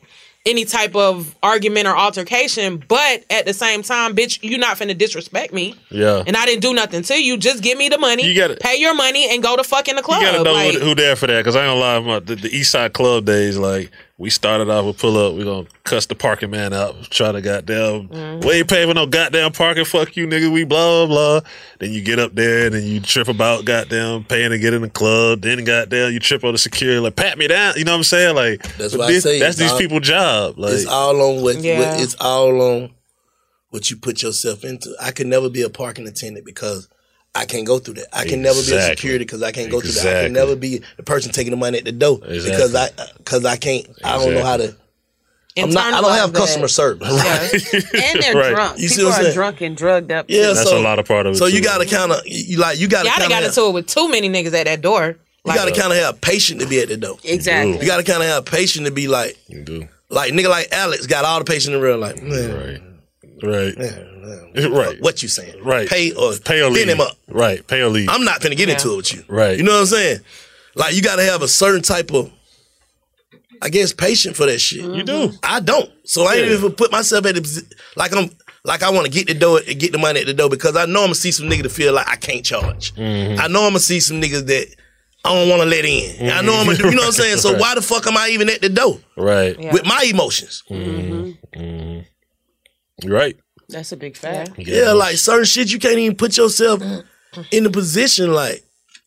any 0.49 0.65
type 0.65 0.97
of 0.97 1.35
argument 1.43 1.87
or 1.87 1.97
altercation. 1.97 2.83
But 2.89 3.25
at 3.31 3.47
the 3.47 3.55
same 3.55 3.83
time, 3.83 4.17
bitch, 4.17 4.39
you're 4.43 4.59
not 4.59 4.77
finna 4.79 4.97
disrespect 4.97 5.53
me. 5.53 5.75
Yeah. 5.91 6.23
And 6.27 6.37
I 6.37 6.47
didn't 6.47 6.63
do 6.63 6.75
nothing 6.75 7.03
to 7.05 7.23
you. 7.23 7.37
Just 7.37 7.63
give 7.63 7.77
me 7.79 7.89
the 7.89 7.99
money, 7.99 8.25
You 8.27 8.35
gotta- 8.35 8.57
pay 8.57 8.77
your 8.77 8.95
money, 8.95 9.29
and 9.33 9.43
go 9.43 9.57
to 9.57 9.65
fuck 9.65 9.89
in 9.89 9.97
the 9.97 10.03
club. 10.03 10.21
You 10.21 10.27
gotta 10.29 10.45
know 10.45 10.53
Like, 10.53 10.75
who, 10.75 10.81
who 10.81 10.95
there 10.95 11.17
for 11.17 11.27
that, 11.27 11.39
because 11.39 11.57
I 11.57 11.65
ain't 11.67 11.69
gonna 11.81 11.81
lie, 11.81 11.99
my, 12.01 12.19
the, 12.21 12.35
the 12.37 12.49
East 12.57 12.71
Side 12.71 12.93
Club 12.93 13.25
days, 13.25 13.57
like 13.57 13.91
we 14.21 14.31
started 14.31 14.69
off 14.69 14.85
with 14.85 14.99
pull 14.99 15.17
up, 15.17 15.35
we 15.37 15.45
gonna 15.45 15.67
cuss 15.85 16.07
the 16.07 16.15
parking 16.17 16.51
man 16.51 16.73
out, 16.75 17.01
try 17.11 17.31
to 17.31 17.41
goddamn, 17.41 18.09
Mm-hmm. 18.09 18.47
we 18.47 18.55
ain't 18.55 18.69
paying 18.69 18.89
for 18.89 18.95
no 18.95 19.07
goddamn 19.07 19.53
parking, 19.53 19.85
fuck 19.85 20.17
you, 20.17 20.27
nigga, 20.27 20.53
we 20.53 20.65
blah 20.65 21.07
blah. 21.07 21.41
Then 21.79 21.93
you 21.93 22.03
get 22.03 22.19
up 22.19 22.35
there, 22.35 22.67
and 22.67 22.75
then 22.75 22.83
you 22.85 23.01
trip 23.01 23.29
about 23.29 23.65
goddamn 23.65 24.25
paying 24.25 24.51
to 24.51 24.59
get 24.59 24.75
in 24.75 24.83
the 24.83 24.91
club. 24.91 25.43
Then 25.43 25.63
goddamn, 25.65 26.13
you 26.13 26.19
trip 26.19 26.43
on 26.43 26.51
the 26.53 26.59
security, 26.59 26.99
like 26.99 27.15
pat 27.17 27.39
me 27.39 27.47
down. 27.47 27.75
You 27.77 27.85
know 27.85 27.93
what 27.93 27.99
I'm 27.99 28.05
saying? 28.05 28.35
Like 28.35 28.61
That's 28.77 28.93
what 28.93 29.01
why 29.01 29.05
I 29.07 29.13
this- 29.13 29.23
say 29.23 29.39
that's 29.39 29.57
these 29.57 29.71
all- 29.73 29.79
people's 29.79 30.03
job. 30.03 30.59
Like 30.59 30.73
it's 30.73 30.87
all 30.87 31.21
on 31.23 31.43
what, 31.43 31.57
Yeah. 31.59 31.79
what 31.93 32.01
it's 32.03 32.17
all 32.21 32.61
on 32.61 32.91
what 33.71 33.89
you 33.91 33.97
put 33.97 34.23
yourself 34.23 34.65
into. 34.65 34.91
I 35.01 35.13
can 35.13 35.29
never 35.29 35.49
be 35.49 35.63
a 35.63 35.71
parking 35.71 36.09
attendant 36.09 36.45
because 36.45 36.89
I 37.35 37.45
can't 37.45 37.67
go 37.67 37.79
through 37.79 37.95
that. 37.95 38.07
I 38.13 38.25
can 38.25 38.43
never 38.43 38.61
be 38.63 38.75
a 38.75 38.83
security 38.83 39.25
because 39.25 39.43
I 39.43 39.53
can't 39.53 39.71
go 39.71 39.81
through 39.81 39.93
that. 39.93 40.17
I 40.17 40.25
can 40.25 40.33
never 40.33 40.57
be 40.57 40.83
the 40.97 41.03
person 41.03 41.31
taking 41.31 41.51
the 41.53 41.57
money 41.57 41.79
at 41.79 41.85
the 41.85 41.93
door 41.93 42.19
because 42.19 42.75
I 42.75 42.89
because 43.19 43.45
I 43.45 43.57
can't. 43.57 43.87
I 44.05 44.17
don't 44.19 44.35
know 44.35 44.45
how 44.45 44.57
to. 44.57 44.75
I'm 45.57 45.71
not. 45.71 45.93
I 45.95 46.01
don't 46.01 46.13
have 46.13 46.31
Internalize 46.31 46.35
customer 46.37 46.67
that. 46.67 46.69
service. 46.69 47.75
And 47.95 48.23
they're 48.23 48.35
Right. 48.35 48.51
drunk. 48.55 48.79
You 48.79 48.89
see 48.89 48.97
People 48.97 49.11
what 49.11 49.15
I'm 49.15 49.21
are 49.21 49.25
saying? 49.25 49.35
drunk 49.35 49.61
and 49.61 49.77
drugged 49.77 50.13
up. 50.13 50.27
Yeah, 50.29 50.53
That's 50.53 50.63
so, 50.71 50.79
a 50.79 50.81
lot 50.81 50.99
of 51.01 51.07
part 51.07 51.27
of 51.27 51.35
it, 51.35 51.39
So 51.39 51.47
you 51.47 51.61
got 51.63 51.79
to 51.79 51.87
kind 51.87 52.13
of 52.13 52.21
you 52.27 52.59
like 52.59 52.79
you 52.79 52.87
got 52.89 53.03
to 53.03 53.09
Y'all 53.09 53.19
done 53.19 53.31
kind 53.31 53.43
got 53.45 53.49
into 53.49 53.67
it 53.69 53.73
with 53.75 53.87
too 53.89 54.09
many 54.09 54.29
niggas 54.29 54.55
at 54.55 54.65
that 54.67 54.81
door. 54.83 55.17
you 55.45 55.55
got 55.55 55.65
to 55.67 55.73
kind 55.81 55.93
of 55.93 55.99
have 55.99 56.21
patience 56.21 56.63
to 56.63 56.69
be 56.69 56.81
at 56.81 56.89
the 56.89 56.97
door. 56.97 57.17
Exactly. 57.25 57.79
You 57.81 57.87
got 57.87 57.97
to 57.97 58.05
kind 58.05 58.23
of 58.23 58.29
have 58.29 58.45
patience 58.45 58.87
to 58.89 58.95
be 58.95 59.09
like 59.09 59.37
you 59.49 59.63
do. 59.63 59.89
like 60.11 60.33
nigga 60.33 60.49
like 60.49 60.69
Alex 60.73 61.07
got 61.07 61.25
all 61.25 61.39
the 61.41 61.45
patience 61.45 61.75
in 61.75 61.81
real 61.81 61.99
life. 61.99 62.21
Right. 62.23 62.81
Right. 63.43 63.75
Right. 64.59 65.01
What 65.01 65.23
you 65.23 65.29
saying? 65.29 65.63
Right. 65.65 65.89
Pay 65.89 66.13
or 66.13 66.33
Pay 66.35 66.61
or 66.63 66.67
pin 66.67 66.73
leave. 66.75 66.89
him 66.89 67.01
up. 67.01 67.17
Right. 67.29 67.65
Pay 67.67 67.81
or 67.83 67.89
leave. 67.89 68.09
I'm 68.09 68.25
not 68.25 68.41
gonna 68.41 68.55
get 68.57 68.69
Yeah. 68.69 68.75
into 68.75 68.93
it 68.93 68.97
with 68.97 69.15
you. 69.15 69.25
Right. 69.29 69.57
You 69.57 69.63
know 69.63 69.73
what 69.73 69.81
I'm 69.81 69.87
saying? 69.87 70.19
Like 70.75 70.95
you 70.95 71.03
got 71.03 71.17
to 71.17 71.23
have 71.23 71.43
a 71.43 71.49
certain 71.49 71.83
type 71.83 72.13
of, 72.13 72.31
I 73.63 73.69
guess, 73.69 73.93
patient 73.93 74.37
for 74.37 74.47
that 74.47 74.59
shit. 74.59 74.85
You 74.85 75.03
do. 75.03 75.33
I 75.43 75.61
don't. 75.61 75.91
So 76.05 76.25
I 76.25 76.35
ain't 76.35 76.51
even 76.53 76.73
put 76.73 76.91
myself 76.93 77.25
at 77.27 77.35
the 77.37 77.75
like 77.97 78.15
I'm 78.15 78.31
like 78.65 78.83
I 78.83 78.91
want 78.91 79.07
to 79.07 79.13
get 79.13 79.27
the 79.29 79.35
door 79.35 79.61
get 79.61 79.93
the 79.93 79.99
money 79.99 80.21
at 80.21 80.27
the 80.27 80.35
door 80.35 80.51
because 80.51 80.77
I 80.77 80.85
know 80.87 81.01
I'm 81.01 81.07
gonna 81.07 81.15
see 81.15 81.33
some 81.33 81.47
nigga 81.49 81.63
to 81.63 81.69
feel 81.71 81.93
like 81.95 82.09
I 82.09 82.17
can't 82.17 82.45
charge. 82.45 82.95
Mm-hmm. 82.95 83.41
I 83.41 83.47
know 83.49 83.63
I'm 83.63 83.71
gonna 83.71 83.81
see 83.81 84.01
some 84.01 84.21
niggas 84.21 84.47
that 84.47 84.67
I 85.25 85.35
don't 85.35 85.49
want 85.49 85.63
to 85.63 85.69
let 85.69 85.85
in. 85.85 86.31
I 86.31 86.41
know 86.43 86.55
I'm 86.55 86.67
gonna 86.67 86.79
do, 86.79 86.85
you 86.87 86.91
know 86.93 86.99
what 87.03 87.07
I'm 87.07 87.13
saying. 87.13 87.37
So 87.39 87.53
Right. 87.53 87.61
why 87.61 87.75
the 87.77 87.83
fuck 87.83 88.07
am 88.07 88.17
I 88.17 88.29
even 88.31 88.49
at 88.51 88.61
the 88.61 88.69
door 88.69 88.99
Right. 89.17 89.59
Yeah. 89.59 89.73
with 89.73 89.85
my 89.87 90.05
emotions? 90.09 90.63
You're 93.03 93.15
right. 93.15 93.37
That's 93.69 93.93
a 93.93 93.97
big 93.97 94.17
fact. 94.17 94.53
Yeah, 94.59 94.93
like 94.93 95.17
certain 95.17 95.45
shit 95.45 95.71
you 95.73 95.79
can't 95.79 95.99
even 95.99 96.17
put 96.17 96.37
yourself 96.37 96.83
in 97.53 97.65
the 97.65 97.71
position 97.71 98.33
like 98.33 98.65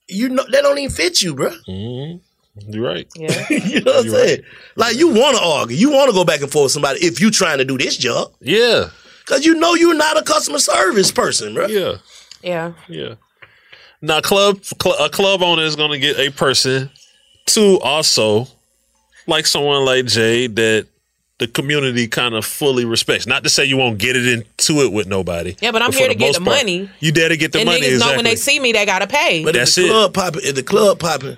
you 0.08 0.30
know 0.30 0.44
that 0.52 0.62
don't 0.62 0.78
even 0.78 0.92
fit 0.96 1.22
you, 1.22 1.34
bro. 1.36 1.50
Mm-hmm. 1.68 2.72
You're 2.72 2.84
right. 2.86 3.08
Yeah. 3.16 3.46
you 3.50 3.82
know 3.82 3.92
what 3.94 4.00
I'm 4.02 4.06
You're 4.12 4.14
saying? 4.26 4.42
Like 4.76 4.98
you 4.98 5.08
want 5.08 5.38
to 5.38 5.44
argue, 5.44 5.76
you 5.78 5.90
want 5.92 6.10
to 6.10 6.14
go 6.14 6.24
back 6.26 6.42
and 6.42 6.52
forth 6.52 6.66
with 6.66 6.72
somebody 6.74 7.00
if 7.04 7.20
you 7.20 7.32
trying 7.32 7.58
to 7.60 7.66
do 7.66 7.78
this 7.78 7.98
job, 7.98 8.32
Yeah. 8.42 8.90
cause 9.26 9.46
you 9.46 9.56
know 9.56 9.74
you're 9.74 9.96
not 9.96 10.18
a 10.18 10.24
customer 10.24 10.60
service 10.60 11.12
person, 11.12 11.54
bro. 11.54 11.68
Yeah. 11.68 11.96
Yeah. 12.44 12.74
Yeah. 12.88 13.16
Now, 14.02 14.20
club 14.20 14.64
cl- 14.64 14.98
a 15.04 15.10
club 15.10 15.42
owner 15.44 15.64
is 15.64 15.76
going 15.76 15.92
to 15.92 16.00
get 16.00 16.18
a 16.20 16.30
person 16.32 16.90
to 17.48 17.80
also 17.80 18.48
like 19.28 19.46
someone 19.46 19.86
like 19.86 20.06
Jay 20.06 20.48
that 20.48 20.88
the 21.42 21.48
community 21.48 22.08
kind 22.08 22.34
of 22.36 22.46
fully 22.46 22.86
respects. 22.86 23.28
Not 23.28 23.44
to 23.44 23.50
say 23.50 23.66
you 23.66 23.76
won't 23.76 23.98
get 23.98 24.16
it 24.16 24.26
into 24.28 24.82
it 24.84 24.94
with 24.94 25.08
nobody. 25.08 25.56
Yeah, 25.60 25.72
but 25.72 25.82
I'm 25.82 25.92
for 25.92 25.98
here 25.98 26.08
the 26.08 26.14
to 26.14 26.20
get 26.20 26.34
the 26.36 26.40
part, 26.42 26.58
money. 26.58 26.90
You 27.02 27.12
there 27.12 27.28
to 27.30 27.36
get 27.36 27.52
the 27.52 27.60
and 27.60 27.66
money? 27.68 27.82
niggas 27.82 27.94
exactly. 27.96 28.12
know 28.14 28.16
when 28.18 28.26
they 28.26 28.36
see 28.38 28.60
me, 28.60 28.72
they 28.72 28.86
gotta 28.86 29.08
pay. 29.08 29.44
But 29.44 29.56
That's 29.56 29.78
if 29.78 29.84
it. 29.86 29.88
the 29.88 29.94
club 29.94 30.14
popping, 30.14 30.42
if 30.46 30.56
the 30.56 30.64
club 30.64 31.00
popping, 31.00 31.38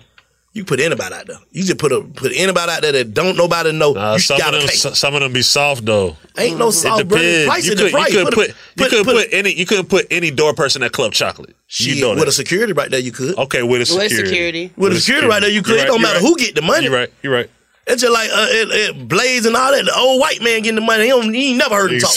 You 0.55 0.63
put 0.63 0.79
anybody 0.79 1.15
out 1.15 1.25
there. 1.25 1.37
You 1.51 1.63
just 1.63 1.79
put 1.79 1.91
a 1.91 2.01
put 2.01 2.31
anybody 2.35 2.71
out 2.71 2.81
there 2.83 2.91
that 2.91 3.13
don't 3.15 3.35
nobody 3.35 3.71
know. 3.71 3.95
Uh, 3.95 4.13
you 4.13 4.19
some 4.19 4.35
of 4.35 4.41
gotta 4.41 4.57
them, 4.59 4.67
pay. 4.67 4.75
some 4.75 5.15
of 5.15 5.21
them 5.21 5.33
be 5.33 5.41
soft 5.41 5.83
though. 5.83 6.15
Ain't 6.37 6.59
no 6.59 6.69
soft, 6.69 7.01
It 7.01 7.07
brother. 7.07 7.23
depends. 7.23 7.47
Price 7.47 7.65
you 7.65 7.75
could, 7.75 7.85
the 7.87 7.91
price. 7.91 8.09
You 8.13 8.17
couldn't 8.17 8.33
Put 8.35 8.47
put, 8.49 8.55
you 8.83 8.89
couldn't 8.89 9.05
put 9.05 9.15
put, 9.15 9.27
any. 9.33 9.51
You 9.55 9.65
couldn't 9.65 9.89
put 9.89 10.05
any 10.11 10.29
door 10.29 10.53
person 10.53 10.83
at 10.83 10.91
Club 10.91 11.13
Chocolate. 11.13 11.55
Shit, 11.67 11.95
you 11.95 12.01
know 12.01 12.09
with 12.11 12.19
that. 12.19 12.27
a 12.27 12.31
security 12.33 12.73
right 12.73 12.91
there, 12.91 12.99
you 12.99 13.11
could. 13.11 13.35
Okay, 13.37 13.63
with 13.63 13.77
a 13.77 13.79
With 13.79 13.89
security. 14.11 14.15
security. 14.27 14.71
With 14.77 14.91
a 14.93 14.99
security 14.99 15.27
right 15.27 15.39
there, 15.41 15.49
you 15.49 15.63
could. 15.63 15.75
You're 15.77 15.85
It 15.85 15.87
don't 15.87 15.99
you're 16.01 16.07
matter 16.07 16.19
who 16.19 16.35
get 16.37 16.53
the 16.53 16.61
money. 16.61 16.83
You're 16.85 16.93
right. 16.93 17.13
You're 17.23 17.33
right. 17.33 17.49
It's 17.85 18.01
just 18.01 18.13
like 18.13 18.29
uh, 18.29 18.47
it, 18.49 18.95
it, 18.97 19.07
Blaze 19.07 19.45
and 19.45 19.55
all 19.55 19.71
that. 19.71 19.83
The 19.83 19.93
old 19.97 20.21
white 20.21 20.41
man 20.41 20.61
getting 20.61 20.75
the 20.75 20.81
money. 20.81 21.03
He, 21.03 21.09
don't, 21.09 21.33
he 21.33 21.49
ain't 21.49 21.57
never 21.57 21.75
heard 21.75 21.91
him 21.91 21.99
talk. 21.99 22.15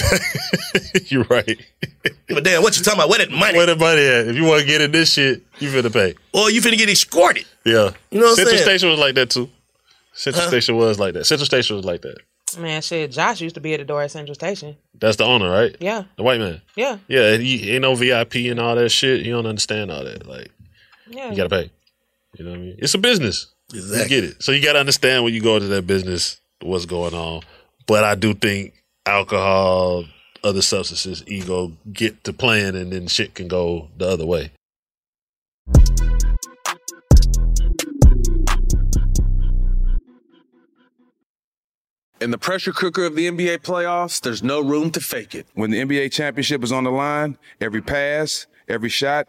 You're 1.10 1.24
right. 1.24 1.58
but 2.28 2.44
damn, 2.44 2.62
what 2.62 2.76
you 2.78 2.84
talking 2.84 3.00
about? 3.00 3.08
Where 3.08 3.18
that 3.18 3.30
money? 3.30 3.56
Where 3.56 3.66
the 3.66 3.74
money 3.76 4.02
at? 4.02 4.28
If 4.28 4.36
you 4.36 4.44
want 4.44 4.60
to 4.60 4.66
get 4.66 4.80
in 4.80 4.92
this 4.92 5.12
shit, 5.12 5.42
you 5.58 5.68
finna 5.70 5.92
pay. 5.92 6.14
Or 6.32 6.50
you 6.50 6.60
finna 6.60 6.76
get 6.78 6.88
escorted. 6.88 7.46
Yeah. 7.64 7.90
You 8.10 8.20
know 8.20 8.26
what 8.26 8.30
I'm 8.30 8.36
Central 8.36 8.56
saying? 8.58 8.62
Station 8.62 8.90
was 8.90 8.98
like 9.00 9.14
that 9.16 9.30
too. 9.30 9.50
Central 10.12 10.44
Huh? 10.44 10.48
Station 10.50 10.76
was 10.76 10.98
like 11.00 11.14
that. 11.14 11.26
Central 11.26 11.46
Station 11.46 11.76
was 11.76 11.84
like 11.84 12.02
that. 12.02 12.18
Man, 12.58 12.80
shit, 12.80 13.10
Josh 13.10 13.40
used 13.40 13.56
to 13.56 13.60
be 13.60 13.74
at 13.74 13.80
the 13.80 13.84
door 13.84 14.02
at 14.02 14.10
Central 14.12 14.34
Station. 14.36 14.76
That's 14.94 15.16
the 15.16 15.24
owner, 15.24 15.50
right? 15.50 15.74
Yeah. 15.80 16.04
The 16.16 16.22
white 16.22 16.38
man. 16.38 16.62
Yeah. 16.76 16.98
Yeah, 17.08 17.32
and 17.32 17.42
he 17.42 17.72
ain't 17.72 17.82
no 17.82 17.94
VIP 17.96 18.36
and 18.36 18.60
all 18.60 18.76
that 18.76 18.90
shit. 18.90 19.26
You 19.26 19.32
don't 19.32 19.46
understand 19.46 19.90
all 19.90 20.04
that. 20.04 20.26
Like, 20.26 20.52
Yeah. 21.10 21.30
you 21.30 21.36
gotta 21.36 21.50
pay. 21.50 21.70
You 22.38 22.44
know 22.44 22.52
what 22.52 22.58
I 22.58 22.62
mean? 22.62 22.76
It's 22.78 22.94
a 22.94 22.98
business. 22.98 23.48
Exactly. 23.72 24.16
You 24.16 24.22
get 24.22 24.30
it. 24.30 24.42
So 24.42 24.52
you 24.52 24.62
gotta 24.62 24.78
understand 24.78 25.24
when 25.24 25.34
you 25.34 25.40
go 25.40 25.56
into 25.56 25.68
that 25.68 25.86
business 25.86 26.40
what's 26.62 26.86
going 26.86 27.14
on. 27.14 27.42
But 27.86 28.04
I 28.04 28.14
do 28.14 28.34
think 28.34 28.74
alcohol, 29.06 30.04
other 30.42 30.62
substances, 30.62 31.22
ego 31.26 31.72
get 31.92 32.24
to 32.24 32.32
playing, 32.32 32.76
and 32.76 32.92
then 32.92 33.06
shit 33.06 33.34
can 33.34 33.48
go 33.48 33.88
the 33.96 34.08
other 34.08 34.26
way. 34.26 34.50
In 42.18 42.30
the 42.30 42.38
pressure 42.38 42.72
cooker 42.72 43.04
of 43.04 43.14
the 43.14 43.28
NBA 43.28 43.58
playoffs, 43.58 44.20
there's 44.22 44.42
no 44.42 44.60
room 44.60 44.90
to 44.92 45.00
fake 45.00 45.34
it. 45.34 45.46
When 45.54 45.70
the 45.70 45.80
NBA 45.80 46.12
championship 46.12 46.64
is 46.64 46.72
on 46.72 46.84
the 46.84 46.90
line, 46.90 47.36
every 47.60 47.82
pass, 47.82 48.46
every 48.68 48.88
shot, 48.88 49.28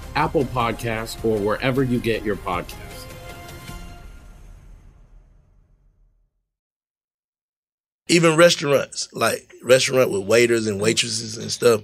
Apple 0.15 0.45
Podcasts, 0.45 1.23
or 1.23 1.37
wherever 1.37 1.83
you 1.83 1.99
get 1.99 2.23
your 2.23 2.35
podcasts. 2.35 3.05
Even 8.07 8.35
restaurants, 8.35 9.07
like 9.13 9.49
restaurant 9.63 10.11
with 10.11 10.25
waiters 10.25 10.67
and 10.67 10.81
waitresses 10.81 11.37
and 11.37 11.51
stuff, 11.51 11.81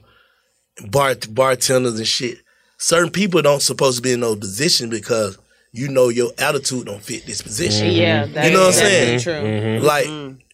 bar 0.90 1.16
bartenders 1.30 1.98
and 1.98 2.08
shit. 2.08 2.40
Certain 2.78 3.10
people 3.10 3.42
don't 3.42 3.62
supposed 3.62 3.98
to 3.98 4.02
be 4.02 4.12
in 4.12 4.20
those 4.20 4.38
positions 4.38 4.92
because 4.92 5.38
you 5.72 5.88
know 5.88 6.10
your 6.10 6.32
attitude 6.38 6.86
don't 6.86 7.02
fit 7.02 7.26
this 7.26 7.42
position. 7.42 7.92
Yeah, 7.92 8.26
that 8.26 8.46
you 8.46 8.52
know 8.52 8.68
is 8.68 8.76
what 8.76 8.86
I'm 8.86 8.90
saying? 8.90 9.18
definitely 9.18 9.42
true. 9.42 9.50
Mm-hmm. 9.50 9.86
Like 9.86 10.06
mm-hmm. 10.08 10.47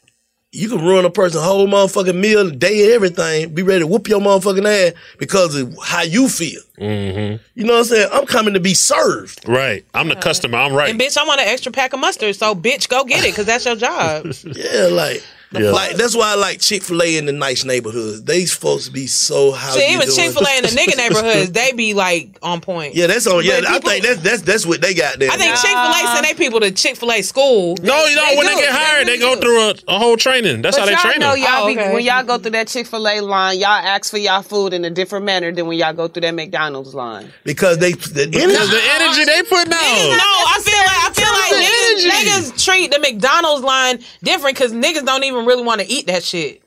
You 0.53 0.69
can 0.69 0.85
ruin 0.85 1.03
a 1.03 1.09
person's 1.09 1.43
whole 1.43 1.67
motherfucking 1.67 2.15
meal, 2.15 2.47
day, 2.51 2.93
everything. 2.93 3.53
Be 3.55 3.63
ready 3.63 3.79
to 3.79 3.87
whoop 3.87 4.07
your 4.07 4.21
motherfucking 4.21 4.65
ass 4.65 4.93
because 5.17 5.55
of 5.55 5.75
how 5.83 6.03
you 6.03 6.29
feel. 6.29 6.61
Mm-hmm. 6.79 7.43
You 7.55 7.65
know 7.65 7.73
what 7.73 7.79
I'm 7.79 7.85
saying? 7.85 8.09
I'm 8.13 8.25
coming 8.27 8.53
to 8.53 8.59
be 8.59 8.75
served. 8.75 9.49
Right. 9.49 9.83
I'm 9.95 10.09
the 10.09 10.15
customer. 10.15 10.59
I'm 10.59 10.73
right. 10.73 10.91
And 10.91 10.99
bitch, 10.99 11.17
I 11.17 11.25
want 11.25 11.41
an 11.41 11.47
extra 11.47 11.71
pack 11.71 11.93
of 11.93 11.99
mustard, 11.99 12.35
so 12.35 12.53
bitch, 12.53 12.87
go 12.87 13.03
get 13.03 13.25
it, 13.25 13.31
because 13.31 13.47
that's 13.47 13.65
your 13.65 13.75
job. 13.75 14.27
Yeah, 14.53 14.89
like, 14.91 15.23
Yeah. 15.53 15.71
like 15.71 15.95
that's 15.95 16.15
why 16.15 16.31
I 16.31 16.35
like 16.35 16.59
Chick 16.59 16.83
Fil 16.83 17.01
A 17.01 17.17
in 17.17 17.25
the 17.25 17.31
nice 17.31 17.63
neighborhoods. 17.63 18.23
These 18.23 18.53
folks 18.53 18.89
be 18.89 19.07
so 19.07 19.51
how. 19.51 19.71
See, 19.71 19.93
even? 19.93 20.07
Chick 20.09 20.31
Fil 20.31 20.45
A 20.47 20.57
in 20.57 20.63
the 20.63 20.69
nigga 20.69 20.97
neighborhoods, 21.03 21.51
they 21.51 21.71
be 21.73 21.93
like 21.93 22.37
on 22.41 22.61
point. 22.61 22.95
Yeah, 22.95 23.07
that's 23.07 23.27
on. 23.27 23.43
Yeah, 23.43 23.61
But 23.61 23.69
I 23.69 23.79
think 23.79 24.03
that's 24.03 24.21
that's 24.21 24.41
that's 24.41 24.65
what 24.65 24.81
they 24.81 24.93
got 24.93 25.19
there. 25.19 25.29
I 25.31 25.37
think 25.37 25.55
Chick 25.55 25.69
Fil 25.71 25.77
A 25.91 26.15
send 26.15 26.25
they 26.25 26.33
people 26.33 26.59
to 26.61 26.71
Chick 26.71 26.95
Fil 26.95 27.11
A 27.11 27.21
school. 27.21 27.75
No, 27.81 28.05
you 28.05 28.15
know, 28.15 28.25
when 28.37 28.47
they 28.47 28.55
get 28.55 28.71
hired, 28.73 29.07
they 29.07 29.17
go 29.17 29.35
through 29.39 29.59
a, 29.69 29.75
a 29.95 29.99
whole 29.99 30.17
training. 30.17 30.61
That's 30.61 30.77
how 30.77 30.85
they 30.85 30.95
train 30.95 31.19
know 31.19 31.31
them. 31.33 31.39
y'all 31.43 31.63
Oh, 31.63 31.67
be, 31.67 31.75
when 31.75 32.03
y'all 32.03 32.23
go 32.23 32.37
through 32.37 32.51
that 32.51 32.67
Chick 32.67 32.87
Fil 32.87 33.07
A 33.07 33.21
line, 33.21 33.59
y'all 33.59 33.69
ask 33.69 34.09
for 34.11 34.17
y'all 34.17 34.41
food 34.41 34.73
in 34.73 34.83
a 34.85 34.89
different 34.89 35.25
manner 35.25 35.51
than 35.51 35.67
when 35.67 35.77
y'all 35.77 35.93
go 35.93 36.07
through 36.07 36.21
that 36.21 36.33
McDonald's 36.35 36.93
line. 36.95 37.31
because 37.43 37.77
they 37.77 37.91
the 37.91 38.27
Because 38.29 38.69
the 38.69 38.81
energy 38.95 39.25
they 39.25 39.43
put 39.43 39.67
No. 39.69 39.77
I 39.77 40.59
feel 40.63 40.77
like 40.77 41.03
I 41.03 41.09
feel 41.13 41.31
like 41.33 41.53
niggas, 41.63 42.53
niggas 42.53 42.63
treat 42.65 42.91
the 42.91 42.99
McDonald's 42.99 43.63
line 43.63 43.99
different 44.23 44.55
because 44.57 44.71
niggas 44.73 45.05
don't 45.05 45.23
even 45.23 45.42
really 45.45 45.63
want 45.63 45.81
to 45.81 45.87
eat 45.87 46.07
that 46.07 46.23
shit. 46.23 46.61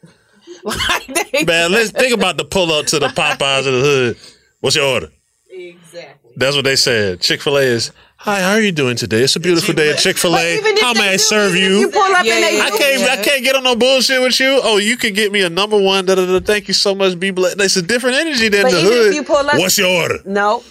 Man, 1.47 1.71
let's 1.73 1.91
think 1.91 2.15
about 2.15 2.37
the 2.37 2.45
pull 2.45 2.73
up 2.73 2.87
to 2.87 2.99
the 2.99 3.09
Popeyes 3.09 3.59
of 3.61 3.65
the 3.73 3.81
hood. 3.81 4.17
What's 4.61 4.77
your 4.77 4.87
order? 4.87 5.09
Exactly. 5.51 6.33
That's 6.37 6.57
what 6.57 6.65
they 6.65 6.77
said. 6.77 7.21
Chick 7.21 7.41
fil 7.41 7.57
A 7.59 7.63
is, 7.63 7.93
Hi, 8.19 8.41
how 8.41 8.53
are 8.53 8.61
you 8.61 8.73
doing 8.73 8.97
today? 8.97 9.23
It's 9.23 9.37
a 9.37 9.41
beautiful 9.41 9.75
day 9.75 9.91
at 9.93 9.99
Chick 9.99 10.17
fil 10.19 10.33
But 10.33 10.41
A. 10.43 10.81
How 10.81 10.93
may 10.95 11.11
I 11.11 11.17
serve 11.17 11.55
you? 11.55 11.79
you 11.81 11.89
pull 11.91 12.01
up 12.03 12.19
and 12.19 12.27
they 12.27 12.57
yeah, 12.59 12.65
I 12.65 12.71
can't. 12.71 13.01
yeah. 13.01 13.07
I 13.13 13.17
can't 13.23 13.45
get 13.45 13.55
on 13.57 13.63
no 13.65 13.77
bullshit 13.77 14.21
with 14.21 14.39
you. 14.41 14.61
Oh, 14.63 14.79
you 14.79 14.97
can 14.97 15.15
get 15.15 15.31
me 15.33 15.43
a 15.43 15.51
number 15.51 15.81
one. 15.81 16.05
Da, 16.07 16.15
da, 16.15 16.27
da, 16.27 16.41
thank 16.41 16.69
you 16.69 16.75
so 16.75 16.95
much. 16.95 17.19
Be 17.19 17.31
blessed. 17.31 17.61
It's 17.61 17.77
a 17.77 17.83
different 17.83 18.17
energy 18.17 18.49
than 18.49 18.63
But 18.65 18.73
the 18.73 18.79
even 18.81 18.93
hood. 18.93 19.07
if 19.09 19.15
you 19.15 19.23
pull 19.25 19.37
up, 19.37 19.59
What's 19.59 19.79
your 19.79 19.89
order? 20.03 20.19
No, 20.25 20.63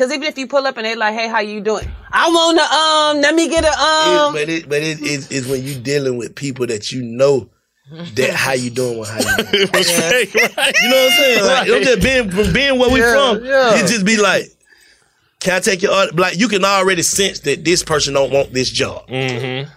because 0.00 0.12
even 0.14 0.24
if 0.28 0.38
you 0.38 0.46
pull 0.46 0.66
up 0.66 0.76
and 0.78 0.86
they 0.86 0.94
like, 0.96 1.12
"Hey, 1.14 1.28
how 1.28 1.40
you 1.40 1.60
doing?" 1.60 1.86
I 2.10 2.28
want 2.28 2.58
to 2.58 2.64
um, 2.64 3.20
let 3.22 3.34
me 3.34 3.48
get 3.48 3.64
a 3.64 3.68
It- 3.68 3.74
um. 4.18 4.32
but 4.32 4.48
it, 4.48 4.68
but 4.68 4.82
it, 4.82 4.98
it, 5.02 5.28
it's 5.30 5.46
when 5.46 5.62
you 5.62 5.74
dealing 5.74 6.16
with 6.16 6.34
people 6.34 6.66
that 6.68 6.90
you 6.90 7.02
know 7.02 7.50
that 8.14 8.30
how 8.34 8.52
you 8.52 8.70
doing 8.70 8.98
with 8.98 9.08
how 9.10 9.18
you 9.18 9.36
doing. 9.42 9.68
It 9.74 9.86
fake, 9.86 10.34
right? 10.56 10.74
You 10.82 10.88
know 10.88 10.96
what 10.96 11.12
I'm 11.12 11.18
saying? 11.18 11.44
Like, 11.44 11.68
I'm 11.70 11.82
just 11.82 12.02
being 12.02 12.30
from 12.30 12.52
being 12.54 12.78
where 12.78 12.88
we 12.90 13.00
Yeah, 13.00 13.12
from. 13.34 13.44
yeah. 13.44 13.74
You 13.76 13.80
just 13.86 14.06
be 14.06 14.16
like, 14.16 14.44
can 15.40 15.54
I 15.54 15.60
take 15.60 15.82
your 15.82 15.92
order? 15.94 16.12
Like 16.12 16.38
you 16.38 16.48
can 16.48 16.64
already 16.64 17.02
sense 17.02 17.40
that 17.40 17.64
this 17.64 17.82
person 17.82 18.14
don't 18.14 18.32
want 18.32 18.52
this 18.54 18.70
job. 18.70 19.06
Mm-hmm. 19.08 19.68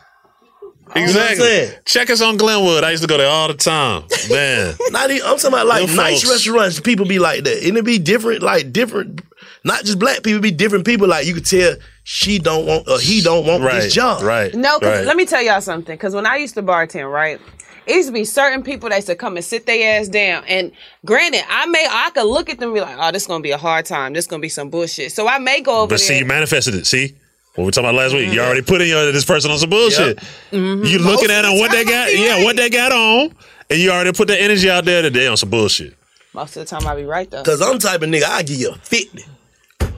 what 0.86 0.98
I'm 0.98 1.04
Exactly. 1.04 1.76
Checkers 1.86 2.22
on 2.22 2.38
Glenwood. 2.38 2.84
I 2.84 2.92
used 2.92 3.02
to 3.04 3.08
go 3.10 3.18
there 3.18 3.30
all 3.30 3.48
the 3.48 3.56
time. 3.56 4.04
Man. 4.30 4.76
Not 4.92 5.10
even, 5.10 5.24
I'm 5.28 5.38
talking 5.38 5.48
about 5.50 5.66
like 5.68 5.88
Them 5.88 5.96
nice 5.96 6.22
folks. 6.22 6.32
restaurants. 6.34 6.80
People 6.80 7.06
be 7.08 7.18
like 7.20 7.44
that, 7.46 7.64
and 7.68 7.78
it 7.78 7.84
be 7.86 7.98
different. 7.98 8.44
Like 8.44 8.72
different, 8.72 9.22
not 9.64 9.84
just 9.84 10.00
black 10.00 10.24
people. 10.24 10.42
Be 10.42 10.52
different 10.52 10.86
people. 10.86 11.08
Like 11.08 11.26
you 11.26 11.34
could 11.34 11.46
tell 11.46 11.76
she 12.04 12.40
don't 12.40 12.66
want 12.66 12.88
or 12.90 13.00
he 13.00 13.22
don't 13.22 13.46
want 13.46 13.64
Right. 13.64 13.82
this 13.82 13.94
job. 13.94 14.24
Right. 14.24 14.54
No, 14.54 14.80
because 14.80 15.00
Right. 15.00 15.08
let 15.08 15.16
me 15.18 15.26
tell 15.26 15.42
y'all 15.42 15.62
something. 15.62 15.96
Because 15.96 16.14
when 16.14 16.26
I 16.26 16.38
used 16.38 16.56
to 16.56 16.64
bartend, 16.64 17.12
right, 17.12 17.40
it 17.86 17.96
used 17.96 18.10
to 18.10 18.14
be 18.14 18.26
certain 18.26 18.64
people 18.64 18.90
that 18.90 18.96
used 18.96 19.08
to 19.08 19.16
come 19.16 19.36
and 19.38 19.46
sit 19.46 19.66
their 19.66 20.00
ass 20.00 20.08
down. 20.08 20.44
And 20.48 20.72
granted, 21.06 21.44
I 21.50 21.66
may 21.68 21.86
I 21.90 22.10
could 22.12 22.26
look 22.26 22.50
at 22.50 22.60
them 22.60 22.70
and 22.70 22.76
be 22.76 22.82
like, 22.82 22.98
"Oh, 23.00 23.12
this 23.12 23.24
is 23.24 23.28
gonna 23.28 23.42
be 23.42 23.52
a 23.52 23.58
hard 23.58 23.86
time. 23.86 24.14
This 24.14 24.26
is 24.26 24.28
gonna 24.30 24.42
be 24.42 24.50
some 24.50 24.70
bullshit." 24.70 25.12
So 25.12 25.28
I 25.28 25.38
may 25.40 25.62
go 25.62 25.80
over 25.82 25.88
But 25.90 26.00
see, 26.02 26.20
you 26.20 26.26
manifested 26.26 26.76
it. 26.76 26.86
See? 26.88 27.16
What 27.56 27.66
we 27.66 27.72
talking 27.72 27.88
about 27.90 27.96
last 28.02 28.16
week. 28.16 28.34
You 28.34 28.42
already 28.42 28.64
put 28.64 28.82
in 28.82 28.88
your 28.88 29.12
this 29.12 29.26
person 29.26 29.52
on 29.52 29.60
some 29.60 29.70
bullshit. 29.70 30.18
Mhm. 30.52 30.88
You 30.90 30.98
looking 30.98 31.26
of 31.26 31.32
at 31.32 31.42
the 31.44 31.50
them, 31.50 31.60
what 31.60 31.70
they 31.72 31.84
got, 31.86 32.08
be 32.08 32.14
yeah, 32.20 32.44
what 32.44 32.56
they 32.56 32.68
got 32.70 32.92
on, 32.92 33.32
and 33.70 33.80
you 33.80 33.92
already 33.92 34.12
put 34.12 34.28
the 34.28 34.42
energy 34.42 34.72
out 34.72 34.86
there 34.86 35.04
that 35.04 35.14
they 35.14 35.28
on 35.28 35.38
some 35.38 35.50
bullshit. 35.50 35.94
Most 36.34 36.58
of 36.58 36.68
the 36.68 36.76
time, 36.76 36.88
I 36.88 36.96
be 36.96 37.04
right 37.04 37.30
though. 37.30 37.44
Cause 37.44 37.62
I'm 37.62 37.78
type 37.78 38.02
of 38.02 38.10
nigga 38.10 38.24
I 38.24 38.42
give 38.42 38.58
you 38.60 38.72
a 38.72 38.76
fifty. 38.84 39.24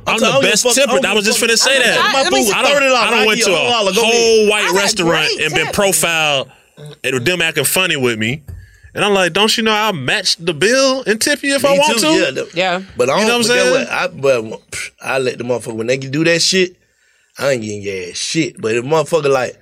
I'm 0.07 0.19
telling 0.19 0.41
the 0.41 0.47
best 0.49 0.63
fuck- 0.63 0.73
tipper. 0.75 0.93
don't 0.93 1.05
I 1.05 1.13
was 1.13 1.25
just 1.25 1.41
a 1.41 1.45
finna 1.45 1.49
fuck. 1.49 1.57
say 1.59 1.77
I- 1.77 1.79
that. 1.83 2.13
my 2.13 2.23
food 2.25 2.53
I 2.53 2.61
don't, 2.61 2.81
$30. 2.81 2.91
I 2.93 3.07
I 3.07 3.09
don't 3.11 3.25
went 3.27 3.41
to 3.41 3.49
you 3.49 3.55
a 3.55 3.89
a 3.89 3.93
whole 3.93 4.49
white 4.49 4.71
restaurant 4.73 5.29
and 5.41 5.53
been 5.53 5.67
profiled 5.73 6.51
and 7.03 7.25
them 7.25 7.41
acting 7.41 7.65
funny 7.65 7.95
with 7.97 8.19
me. 8.19 8.43
And 8.93 9.03
I'm 9.03 9.13
like, 9.13 9.33
don't 9.33 9.55
you 9.57 9.63
know 9.63 9.73
I'll 9.73 9.91
match 9.93 10.37
the 10.37 10.53
bill 10.53 11.03
and 11.05 11.19
tip 11.19 11.43
you 11.43 11.55
if 11.55 11.63
Me 11.63 11.69
I 11.69 11.77
want 11.77 11.99
too, 11.99 12.05
to? 12.07 12.13
Yeah, 12.13 12.31
the- 12.31 12.49
Yeah. 12.53 12.81
But 12.95 13.09
I 13.09 13.13
don't 13.13 13.21
You 13.21 13.27
know 13.27 13.33
what 13.33 13.37
I'm 13.37 13.43
saying? 13.43 13.71
what? 13.71 13.89
I, 13.89 14.07
but 14.07 14.71
pff, 14.71 14.91
I 15.01 15.17
let 15.19 15.37
the 15.37 15.43
motherfucker 15.43 15.75
when 15.75 15.87
they 15.87 15.97
can 15.97 16.11
do 16.11 16.23
that 16.23 16.41
shit. 16.41 16.77
I 17.37 17.51
ain't 17.51 17.61
getting 17.63 17.81
your 17.81 18.09
ass 18.11 18.15
shit. 18.17 18.61
But 18.61 18.75
if 18.75 18.85
motherfucker 18.85 19.29
like, 19.29 19.59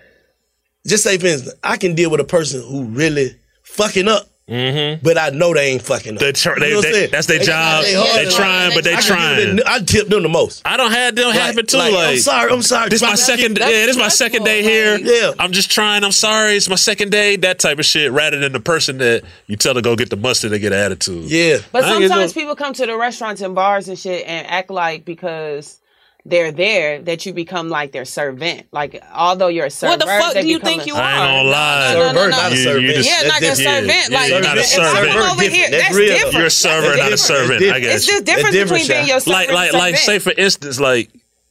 just 0.86 1.04
say 1.04 1.18
for 1.18 1.26
instance, 1.26 1.56
I 1.64 1.78
can 1.78 1.96
deal 1.96 2.12
with 2.12 2.20
a 2.20 2.24
person 2.26 2.62
who 2.62 2.84
really 2.84 3.36
fucking 3.64 4.08
up. 4.08 4.28
Mm-hmm. 4.50 5.04
But 5.06 5.18
I 5.18 5.30
know 5.30 5.54
they 5.54 5.68
ain't 5.72 5.82
fucking 5.82 6.16
up. 6.16 6.20
They 6.20 6.34
tr- 6.34 6.60
they- 6.60 6.76
what 6.76 6.86
I'm 6.86 6.92
they- 6.92 6.92
saying? 7.00 7.10
that's 7.12 7.28
their 7.28 7.40
They 7.40 7.46
job. 7.46 7.84
their 7.86 7.98
hard 7.98 8.28
They 8.28 8.32
trying, 8.32 8.66
like, 8.70 8.76
but 8.76 8.84
they 8.84 8.96
I 8.96 9.00
trying. 9.00 9.60
I 9.66 9.80
tip 9.80 10.10
them 10.10 10.22
the 10.22 10.28
most. 10.30 10.62
I 10.66 10.76
don't 10.76 10.92
have 10.92 11.16
them 11.16 11.28
Like- 11.30 11.40
happen 11.40 11.66
too. 11.66 11.78
like, 11.78 11.94
Like, 11.94 12.10
I'm 12.10 12.18
sorry, 12.20 12.52
I'm 12.52 12.62
sorry. 12.62 12.90
This 12.90 13.02
my 13.02 13.16
second. 13.16 13.58
shit. 13.58 13.70
Yeah, 13.72 13.86
this 13.86 13.96
my 13.98 14.10
second 14.10 14.44
day 14.44 14.62
here. 14.62 14.98
Yeah. 15.00 15.32
I'm 15.40 15.54
just 15.54 15.72
trying. 15.72 16.04
I'm 16.04 16.12
sorry. 16.12 16.58
It's 16.58 16.68
my 16.68 16.76
second 16.76 17.12
day. 17.12 17.38
That 17.38 17.60
type 17.60 17.80
of 17.80 17.86
shit. 17.86 18.12
Rather 18.12 18.38
than 18.38 18.52
the 18.52 18.60
person 18.60 18.98
that 18.98 19.24
you 19.48 19.56
tell 19.56 19.74
to 19.76 19.82
go 19.82 19.96
get 19.96 20.10
the 20.10 20.18
mustard 20.18 20.52
and 20.52 20.60
get 20.62 20.74
an 20.74 20.80
attitude. 20.80 21.32
Yeah. 21.32 21.60
But 21.72 21.86
I 21.86 21.92
sometimes 21.94 22.36
no- 22.36 22.42
people 22.42 22.56
come 22.58 22.74
to 22.74 22.86
the 22.86 22.98
restaurants 22.98 23.42
and 23.42 23.56
bars 23.56 23.88
and 23.88 23.98
shit 23.98 24.28
and 24.28 24.46
act 24.48 24.70
like 24.70 25.06
because 25.06 25.80
they're 26.26 26.54
there 26.54 27.02
that 27.02 27.26
you 27.26 27.34
become 27.34 27.68
like 27.70 27.92
their 27.92 28.06
servant. 28.06 28.68
Like 28.72 29.04
although 29.14 29.48
you're 29.50 29.66
a 29.66 29.70
servant, 29.70 30.02
What 30.04 30.06
the 30.20 30.34
fuck 30.34 30.42
do 30.42 30.48
you 30.48 30.60
think 30.60 30.86
you 30.88 30.96
are? 30.96 31.02
I 31.02 31.12
ain't 31.12 31.22
are? 31.22 31.28
gonna 31.44 31.50
lie. 31.50 31.94
No, 31.94 32.00
no, 32.00 32.12
no, 32.14 32.24
no. 32.24 32.30
not 32.30 32.52
a 32.52 32.56
You- 32.56 32.64
servant. 32.64 32.84
you 32.86 32.94
just- 32.94 33.10
Yeah, 33.10 33.24
That's 33.24 33.42
not 33.42 33.52
a 33.52 33.56
servant. 33.56 34.10
Yeah, 34.10 34.18
like 34.18 34.30
you're 34.30 34.42
not 34.42 34.58
a 34.58 34.62
if. 34.62 35.10
I'm 35.20 35.32
over 35.32 35.42
here, 35.44 35.70
That's 35.70 35.84
that's 35.84 35.96
real, 35.96 36.08
different. 36.14 36.34
You're 36.36 36.46
a 36.46 36.50
server, 36.50 36.98
not 36.98 37.12
a 37.12 37.18
servant. 37.18 37.64
I 37.64 37.80
guess. 37.80 37.96
It's 37.96 38.06
just 38.06 38.26
different 38.26 38.54
different, 38.54 38.84
between 38.84 38.98
being 38.98 39.08
your 39.10 39.20
servant 39.20 39.52
like 39.54 39.74
like 39.74 39.74
like 39.74 39.98
say 39.98 40.20
for 40.20 40.32
instance 40.38 40.80
like 40.80 41.10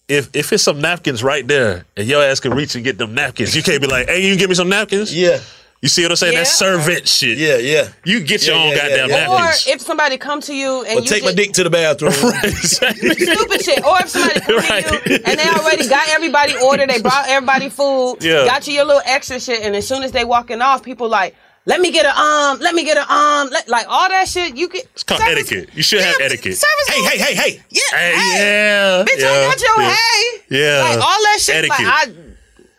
if 0.09 0.29
if 0.35 0.53
it's 0.53 0.63
some 0.63 0.81
napkins 0.81 1.23
right 1.23 1.47
there 1.47 1.85
and 1.97 2.07
your 2.09 2.23
ass 2.23 2.41
can 2.41 2.53
reach 2.55 2.75
and 2.75 2.83
get 2.85 2.99
them 2.99 3.15
napkins, 3.15 3.55
you 3.55 3.63
can't 3.63 3.81
be 3.81 3.87
like, 3.89 4.09
hey, 4.09 4.27
you 4.27 4.37
give 4.37 4.49
me 4.49 4.55
some 4.55 4.69
napkins. 4.69 5.15
Yeah. 5.15 5.39
You 5.83 5.89
see 5.89 6.03
what 6.03 6.13
I'm 6.13 6.17
saying? 6.17 6.35
That's 6.37 6.51
Yeah. 6.61 6.79
servant 6.79 7.09
shit. 7.09 7.37
Yeah, 7.39 7.57
yeah. 7.57 7.89
You 8.05 8.21
get 8.21 8.47
your 8.47 8.55
Yeah, 8.57 8.63
own 8.63 8.69
yeah, 8.71 8.77
goddamn 8.77 9.09
yeah, 9.11 9.29
yeah. 9.29 9.47
Or 9.49 9.51
if 9.67 9.81
somebody 9.81 10.17
come 10.17 10.41
to 10.43 10.55
you 10.55 10.85
and 10.85 11.01
Or 11.01 11.03
you 11.03 11.09
take 11.09 11.25
my 11.25 11.33
dick 11.33 11.53
to 11.55 11.65
the 11.65 11.71
bathroom. 11.71 12.13
stupid 12.63 13.65
shit. 13.65 13.85
Or 13.85 14.01
if 14.01 14.09
somebody 14.09 14.41
come 14.41 15.01
to 15.03 15.11
you 15.11 15.19
and 15.27 15.39
they 15.41 15.49
already 15.49 15.89
got 15.89 16.09
everybody 16.11 16.55
ordered, 16.57 16.89
they 16.89 17.01
brought 17.03 17.29
everybody 17.29 17.69
food, 17.69 18.19
Yeah. 18.21 18.45
got 18.47 18.67
you 18.69 18.75
your 18.75 18.85
little 18.85 19.03
extra 19.05 19.41
shit, 19.41 19.61
and 19.63 19.75
as 19.75 19.87
soon 19.87 20.05
as 20.05 20.13
they 20.13 20.25
walking 20.25 20.63
off, 20.63 20.85
people 20.85 21.09
like, 21.09 21.35
let 21.67 21.81
me 21.81 21.91
get 21.91 22.07
a 22.07 22.17
um, 22.17 22.59
let 22.61 22.75
me 22.77 22.85
get 22.85 22.97
a 22.97 23.13
um, 23.13 23.49
let, 23.51 23.69
like 23.69 23.87
all 23.89 24.09
that 24.09 24.27
shit. 24.29 24.57
You 24.57 24.69
get 24.69 24.85
It's 24.95 25.03
called 25.03 25.21
etiquette. 25.21 25.71
You 25.75 25.83
should 25.83 26.01
have 26.01 26.17
etiquette. 26.21 26.57
service. 26.57 26.89
Hey, 26.89 27.03
hey, 27.03 27.19
hey, 27.19 27.35
hey. 27.35 27.63
yeah, 27.71 27.81
Hey, 27.91 28.15
hey, 28.17 28.39
yeah, 28.39 29.05
bitch, 29.05 29.21
yeah, 29.21 29.29
I 29.29 29.47
got 29.49 29.61
your 29.61 29.83
yeah. 29.83 29.95
hey, 29.95 30.23
Yeah. 30.51 30.83
like 30.83 30.99
all 30.99 31.23
that 31.23 31.39
shit. 31.41 31.55
Etiquette. 31.57 31.87
Like 31.87 32.09
I. 32.09 32.32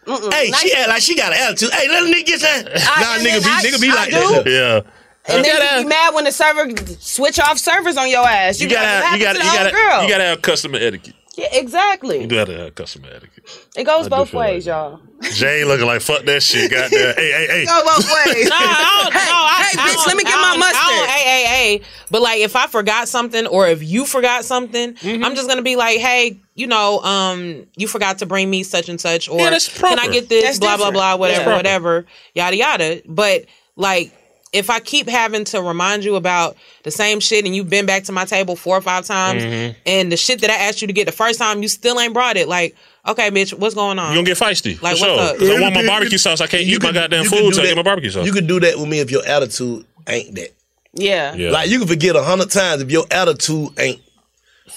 Mm-mm, 0.06 0.34
Hey, 0.34 0.50
nice- 0.50 0.62
she 0.62 0.74
act 0.74 0.90
like 0.90 1.02
she 1.02 1.16
got 1.16 1.32
an 1.34 1.40
attitude. 1.40 1.72
Hey, 1.72 1.88
let 1.90 2.04
a 2.04 2.06
nigga 2.06 2.26
get 2.26 2.42
that. 2.42 2.68
I- 2.76 3.02
Nah, 3.02 3.24
nigga 3.24 3.44
be, 3.44 3.50
I- 3.50 3.64
nigga 3.64 3.82
be 3.82 3.90
I 3.90 3.96
like 3.96 4.10
do. 4.10 4.16
that. 4.16 4.46
Yeah. 4.48 4.92
And 5.26 5.38
you 5.38 5.44
then 5.54 5.58
gotta, 5.62 5.78
you 5.78 5.84
be 5.84 5.90
mad 5.90 6.14
when 6.14 6.24
the 6.26 6.32
server 6.34 6.70
switch 7.00 7.40
off 7.40 7.58
servers 7.58 7.96
on 7.96 8.10
your 8.10 8.28
ass. 8.28 8.60
you 8.60 8.68
be 8.68 8.76
like, 8.76 8.84
gotta, 8.84 9.06
what 9.06 9.18
you 9.20 9.24
gotta, 9.26 9.40
happened 9.40 9.72
you 9.72 9.74
gotta, 9.80 9.90
girl? 9.90 10.04
you 10.04 10.10
gotta 10.10 10.24
have 10.26 10.42
customer 10.42 10.78
etiquette. 10.80 11.16
Yeah, 11.36 11.48
exactly. 11.52 12.22
You 12.22 12.28
do 12.28 12.36
have 12.36 12.48
to 12.48 12.58
have 12.58 12.76
customer 12.76 13.08
etiquette. 13.14 13.68
It 13.76 13.84
goes 13.86 14.06
I 14.06 14.10
both 14.10 14.34
ways, 14.34 14.68
like 14.68 14.72
y'all. 14.74 15.00
Jay 15.22 15.64
looking 15.66 15.86
like 15.88 16.02
fuck 16.02 16.24
that 16.26 16.44
shit. 16.44 16.70
Goddamn. 16.72 16.92
hey, 17.16 17.32
hey, 17.32 17.48
hey. 17.48 17.62
It 17.64 17.68
goes 17.68 17.84
both 17.84 18.06
ways. 18.36 18.50
No, 18.50 18.56
I 18.56 19.02
don't, 19.04 19.14
Hey, 19.14 19.30
no, 19.30 19.36
I, 19.36 19.64
hey, 19.72 19.80
I 19.80 19.90
bitch, 19.90 19.94
don't- 19.96 20.08
let 20.08 20.18
me 20.18 20.24
get 20.24 20.36
my 20.42 20.58
mustard. 20.58 21.10
Hey, 21.10 21.24
hey, 21.24 21.46
hey. 21.46 21.82
But 22.12 22.22
like, 22.22 22.40
if 22.42 22.56
I 22.56 22.68
forgot 22.68 23.08
something, 23.08 23.48
or 23.48 23.68
if 23.68 23.82
you 23.84 24.06
forgot 24.06 24.46
something, 24.46 24.94
Mm-hmm. 24.94 25.24
I'm 25.24 25.36
just 25.36 25.48
gonna 25.48 25.62
be 25.64 25.76
like, 25.76 26.00
hey, 26.00 26.40
you 26.56 26.68
know, 26.68 27.00
um, 27.02 27.66
you 27.78 27.88
forgot 27.88 28.20
to 28.20 28.26
bring 28.26 28.50
me 28.50 28.64
such 28.64 28.88
and 28.90 29.00
such, 29.02 29.28
or 29.28 29.40
Yeah, 29.40 29.58
can 29.60 30.00
I 30.00 30.08
get 30.10 30.30
this? 30.30 30.44
That's 30.44 30.60
blah 30.60 30.78
blah 30.78 30.88
different. 30.88 30.94
blah, 30.94 31.16
whatever, 31.16 31.52
whatever, 31.56 32.06
yada 32.36 32.56
yada. 32.56 33.02
But 33.08 33.46
like. 33.76 34.14
If 34.54 34.70
I 34.70 34.80
keep 34.80 35.10
having 35.10 35.44
to 35.46 35.62
remind 35.62 36.04
you 36.06 36.16
about 36.16 36.56
the 36.84 36.92
same 36.92 37.20
shit 37.20 37.44
and 37.46 37.56
you've 37.56 37.70
been 37.70 37.86
back 37.88 38.04
to 38.04 38.12
my 38.12 38.24
table 38.24 38.56
four 38.56 38.78
or 38.78 38.82
five 38.82 39.04
times 39.06 39.42
Mhm. 39.44 39.76
and 39.86 40.12
the 40.12 40.18
shit 40.18 40.42
that 40.42 40.50
I 40.52 40.56
asked 40.56 40.82
you 40.82 40.88
to 40.88 40.94
get 40.94 41.06
the 41.08 41.12
first 41.12 41.40
time, 41.40 41.62
you 41.64 41.68
still 41.68 42.00
ain't 42.00 42.14
brought 42.14 42.38
it. 42.38 42.48
Like, 42.48 42.76
okay, 43.08 43.32
bitch, 43.32 43.52
what's 43.54 43.74
going 43.74 43.98
on? 43.98 44.12
You 44.12 44.18
gonna 44.24 44.28
get 44.28 44.38
feisty 44.38 44.80
Like, 44.82 44.98
for 44.98 45.08
what's 45.08 45.20
sure. 45.20 45.20
up? 45.20 45.38
'Cause 45.40 45.50
I 45.50 45.60
want 45.60 45.74
my 45.76 45.86
barbecue 45.88 46.18
sauce. 46.20 46.40
I 46.40 46.48
can't 46.48 46.66
you 46.66 46.76
eat 46.76 46.84
my 46.84 46.92
goddamn 46.92 47.24
you 47.24 47.30
could 47.30 47.40
food. 47.40 47.50
do 47.50 47.54
So 47.56 47.62
I 47.62 47.66
get 47.66 47.70
that- 47.72 47.76
my 47.78 47.82
barbecue 47.82 48.12
sauce. 48.12 48.26
You 48.26 48.32
could 48.32 48.48
do 48.48 48.60
that 48.60 48.78
with 48.80 48.88
me 48.88 49.00
if 49.00 49.10
your 49.10 49.26
attitude 49.26 49.86
ain't 50.08 50.36
that. 50.36 50.50
Yeah. 50.94 51.34
Yeah. 51.36 51.50
Like 51.50 51.70
you 51.70 51.80
can 51.80 51.88
forget 51.88 52.16
a 52.16 52.22
hundred 52.24 52.52
times 52.52 52.84
if 52.84 52.92
your 52.92 53.06
attitude 53.10 53.70
ain't. 53.80 54.00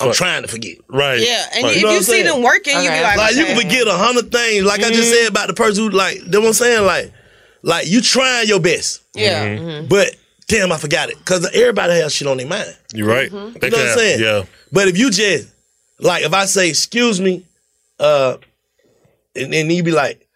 I'm 0.00 0.08
Fuck. 0.08 0.16
trying 0.16 0.42
to 0.42 0.48
forget. 0.48 0.76
right. 0.88 1.20
Yeah, 1.20 1.44
and 1.54 1.64
Right. 1.64 1.76
if 1.76 1.82
know 1.82 1.88
what 1.90 1.94
you 1.98 2.02
see 2.02 2.22
them 2.22 2.42
working, 2.42 2.74
you 2.76 2.82
be 2.82 2.86
Okay. 2.88 3.02
like, 3.02 3.16
Like 3.18 3.36
you 3.36 3.44
can 3.44 3.56
forget 3.56 3.86
a 3.86 3.92
hundred 3.92 4.32
things. 4.32 4.64
Like 4.64 4.80
I 4.80 4.84
Mm-hmm. 4.84 4.94
just 4.94 5.10
said 5.10 5.28
about 5.28 5.46
the 5.48 5.54
person 5.54 5.84
who 5.84 5.90
like. 5.90 6.16
You 6.16 6.28
know 6.28 6.40
what 6.40 6.46
I'm 6.48 6.52
saying? 6.54 6.84
Like, 6.86 7.12
like 7.66 7.86
you 7.88 8.00
trying 8.00 8.46
your 8.48 8.60
best, 8.60 9.02
Yeah. 9.14 9.44
Mm-hmm. 9.46 9.68
mhm. 9.68 9.88
but 9.88 10.14
damn, 10.48 10.70
I 10.72 10.78
forgot 10.78 11.10
it 11.10 11.18
because 11.18 11.44
everybody 11.52 11.94
has 11.94 12.14
shit 12.14 12.28
on 12.28 12.36
their 12.38 12.46
mind. 12.46 12.74
You're 12.94 13.08
right. 13.08 13.30
They 13.30 13.36
You 13.36 13.42
know 13.42 13.78
what 13.78 13.88
I'm 13.90 13.98
saying? 13.98 14.20
Yeah. 14.20 14.42
But 14.72 14.86
if 14.88 14.96
you 14.96 15.10
just 15.10 15.48
like, 15.98 16.22
if 16.24 16.32
I 16.32 16.44
say, 16.46 16.68
"Excuse 16.68 17.20
me," 17.20 17.42
uh, 17.98 18.36
and 19.34 19.52
then 19.52 19.68
you 19.70 19.82
be 19.82 19.90
like, 19.92 20.26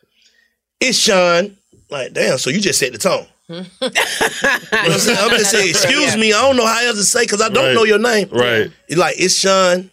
"It's 0.80 0.98
Sean," 0.98 1.56
like, 1.90 2.12
damn. 2.12 2.38
So 2.38 2.50
you 2.50 2.60
just 2.60 2.78
set 2.78 2.92
the 2.92 2.98
tone. 2.98 3.26
you 3.48 3.56
know 3.56 3.62
what 3.80 5.08
I'm? 5.08 5.30
I'm 5.30 5.38
just 5.38 5.50
saying, 5.50 5.68
"Excuse 5.70 6.16
me." 6.16 6.32
I 6.32 6.40
don't 6.40 6.56
know 6.56 6.66
how 6.66 6.80
else 6.84 6.96
to 6.96 7.04
say 7.04 7.22
because 7.24 7.40
I 7.42 7.48
don't 7.48 7.64
Right. 7.66 7.74
know 7.74 7.84
your 7.84 7.98
name. 7.98 8.28
Right. 8.32 8.70
It's 8.88 8.98
like 8.98 9.16
it's 9.20 9.34
Sean. 9.36 9.90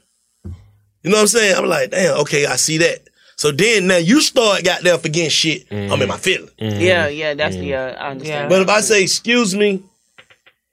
You 1.04 1.12
know 1.12 1.18
what 1.18 1.22
I'm 1.22 1.28
saying? 1.28 1.56
I'm 1.56 1.66
like, 1.66 1.92
damn. 1.92 2.18
Okay, 2.22 2.46
I 2.46 2.56
see 2.56 2.78
that. 2.80 3.07
So 3.38 3.52
then 3.52 3.86
now 3.88 3.98
you 3.98 4.20
start 4.22 4.64
got 4.64 4.82
there 4.82 4.98
forgetting 4.98 5.30
shit. 5.30 5.68
I'm 5.72 6.02
in 6.02 6.08
my 6.08 6.18
feeling. 6.18 6.50
Yeah, 6.58 7.08
yeah, 7.08 7.34
that's 7.36 7.56
the 7.56 7.74
uh, 7.76 7.94
I 7.94 8.10
understand. 8.10 8.50
But 8.50 8.62
if 8.64 8.70
I 8.70 8.82
say 8.82 9.04
excuse 9.04 9.56
me, 9.56 9.84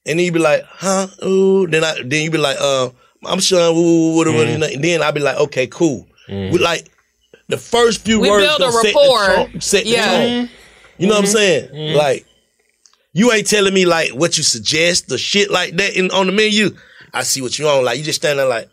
and 0.06 0.18
then 0.18 0.24
you 0.24 0.32
be 0.32 0.38
like, 0.38 0.62
huh? 0.64 1.06
Ooh, 1.24 1.66
then 1.66 1.84
I 1.84 2.00
then 2.04 2.24
you 2.24 2.30
be 2.30 2.38
like, 2.38 2.56
uh, 2.58 2.88
I'm 3.26 3.38
Sean. 3.40 3.74
Woo, 3.74 3.82
woo, 3.82 4.14
woo, 4.16 4.32
woo, 4.32 4.44
Mm. 4.46 4.74
and 4.74 4.82
then 4.84 5.02
I 5.02 5.10
be 5.10 5.20
like, 5.20 5.36
okay, 5.36 5.66
cool. 5.66 6.06
We 6.28 6.56
like 6.58 6.90
the 7.48 7.58
first 7.58 8.00
few 8.02 8.18
We 8.18 8.30
words 8.30 8.46
build 8.46 8.60
a 8.62 8.64
gonna 8.64 8.72
set 8.72 8.82
the 8.82 8.88
rapport. 8.98 9.26
tone- 9.52 9.60
Set 9.60 9.84
the 9.84 9.90
Yeah. 9.90 10.06
tone. 10.10 10.50
You 10.96 11.06
know 11.08 11.14
what 11.14 11.20
I'm 11.20 11.26
saying? 11.26 11.68
Mm-hmm. 11.68 11.96
Like 11.98 12.24
you 13.12 13.30
ain't 13.30 13.46
telling 13.46 13.74
me 13.74 13.84
like 13.84 14.12
what 14.12 14.38
you 14.38 14.42
suggest 14.42 15.08
the 15.08 15.18
shit 15.18 15.50
like 15.50 15.76
that 15.76 15.96
in 15.96 16.10
on 16.12 16.26
the 16.26 16.32
menu. 16.32 16.74
I 17.12 17.24
see 17.24 17.42
what 17.42 17.58
you 17.58 17.68
on. 17.68 17.84
Like 17.84 17.98
you 17.98 18.04
just 18.04 18.20
standing 18.22 18.38
there 18.38 18.48
like 18.48 18.70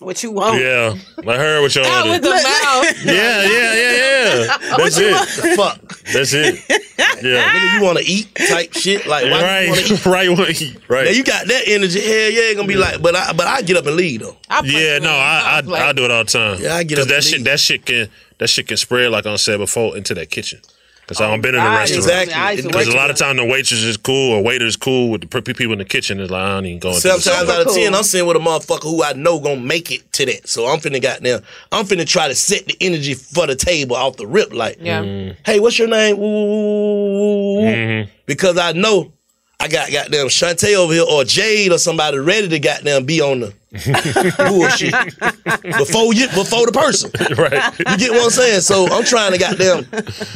what 0.00 0.22
you 0.22 0.30
want? 0.30 0.60
Yeah. 0.60 0.94
I 1.26 1.36
heard 1.36 1.62
what 1.62 1.74
y'all 1.74 1.86
Out 1.86 2.06
ordered. 2.06 2.10
with 2.12 2.22
the 2.22 2.30
mouth. 2.30 3.04
Yeah, 3.04 3.42
yeah, 3.42 3.74
yeah, 3.74 4.44
yeah. 4.44 4.76
That's 4.76 4.98
it. 4.98 5.56
fuck. 5.56 5.80
That's 6.12 6.32
it. 6.32 6.60
Yeah. 7.22 7.50
Nigga, 7.50 7.78
you 7.78 7.82
want 7.82 7.98
to 7.98 8.04
eat 8.04 8.34
type 8.34 8.74
shit. 8.74 9.06
Like, 9.06 9.24
why 9.24 9.42
right, 9.42 9.62
you 9.62 9.70
want 9.70 9.86
to 9.86 9.94
eat? 9.94 10.06
right, 10.06 10.22
you 10.24 10.34
want 10.34 10.54
to 10.54 10.64
eat, 10.64 10.76
right. 10.88 11.04
Now 11.06 11.10
you 11.12 11.24
got 11.24 11.46
that 11.46 11.62
energy. 11.66 11.98
Hell 11.98 12.30
yeah, 12.30 12.50
it 12.50 12.56
gonna 12.56 12.68
be 12.68 12.76
like, 12.76 13.00
but 13.00 13.16
I, 13.16 13.32
but 13.32 13.46
I 13.46 13.62
get 13.62 13.78
up 13.78 13.86
and 13.86 13.96
leave 13.96 14.20
though. 14.20 14.36
yeah, 14.64 14.98
no, 14.98 15.10
I 15.12 15.62
I, 15.66 15.88
I 15.88 15.92
do 15.94 16.04
it 16.04 16.10
all 16.10 16.24
the 16.24 16.30
time. 16.30 16.58
Yeah, 16.60 16.74
I 16.74 16.82
get 16.84 16.98
up 16.98 17.08
that 17.08 17.14
and 17.16 17.24
shit 17.24 17.44
that 17.44 17.58
shit 17.58 17.86
can 17.86 18.10
that 18.36 18.50
shit 18.50 18.68
can 18.68 18.76
spread 18.76 19.10
like 19.12 19.24
I 19.24 19.34
said 19.36 19.56
before 19.58 19.96
into 19.96 20.12
that 20.14 20.28
kitchen. 20.30 20.60
Cause 21.08 21.20
I've 21.20 21.40
been 21.40 21.54
in 21.54 21.60
a 21.60 21.64
restaurant. 21.64 21.98
exactly. 22.04 22.34
I 22.34 22.50
used 22.50 22.62
to 22.64 22.68
Because 22.68 22.88
a 22.88 22.96
lot 22.96 23.10
of 23.10 23.16
time 23.16 23.36
the 23.36 23.44
waitress 23.44 23.84
is 23.84 23.96
cool 23.96 24.32
or 24.32 24.42
waiter 24.42 24.64
is 24.66 24.76
cool 24.76 25.10
with 25.10 25.20
the 25.20 25.28
pe- 25.28 25.52
people 25.54 25.72
in 25.72 25.78
the 25.78 25.84
kitchen. 25.84 26.18
Is 26.18 26.32
like 26.32 26.42
I 26.42 26.54
don't 26.54 26.66
even 26.66 26.80
go 26.80 26.88
into 26.88 27.00
Seven 27.00 27.18
the 27.20 27.30
times 27.30 27.48
store. 27.48 27.60
out 27.60 27.66
of 27.68 27.74
ten, 27.74 27.94
I'm 27.94 28.02
sitting 28.02 28.26
with 28.26 28.36
a 28.36 28.40
motherfucker 28.40 28.82
who 28.82 29.04
I 29.04 29.12
know 29.12 29.38
gonna 29.38 29.60
make 29.60 29.92
it 29.92 30.12
to 30.14 30.26
that. 30.26 30.48
So 30.48 30.66
I'm 30.66 30.80
finna 30.80 31.00
goddamn, 31.00 31.42
I'm 31.70 31.84
finna 31.86 32.06
try 32.08 32.26
to 32.26 32.34
set 32.34 32.66
the 32.66 32.76
energy 32.80 33.14
for 33.14 33.46
the 33.46 33.54
table 33.54 33.94
off 33.94 34.16
the 34.16 34.26
rip. 34.26 34.52
Like, 34.52 34.78
Yeah. 34.80 35.02
Mm. 35.02 35.36
hey, 35.46 35.60
what's 35.60 35.78
your 35.78 35.86
name? 35.86 36.18
Woo. 36.18 37.60
Mm-hmm. 37.62 38.10
Because 38.26 38.58
I 38.58 38.72
know 38.72 39.12
I 39.58 39.68
got 39.68 39.90
goddamn 39.90 40.26
Shantae 40.26 40.76
over 40.76 40.92
here 40.92 41.04
or 41.08 41.24
Jade 41.24 41.72
or 41.72 41.78
somebody 41.78 42.18
ready 42.18 42.46
to 42.48 42.58
goddamn 42.58 43.06
be 43.06 43.22
on 43.22 43.40
the 43.40 43.54
bullshit 44.48 44.92
before 45.78 46.12
you 46.12 46.28
before 46.28 46.66
the 46.66 46.72
person. 46.72 47.10
right. 47.36 47.72
You 47.78 47.96
get 47.96 48.10
what 48.12 48.24
I'm 48.24 48.30
saying? 48.30 48.60
So 48.60 48.86
I'm 48.86 49.04
trying 49.04 49.32
to 49.32 49.38
goddamn 49.38 49.88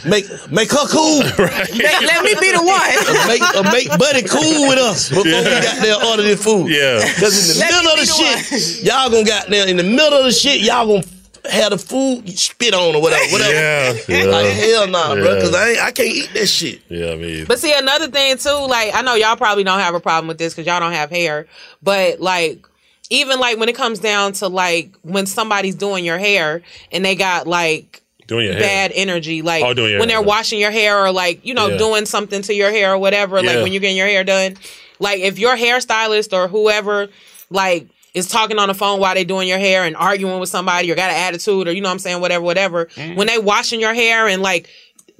make 0.08 0.24
make 0.50 0.70
her 0.72 0.86
cool. 0.88 1.20
Let, 1.38 2.02
let 2.02 2.24
me 2.24 2.34
be 2.40 2.50
the 2.52 2.64
one. 2.64 2.96
Or 3.06 3.26
make, 3.28 3.44
or 3.54 3.64
make 3.70 3.88
Buddy 3.98 4.22
cool 4.26 4.68
with 4.68 4.78
us 4.78 5.10
before 5.10 5.24
we 5.24 5.32
goddamn 5.32 6.06
order 6.06 6.22
this 6.22 6.42
food. 6.42 6.68
Yeah. 6.68 7.04
Because 7.14 7.36
in 7.36 7.54
the 7.54 7.60
Let 7.60 7.70
middle 7.70 7.92
of 7.92 7.98
the 8.00 8.06
the 8.06 8.48
shit, 8.48 8.84
y'all 8.84 9.10
gonna 9.10 9.24
goddamn 9.24 9.68
in 9.68 9.76
the 9.76 9.84
middle 9.84 10.18
of 10.18 10.24
the 10.24 10.32
shit, 10.32 10.60
y'all 10.60 10.86
gonna 10.86 11.19
have 11.50 11.70
the 11.70 11.78
food 11.78 12.28
spit 12.38 12.72
on 12.74 12.94
or 12.94 13.02
whatever. 13.02 13.30
whatever. 13.32 13.52
Yeah, 13.60 13.92
yeah. 14.08 14.24
Like 14.24 14.46
hell 14.46 14.88
nah, 14.88 15.14
bro. 15.14 15.40
Cause 15.40 15.54
I 15.54 15.70
ain't, 15.70 15.80
I 15.82 15.90
can't 15.90 16.08
eat 16.08 16.30
that 16.34 16.46
shit. 16.46 16.80
Yeah, 16.88 17.12
I 17.12 17.16
mean, 17.16 17.44
But 17.46 17.58
see, 17.58 17.72
another 17.76 18.08
thing 18.08 18.36
too, 18.38 18.66
like 18.68 18.94
I 18.94 19.02
know 19.02 19.14
y'all 19.14 19.36
probably 19.36 19.64
don't 19.64 19.80
have 19.80 19.94
a 19.94 20.00
problem 20.00 20.28
with 20.28 20.38
this 20.38 20.54
because 20.54 20.66
y'all 20.66 20.80
don't 20.80 20.92
have 20.92 21.10
hair, 21.10 21.46
but 21.82 22.20
like 22.20 22.64
even 23.10 23.40
like 23.40 23.58
when 23.58 23.68
it 23.68 23.74
comes 23.76 23.98
down 23.98 24.32
to 24.34 24.48
like 24.48 24.94
when 25.02 25.26
somebody's 25.26 25.74
doing 25.74 26.04
your 26.04 26.18
hair 26.18 26.62
and 26.92 27.04
they 27.04 27.14
got 27.16 27.46
like 27.46 28.02
doing 28.28 28.44
your 28.44 28.54
hair. 28.54 28.62
bad 28.62 28.92
energy, 28.94 29.42
like 29.42 29.64
Oh, 29.64 29.74
doing 29.74 29.98
when 29.98 30.08
hair. 30.08 30.18
they're 30.18 30.26
washing 30.26 30.60
your 30.60 30.70
hair 30.70 30.96
or 31.04 31.10
like 31.12 31.44
you 31.44 31.52
know 31.54 31.68
Yeah. 31.68 31.76
doing 31.78 32.06
something 32.06 32.42
to 32.42 32.54
your 32.54 32.70
hair 32.70 32.92
or 32.94 32.98
whatever, 32.98 33.42
like 33.42 33.62
when 33.62 33.72
you're 33.72 33.80
getting 33.80 33.96
your 33.96 34.06
hair 34.06 34.22
done, 34.22 34.56
like 35.00 35.20
if 35.20 35.38
your 35.40 35.56
hairstylist 35.56 36.32
or 36.32 36.46
whoever 36.46 37.08
like 37.50 37.88
is 38.14 38.26
talking 38.28 38.58
on 38.58 38.68
the 38.68 38.74
phone 38.74 38.98
while 39.00 39.14
they 39.14 39.24
doing 39.24 39.46
your 39.48 39.58
hair 39.58 39.84
and 39.84 39.94
arguing 39.96 40.40
with 40.40 40.48
somebody 40.48 40.90
or 40.90 40.94
got 40.94 41.10
an 41.10 41.16
attitude 41.16 41.68
or 41.68 41.72
you 41.72 41.80
know 41.80 41.88
what 41.88 41.92
I'm 41.94 41.98
saying 42.00 42.20
whatever 42.20 42.44
whatever 42.44 42.86
Mm-hmm. 42.86 43.16
when 43.16 43.26
they 43.26 43.38
washing 43.38 43.80
your 43.80 43.94
hair 43.94 44.26
and 44.28 44.42
like 44.42 44.68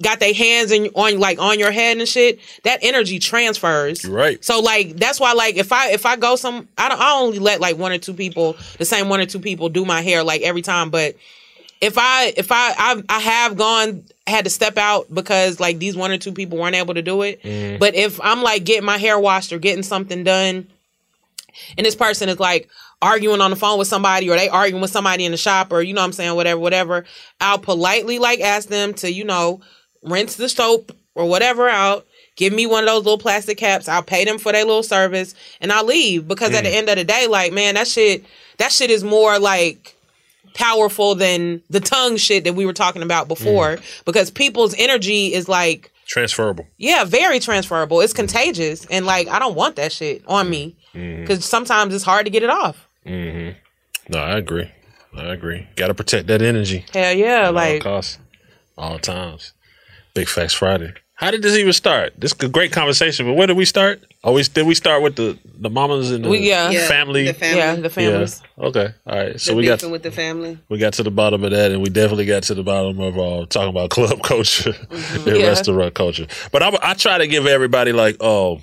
got 0.01 0.19
their 0.19 0.33
hands 0.33 0.71
in 0.71 0.87
on 0.95 1.19
like 1.19 1.37
on 1.39 1.59
your 1.59 1.71
head 1.71 1.97
and 1.97 2.07
shit 2.07 2.39
that 2.63 2.79
energy 2.81 3.19
transfers 3.19 4.03
You're 4.03 4.13
right. 4.13 4.43
so 4.43 4.59
like 4.59 4.97
that's 4.97 5.19
why 5.19 5.33
like 5.33 5.55
if 5.57 5.71
I 5.71 5.91
if 5.91 6.05
I 6.05 6.15
go 6.15 6.35
some 6.35 6.67
I 6.77 6.89
don't 6.89 6.99
I 6.99 7.13
only 7.19 7.39
let 7.39 7.59
like 7.61 7.77
one 7.77 7.91
or 7.91 7.97
two 7.99 8.13
people 8.13 8.55
the 8.77 8.85
same 8.85 9.09
one 9.09 9.19
or 9.19 9.25
two 9.25 9.39
people 9.39 9.69
do 9.69 9.85
my 9.85 10.01
hair 10.01 10.23
like 10.23 10.41
every 10.41 10.61
time 10.63 10.89
but 10.89 11.15
if 11.81 11.97
I 11.97 12.33
if 12.35 12.51
I 12.51 12.73
I, 12.77 13.03
I 13.09 13.19
have 13.19 13.57
gone 13.57 14.03
had 14.27 14.43
to 14.45 14.49
step 14.51 14.77
out 14.77 15.13
because 15.13 15.59
like 15.59 15.77
these 15.79 15.95
one 15.95 16.11
or 16.11 16.17
two 16.17 16.31
people 16.31 16.57
weren't 16.57 16.75
able 16.75 16.93
to 16.95 17.01
do 17.01 17.21
it 17.21 17.41
Mm. 17.43 17.79
but 17.79 17.93
if 17.95 18.19
I'm 18.21 18.41
like 18.43 18.63
getting 18.63 18.85
my 18.85 18.97
hair 18.97 19.19
washed 19.19 19.53
or 19.53 19.59
getting 19.59 19.83
something 19.83 20.23
done 20.23 20.67
and 21.77 21.85
this 21.85 21.95
person 21.95 22.29
is 22.29 22.39
like 22.39 22.69
arguing 23.01 23.41
on 23.41 23.49
the 23.49 23.55
phone 23.55 23.79
with 23.79 23.87
somebody 23.87 24.29
or 24.29 24.35
they 24.37 24.47
arguing 24.49 24.81
with 24.81 24.91
somebody 24.91 25.25
in 25.25 25.31
the 25.31 25.37
shop 25.37 25.71
or 25.71 25.81
you 25.81 25.93
know 25.93 26.01
what 26.01 26.05
I'm 26.05 26.13
saying 26.13 26.35
whatever 26.35 26.59
whatever. 26.59 27.05
I'll 27.39 27.57
politely 27.59 28.19
like 28.19 28.39
ask 28.41 28.69
them 28.69 28.93
to 28.95 29.11
you 29.11 29.23
know 29.23 29.61
rinse 30.03 30.35
the 30.35 30.49
soap 30.49 30.91
or 31.15 31.27
whatever 31.27 31.67
out. 31.69 32.05
Give 32.37 32.53
me 32.53 32.65
one 32.65 32.83
of 32.83 32.87
those 32.87 33.03
little 33.03 33.17
plastic 33.17 33.57
caps. 33.57 33.87
I'll 33.87 34.01
pay 34.03 34.23
them 34.25 34.37
for 34.37 34.51
their 34.51 34.63
little 34.65 34.83
service 34.83 35.35
and 35.59 35.71
I'll 35.71 35.85
leave. 35.85 36.27
Because 36.27 36.53
at 36.53 36.63
the 36.63 36.69
Mm. 36.69 36.75
end 36.75 36.89
of 36.89 36.95
the 36.95 37.03
day 37.03 37.27
like 37.27 37.51
man 37.53 37.75
that 37.75 37.87
shit 37.87 38.23
that 38.57 38.71
shit 38.71 38.89
is 38.91 39.03
more 39.03 39.39
like 39.39 39.95
powerful 40.53 41.15
than 41.15 41.61
the 41.69 41.79
tongue 41.79 42.17
shit 42.17 42.43
that 42.43 42.53
we 42.53 42.65
were 42.65 42.73
talking 42.73 43.01
about 43.03 43.27
before. 43.27 43.77
Because 44.05 44.29
people's 44.31 44.75
energy 44.77 45.33
is 45.33 45.47
like 45.47 45.91
transferable. 46.07 46.67
yeah, 46.77 47.03
very 47.05 47.39
transferable. 47.39 48.01
It's 48.01 48.13
contagious, 48.13 48.85
and 48.91 49.05
like 49.05 49.27
I 49.29 49.39
don't 49.39 49.55
want 49.55 49.75
that 49.77 49.91
shit 49.91 50.23
on 50.27 50.49
me 50.49 50.75
Because 50.93 51.45
sometimes 51.45 51.93
it's 51.93 52.03
hard 52.03 52.25
to 52.25 52.29
get 52.31 52.43
it 52.43 52.49
off. 52.49 52.87
Mm-hmm. 53.05 53.57
No, 54.13 54.19
I 54.19 54.37
agree. 54.37 54.69
I 55.15 55.25
agree. 55.33 55.67
Got 55.75 55.87
to 55.87 55.93
protect 55.93 56.27
that 56.27 56.41
energy. 56.41 56.85
Hell 56.93 57.13
yeah, 57.13 57.47
at 57.47 57.53
like 57.53 57.85
all 57.85 57.91
costs, 57.93 58.17
all 58.77 58.99
times. 58.99 59.53
Big 60.13 60.27
Facts 60.27 60.53
Friday. 60.53 60.93
How 61.15 61.29
did 61.29 61.43
this 61.43 61.55
even 61.55 61.71
start? 61.73 62.13
This 62.17 62.33
is 62.33 62.43
a 62.43 62.49
great 62.49 62.71
conversation, 62.71 63.27
but 63.27 63.33
where 63.33 63.45
did 63.45 63.55
we 63.55 63.63
start? 63.65 64.03
Always 64.23 64.49
did 64.49 64.65
we 64.65 64.73
start 64.73 65.03
with 65.03 65.15
the 65.17 65.37
the 65.59 65.69
mamas 65.69 66.09
and 66.11 66.25
the 66.25 66.29
we 66.29 66.39
yeah, 66.49 66.71
family? 66.87 67.25
the 67.25 67.33
family. 67.33 67.57
yeah, 67.59 67.75
the 67.75 67.89
families. 67.91 68.41
Yeah. 68.57 68.65
Okay. 68.65 68.87
All 69.05 69.17
right. 69.17 69.39
So 69.39 69.51
the 69.51 69.57
we 69.57 69.65
got 69.65 69.83
with 69.83 70.01
the 70.01 70.09
family. 70.11 70.57
we 70.69 70.79
got 70.79 70.93
to 70.93 71.03
the 71.03 71.11
bottom 71.11 71.43
of 71.43 71.51
that, 71.51 71.71
and 71.71 71.81
we 71.81 71.89
definitely 71.89 72.25
got 72.25 72.43
to 72.43 72.55
the 72.55 72.63
bottom 72.63 72.99
of 72.99 73.19
uh, 73.19 73.45
talking 73.45 73.69
about 73.69 73.89
club 73.97 74.23
culture 74.23 74.73
and 74.89 75.27
Yeah. 75.27 75.47
restaurant 75.47 75.93
culture. 75.93 76.25
But 76.51 76.63
I, 76.63 76.75
I 76.81 76.93
try 76.95 77.19
to 77.19 77.27
give 77.27 77.45
everybody 77.45 77.91
like, 77.93 78.17
oh, 78.19 78.59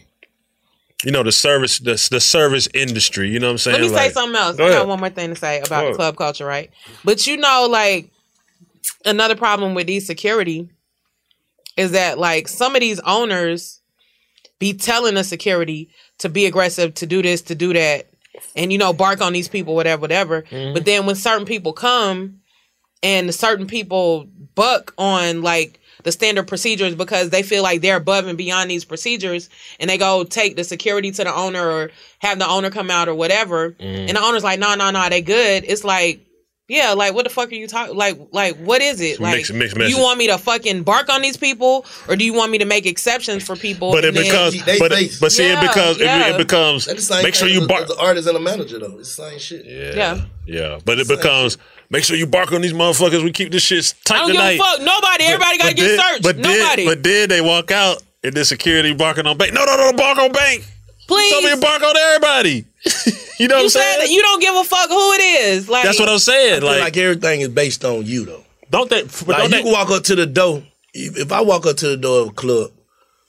you 1.04 1.12
know, 1.12 1.22
the 1.22 1.32
service, 1.32 1.78
the, 1.78 2.08
the 2.10 2.20
service 2.20 2.68
industry. 2.74 3.30
You 3.30 3.38
know 3.38 3.46
what 3.48 3.52
I'm 3.52 3.58
saying? 3.58 3.82
Let 3.82 3.90
me 3.90 3.96
say 3.96 4.10
something 4.10 4.36
else. 4.36 4.58
I 4.58 4.70
got 4.70 4.88
one 4.88 5.00
more 5.00 5.10
thing 5.10 5.30
to 5.30 5.36
say 5.36 5.60
about 5.60 5.94
club 5.94 6.16
culture, 6.16 6.44
right? 6.44 6.70
But 7.04 7.26
you 7.26 7.36
know, 7.36 7.68
like 7.70 8.10
another 9.04 9.36
problem 9.36 9.74
with 9.74 9.86
these 9.86 10.06
security 10.06 10.70
is 11.76 11.92
that 11.92 12.18
like 12.18 12.48
some 12.48 12.74
of 12.74 12.80
these 12.80 13.00
owners 13.00 13.80
be 14.58 14.72
telling 14.72 15.14
the 15.14 15.22
security 15.22 15.88
to 16.18 16.28
be 16.28 16.46
aggressive, 16.46 16.94
to 16.94 17.06
do 17.06 17.22
this, 17.22 17.42
to 17.42 17.54
do 17.54 17.72
that, 17.72 18.08
and 18.56 18.72
you 18.72 18.78
know, 18.78 18.92
bark 18.92 19.20
on 19.20 19.32
these 19.32 19.48
people, 19.48 19.76
whatever, 19.76 20.00
whatever. 20.00 20.42
Mm-hmm. 20.42 20.74
But 20.74 20.84
then 20.84 21.06
when 21.06 21.14
certain 21.14 21.46
people 21.46 21.72
come 21.72 22.40
and 23.04 23.32
certain 23.32 23.68
people 23.68 24.26
buck 24.56 24.92
on 24.98 25.42
like 25.42 25.78
the 26.08 26.12
standard 26.12 26.48
procedures 26.48 26.94
because 26.94 27.28
they 27.28 27.42
feel 27.42 27.62
like 27.62 27.82
they're 27.82 27.96
above 27.98 28.26
and 28.26 28.38
beyond 28.38 28.70
these 28.70 28.84
procedures 28.86 29.50
and 29.78 29.90
they 29.90 29.98
go 29.98 30.24
take 30.24 30.56
the 30.56 30.64
security 30.64 31.10
to 31.10 31.22
the 31.22 31.34
owner 31.34 31.64
or 31.70 31.90
have 32.20 32.38
the 32.38 32.48
owner 32.48 32.70
come 32.70 32.90
out 32.90 33.08
or 33.08 33.14
whatever 33.14 33.72
Mm. 33.72 34.08
and 34.08 34.16
the 34.16 34.22
owner's 34.22 34.42
like 34.42 34.58
no 34.58 34.74
no 34.74 34.90
no 34.90 35.08
they 35.10 35.20
good 35.20 35.64
it's 35.66 35.84
like 35.84 36.24
yeah 36.68 36.92
like 36.92 37.12
what 37.14 37.24
the 37.24 37.30
fuck 37.30 37.50
are 37.50 37.54
you 37.54 37.66
talking 37.68 37.94
like 37.94 38.18
like 38.32 38.56
what 38.56 38.80
is 38.80 39.00
it 39.00 39.20
like 39.20 39.36
mixed- 39.36 39.52
mixed 39.54 39.76
do 39.76 39.86
you 39.88 39.98
want 39.98 40.18
me 40.18 40.26
to 40.28 40.38
fucking 40.38 40.82
bark 40.82 41.08
on 41.10 41.20
these 41.22 41.36
people 41.36 41.84
or 42.08 42.16
do 42.16 42.24
you 42.24 42.32
want 42.34 42.50
me 42.52 42.58
to 42.58 42.64
make 42.64 42.86
exceptions 42.86 43.42
for 43.44 43.54
people 43.56 43.92
But 43.92 44.04
it 44.04 44.08
and 44.08 44.16
then- 44.16 44.24
becomes, 44.52 44.78
but, 44.78 44.90
but 45.20 45.32
see, 45.32 45.46
Yeah, 45.48 45.62
it 45.62 45.68
becomes, 45.68 45.98
yeah. 45.98 46.26
it, 46.28 46.34
it 46.34 46.38
becomes. 46.38 46.84
That's 46.86 47.06
the 47.08 47.14
same 47.14 47.22
Make 47.22 47.34
sure 47.34 47.48
you 47.48 47.66
bark. 47.66 47.82
as 47.82 47.88
the 47.88 47.98
artist 48.00 48.26
and 48.28 48.36
the 48.36 48.40
manager 48.40 48.78
though. 48.78 48.98
It's 48.98 49.14
the 49.16 49.22
same 49.30 49.38
shit. 49.38 49.64
yeah 49.66 50.22
Yeah, 50.46 50.78
but 50.84 50.98
it 50.98 51.08
becomes. 51.08 51.58
Make 51.90 52.04
sure 52.04 52.16
you 52.16 52.26
bark 52.26 52.52
on 52.52 52.60
these 52.60 52.72
motherfuckers. 52.74 53.24
We 53.24 53.32
keep 53.32 53.50
this 53.50 53.62
shit 53.62 53.94
tight 54.04 54.16
I 54.16 54.18
don't 54.20 54.32
give 54.32 54.40
a 54.42 54.58
fuck. 54.58 54.80
Nobody. 54.80 55.24
Everybody 55.24 55.58
got 55.58 55.68
to 55.70 55.74
get 55.74 55.98
searched. 56.00 56.22
But 56.22 56.36
Nobody. 56.36 56.84
then, 56.84 56.86
but 56.86 57.02
then 57.02 57.28
they 57.30 57.40
walk 57.40 57.70
out 57.70 58.02
and 58.22 58.34
the 58.34 58.44
security 58.44 58.92
barking 58.94 59.26
on 59.26 59.38
bank. 59.38 59.54
No, 59.54 59.64
no, 59.64 59.76
no, 59.76 59.92
bark 59.94 60.18
on 60.18 60.30
bank. 60.32 60.64
Please. 61.06 61.32
Tell 61.32 61.40
me 61.42 61.50
to 61.50 61.56
bark 61.56 61.82
on 61.82 61.96
everybody. 61.96 62.66
you 63.38 63.48
know 63.48 63.54
what 63.56 63.60
you 63.60 63.64
I'm 63.64 63.68
said 63.70 63.80
saying? 63.80 63.98
that 64.00 64.10
you 64.10 64.20
don't 64.20 64.40
give 64.42 64.54
a 64.54 64.64
fuck 64.64 64.88
who 64.90 65.12
it 65.14 65.20
is. 65.46 65.68
Like 65.68 65.84
That's 65.84 65.98
what 65.98 66.10
I'm 66.10 66.18
saying. 66.18 66.56
I 66.56 66.58
feel 66.58 66.68
Like, 66.68 66.80
like, 66.80 66.96
everything 66.98 67.40
is 67.40 67.48
based 67.48 67.84
on 67.84 68.04
you 68.04 68.26
though. 68.26 68.44
don't 68.70 68.90
that? 68.90 69.04
But 69.26 69.28
Like 69.28 69.36
don't 69.38 69.44
you 69.46 69.56
that 69.56 69.62
can 69.62 69.72
walk 69.72 69.90
up 69.90 70.02
to 70.04 70.14
the 70.14 70.26
door. 70.26 70.62
If 70.92 71.16
if 71.16 71.32
I 71.32 71.40
walk 71.40 71.64
up 71.66 71.76
to 71.78 71.88
the 71.88 71.96
door 71.96 72.20
of 72.22 72.28
a 72.28 72.32
club, 72.32 72.70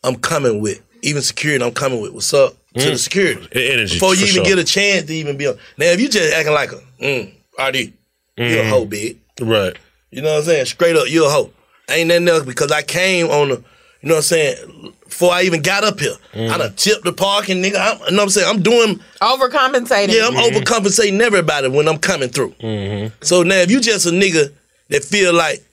I'm 0.04 0.16
coming 0.18 0.60
with 0.60 0.82
even 1.02 1.22
security. 1.22 1.64
I'm 1.64 1.72
coming 1.72 2.02
with 2.02 2.12
what's 2.12 2.34
up 2.34 2.54
to 2.74 2.80
Mm. 2.82 2.92
the 2.92 2.98
security 2.98 3.48
E- 3.58 3.72
energy 3.72 3.96
before 3.96 4.14
you 4.16 4.22
for 4.22 4.32
even 4.34 4.36
sure. 4.36 4.56
get 4.56 4.60
a 4.60 4.64
chance 4.66 5.06
to 5.08 5.14
even 5.16 5.38
be 5.38 5.48
on. 5.48 5.58
Now 5.78 5.86
if 5.86 6.02
you 6.02 6.10
just 6.10 6.34
acting 6.34 6.54
like 6.54 6.72
a 6.74 6.82
mm, 7.02 7.34
RD, 7.58 7.94
you 8.40 8.60
a 8.62 8.64
hoe, 8.66 8.86
big. 8.86 9.18
Right. 9.40 9.76
You 10.12 10.22
know 10.22 10.32
what 10.32 10.40
I'm 10.40 10.44
saying? 10.46 10.66
Straight 10.66 10.96
up, 10.96 11.10
you 11.10 11.26
a 11.26 11.30
hoe. 11.30 11.52
Ain't 11.90 12.08
nothing 12.08 12.28
else 12.28 12.46
because 12.46 12.72
I 12.72 12.82
came 12.82 13.28
on 13.28 13.50
the. 13.50 13.64
You 14.02 14.08
know 14.10 14.16
what 14.16 14.20
I'm 14.20 14.24
saying? 14.24 14.94
Before 15.06 15.34
I 15.34 15.42
even 15.42 15.62
got 15.62 15.84
up 15.84 16.00
here, 16.00 16.14
Mm. 16.34 16.50
I 16.52 16.58
done 16.58 16.74
tipped 16.76 17.04
the 17.04 17.12
parking, 17.12 17.62
nigga. 17.62 17.76
I'm, 17.76 18.00
you 18.00 18.12
know 18.12 18.18
what 18.18 18.24
I'm 18.24 18.30
saying? 18.30 18.48
I'm 18.50 18.62
doing. 18.62 19.00
Overcompensating. 19.22 20.14
Yeah, 20.14 20.28
I'm 20.28 20.34
Mm-hmm. 20.36 20.58
overcompensating 20.58 21.20
everybody 21.20 21.68
when 21.68 21.88
I'm 21.88 21.98
coming 21.98 22.30
through. 22.30 22.52
Mhm. 22.62 23.12
So 23.22 23.44
now, 23.44 23.56
if 23.58 23.70
you 23.72 23.82
just 23.82 24.06
a 24.06 24.12
nigga 24.12 24.52
that 24.90 25.04
feel 25.04 25.34
like 25.34 25.64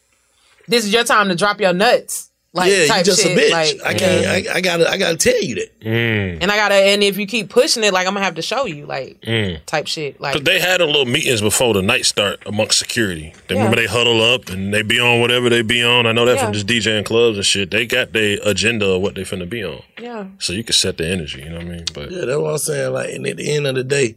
this 0.68 0.84
is 0.84 0.92
your 0.92 1.04
time 1.04 1.28
to 1.28 1.34
drop 1.36 1.60
your 1.60 1.72
nuts. 1.72 2.25
Like 2.56 2.72
yeah, 2.72 2.86
type 2.86 2.98
you 3.00 3.04
just 3.04 3.22
shit. 3.22 3.36
a 3.36 3.40
bitch. 3.40 3.50
Like 3.52 3.80
I 3.84 3.94
can't. 3.94 4.48
I, 4.48 4.54
I 4.54 4.60
gotta. 4.62 4.88
I 4.90 4.96
gotta 4.96 5.16
tell 5.18 5.40
you 5.42 5.56
that. 5.56 5.80
Mm. 5.80 6.38
and 6.40 6.50
I 6.50 6.56
gotta 6.56 6.74
and 6.74 7.02
if 7.02 7.18
you 7.18 7.26
keep 7.26 7.50
pushing 7.50 7.84
it, 7.84 7.92
like 7.92 8.06
I'm 8.06 8.14
gonna 8.14 8.24
have 8.24 8.36
to 8.36 8.42
show 8.42 8.64
you, 8.64 8.86
like 8.86 9.20
Mm. 9.20 9.64
type 9.66 9.86
shit. 9.86 10.18
Like 10.20 10.42
they 10.42 10.58
had 10.58 10.80
a 10.80 10.86
little 10.86 11.04
meetings 11.04 11.42
before 11.42 11.74
the 11.74 11.82
night 11.82 12.06
start 12.06 12.42
amongst 12.46 12.78
security. 12.78 13.34
They 13.48 13.54
remember 13.56 13.76
they 13.76 13.86
huddle 13.86 14.22
up 14.22 14.48
and 14.48 14.72
they 14.72 14.80
be 14.82 14.98
on 14.98 15.20
whatever 15.20 15.50
they 15.50 15.60
be 15.62 15.84
on. 15.84 16.06
I 16.06 16.12
know 16.12 16.24
that 16.24 16.36
Yeah. 16.36 16.44
from 16.46 16.54
just 16.54 16.66
DJing 16.66 17.04
clubs 17.04 17.36
and 17.36 17.44
shit. 17.46 17.70
They 17.70 17.84
got 17.86 18.12
their 18.14 18.38
agenda 18.42 18.86
of 18.86 19.02
what 19.02 19.14
they 19.16 19.22
finna 19.22 19.48
be 19.48 19.62
on. 19.62 19.82
yeah. 20.00 20.24
So 20.38 20.52
you 20.54 20.64
can 20.64 20.72
set 20.72 20.96
the 20.96 21.06
energy, 21.06 21.42
you 21.42 21.50
know 21.50 21.56
what 21.56 21.66
I 21.66 21.68
mean? 21.68 21.84
But 21.92 22.10
Yeah, 22.10 22.24
that's 22.24 22.38
what 22.38 22.52
I'm 22.52 22.58
saying. 22.58 22.92
Like, 22.94 23.10
and 23.14 23.26
at 23.26 23.36
the 23.36 23.52
end 23.54 23.66
of 23.66 23.74
the 23.74 23.84
day, 23.84 24.16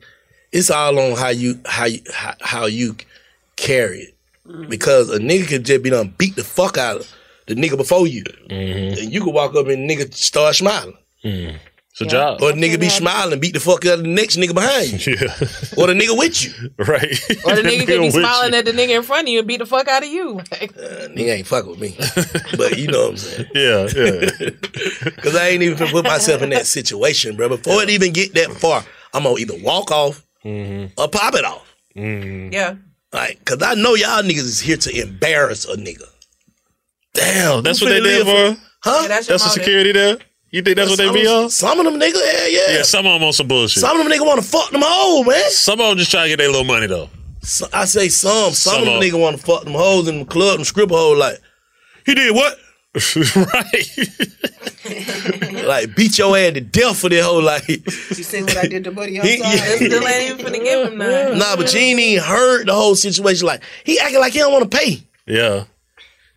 it's 0.54 0.72
all 0.72 0.98
on 0.98 1.18
how 1.18 1.30
you 1.30 1.60
how 1.66 1.86
you 1.86 2.00
how, 2.14 2.34
how 2.40 2.66
you 2.68 2.96
carry 3.58 4.00
it. 4.00 4.16
Mm. 4.48 4.70
Because 4.70 5.10
a 5.12 5.20
nigga 5.20 5.48
could 5.48 5.66
just 5.66 5.84
be 5.84 5.90
done 5.90 6.14
beat 6.18 6.36
the 6.36 6.44
fuck 6.44 6.78
out 6.78 7.02
of 7.02 7.14
the 7.50 7.56
nigga 7.56 7.76
before 7.76 8.08
you. 8.08 8.24
Mm-hmm. 8.24 9.02
And 9.02 9.14
you 9.14 9.24
could 9.24 9.34
walk 9.34 9.56
up 9.56 9.68
and 9.68 9.90
nigga 9.90 10.14
start 10.14 10.56
smiling. 10.56 10.98
Mm. 11.26 11.58
It's 11.92 12.02
a 12.02 12.06
job. 12.06 12.42
Or 12.42 12.54
the 12.54 12.62
nigga 12.62 12.80
be 12.80 12.88
smiling, 12.88 13.40
beat 13.40 13.56
the 13.56 13.60
fuck 13.60 13.84
out 13.88 13.96
of 13.98 14.04
the 14.04 14.08
next 14.08 14.38
nigga 14.38 14.54
behind 14.54 15.06
you. 15.06 15.18
Yeah. 15.20 15.34
Or 15.76 15.88
the 15.88 15.94
nigga 15.94 16.18
with 16.18 16.46
you. 16.46 16.70
Right. 16.78 17.20
Or 17.44 17.56
the 17.56 17.62
nigga 17.70 17.80
could 17.80 17.88
be 17.88 18.00
with 18.00 18.16
you. 18.16 18.22
smiling 18.22 18.54
at 18.54 18.66
the 18.66 18.72
nigga 18.72 18.96
in 18.98 19.04
front 19.04 19.28
of 19.28 19.32
you 19.34 19.40
and 19.40 19.48
beat 19.48 19.58
the 19.58 19.66
fuck 19.66 19.88
out 19.88 20.04
of 20.04 20.10
you. 20.10 20.36
Like, 20.36 20.74
Nigga 20.76 21.38
ain't 21.38 21.48
fuck 21.48 21.66
with 21.66 21.80
me. 21.80 21.96
but 22.58 22.78
you 22.78 22.88
know 22.88 23.10
what 23.10 23.12
I'm 23.12 23.18
saying. 23.18 23.50
Yeah, 23.56 23.88
yeah. 23.96 25.10
Cause 25.18 25.36
I 25.36 25.48
ain't 25.50 25.64
even 25.64 25.78
finna 25.78 25.92
put 25.92 26.06
myself 26.06 26.42
in 26.44 26.52
that 26.52 26.68
situation, 26.68 27.36
bro. 27.36 27.50
Before 27.50 27.82
it 27.82 27.90
even 27.90 28.14
get 28.14 28.34
that 28.36 28.52
far, 28.52 28.86
I'm 29.14 29.24
gonna 29.24 29.38
either 29.40 29.58
walk 29.62 29.92
off 29.92 30.24
or 30.46 31.08
pop 31.10 31.34
it 31.34 31.44
off. 31.44 31.76
yeah. 31.96 32.76
Like, 33.12 33.44
cause 33.44 33.62
I 33.64 33.74
know 33.74 33.96
y'all 33.96 34.22
niggas 34.22 34.38
is 34.46 34.60
here 34.60 34.78
to 34.78 35.02
embarrass 35.02 35.66
a 35.66 35.76
nigga. 35.76 36.06
Damn, 37.20 37.64
That's 37.64 37.82
what 37.82 37.90
they 37.90 38.00
finna 38.00 38.04
did 38.04 38.26
live 38.28 38.56
for? 38.56 38.62
Huh? 38.84 39.00
Yeah, 39.04 39.08
that's 39.10 39.28
That's 39.28 39.44
the 39.44 39.50
security 39.50 39.92
there? 39.92 40.18
You 40.52 40.62
think 40.64 40.78
that's 40.78 40.90
what 40.90 40.98
they 40.98 41.12
be 41.12 41.28
on? 41.28 41.50
Some 41.50 41.80
of 41.80 41.86
them 41.86 42.00
niggas, 42.00 42.16
yeah, 42.34 42.48
yeah. 42.48 42.78
Yeah, 42.78 42.82
some 42.84 43.06
of 43.06 43.14
them 43.20 43.24
on 43.28 43.34
some 43.34 43.48
bullshit. 43.48 43.82
Some 43.82 44.00
of 44.00 44.04
them 44.08 44.12
niggas 44.12 44.26
want 44.26 44.42
to 44.42 44.48
fuck 44.48 44.72
them 44.72 44.82
hoes, 44.84 45.28
man. 45.28 45.52
Some 45.52 45.80
of 45.82 45.90
them 45.90 45.98
just 45.98 46.12
try 46.12 46.24
to 46.24 46.30
get 46.30 46.38
their 46.38 46.48
little 46.48 46.64
money 46.64 46.88
though. 46.88 47.10
So, 47.42 47.68
I 47.72 47.86
say 47.86 48.10
some. 48.10 48.52
Some, 48.54 48.74
Some 48.74 48.80
of 48.82 48.86
them 48.86 48.96
of- 48.98 49.04
niggas 49.04 49.20
want 49.20 49.38
to 49.38 49.44
fuck 49.44 49.64
them 49.64 49.74
hoes 49.74 50.08
in 50.08 50.20
the 50.20 50.26
club, 50.26 50.58
them 50.58 50.66
scribble 50.66 50.98
hoes. 50.98 51.18
Like, 51.20 51.40
he 52.06 52.16
did 52.16 52.34
what? 52.34 52.58
right. 53.36 54.00
like 55.66 55.96
beat 55.96 56.18
your 56.18 56.36
ass 56.36 56.54
to 56.54 56.62
death 56.62 57.00
for 57.00 57.10
that 57.10 57.24
hoe. 57.24 57.38
Like, 57.40 57.68
You 57.68 57.78
see 58.24 58.42
what 58.42 58.58
I 58.58 58.68
did 58.68 58.84
to 58.86 58.92
Buddy 58.92 59.14
He- 59.22 59.44
outside? 59.44 59.76
Still 59.76 60.08
ain't 60.08 60.40
even 60.40 60.46
finna 60.54 60.64
give 60.64 60.92
him 60.92 60.98
none. 60.98 61.38
nah, 61.38 61.56
but 61.56 61.72
you 61.74 61.80
ain't 61.80 62.00
even 62.00 62.24
heard 62.24 62.68
the 62.68 62.74
whole 62.74 62.96
situation. 62.96 63.46
Like, 63.46 63.62
he 63.84 64.00
acting 64.00 64.20
like 64.20 64.34
he 64.34 64.40
don't 64.40 64.52
want 64.54 64.70
to 64.72 64.78
pay. 64.78 65.04
Yeah. 65.28 65.66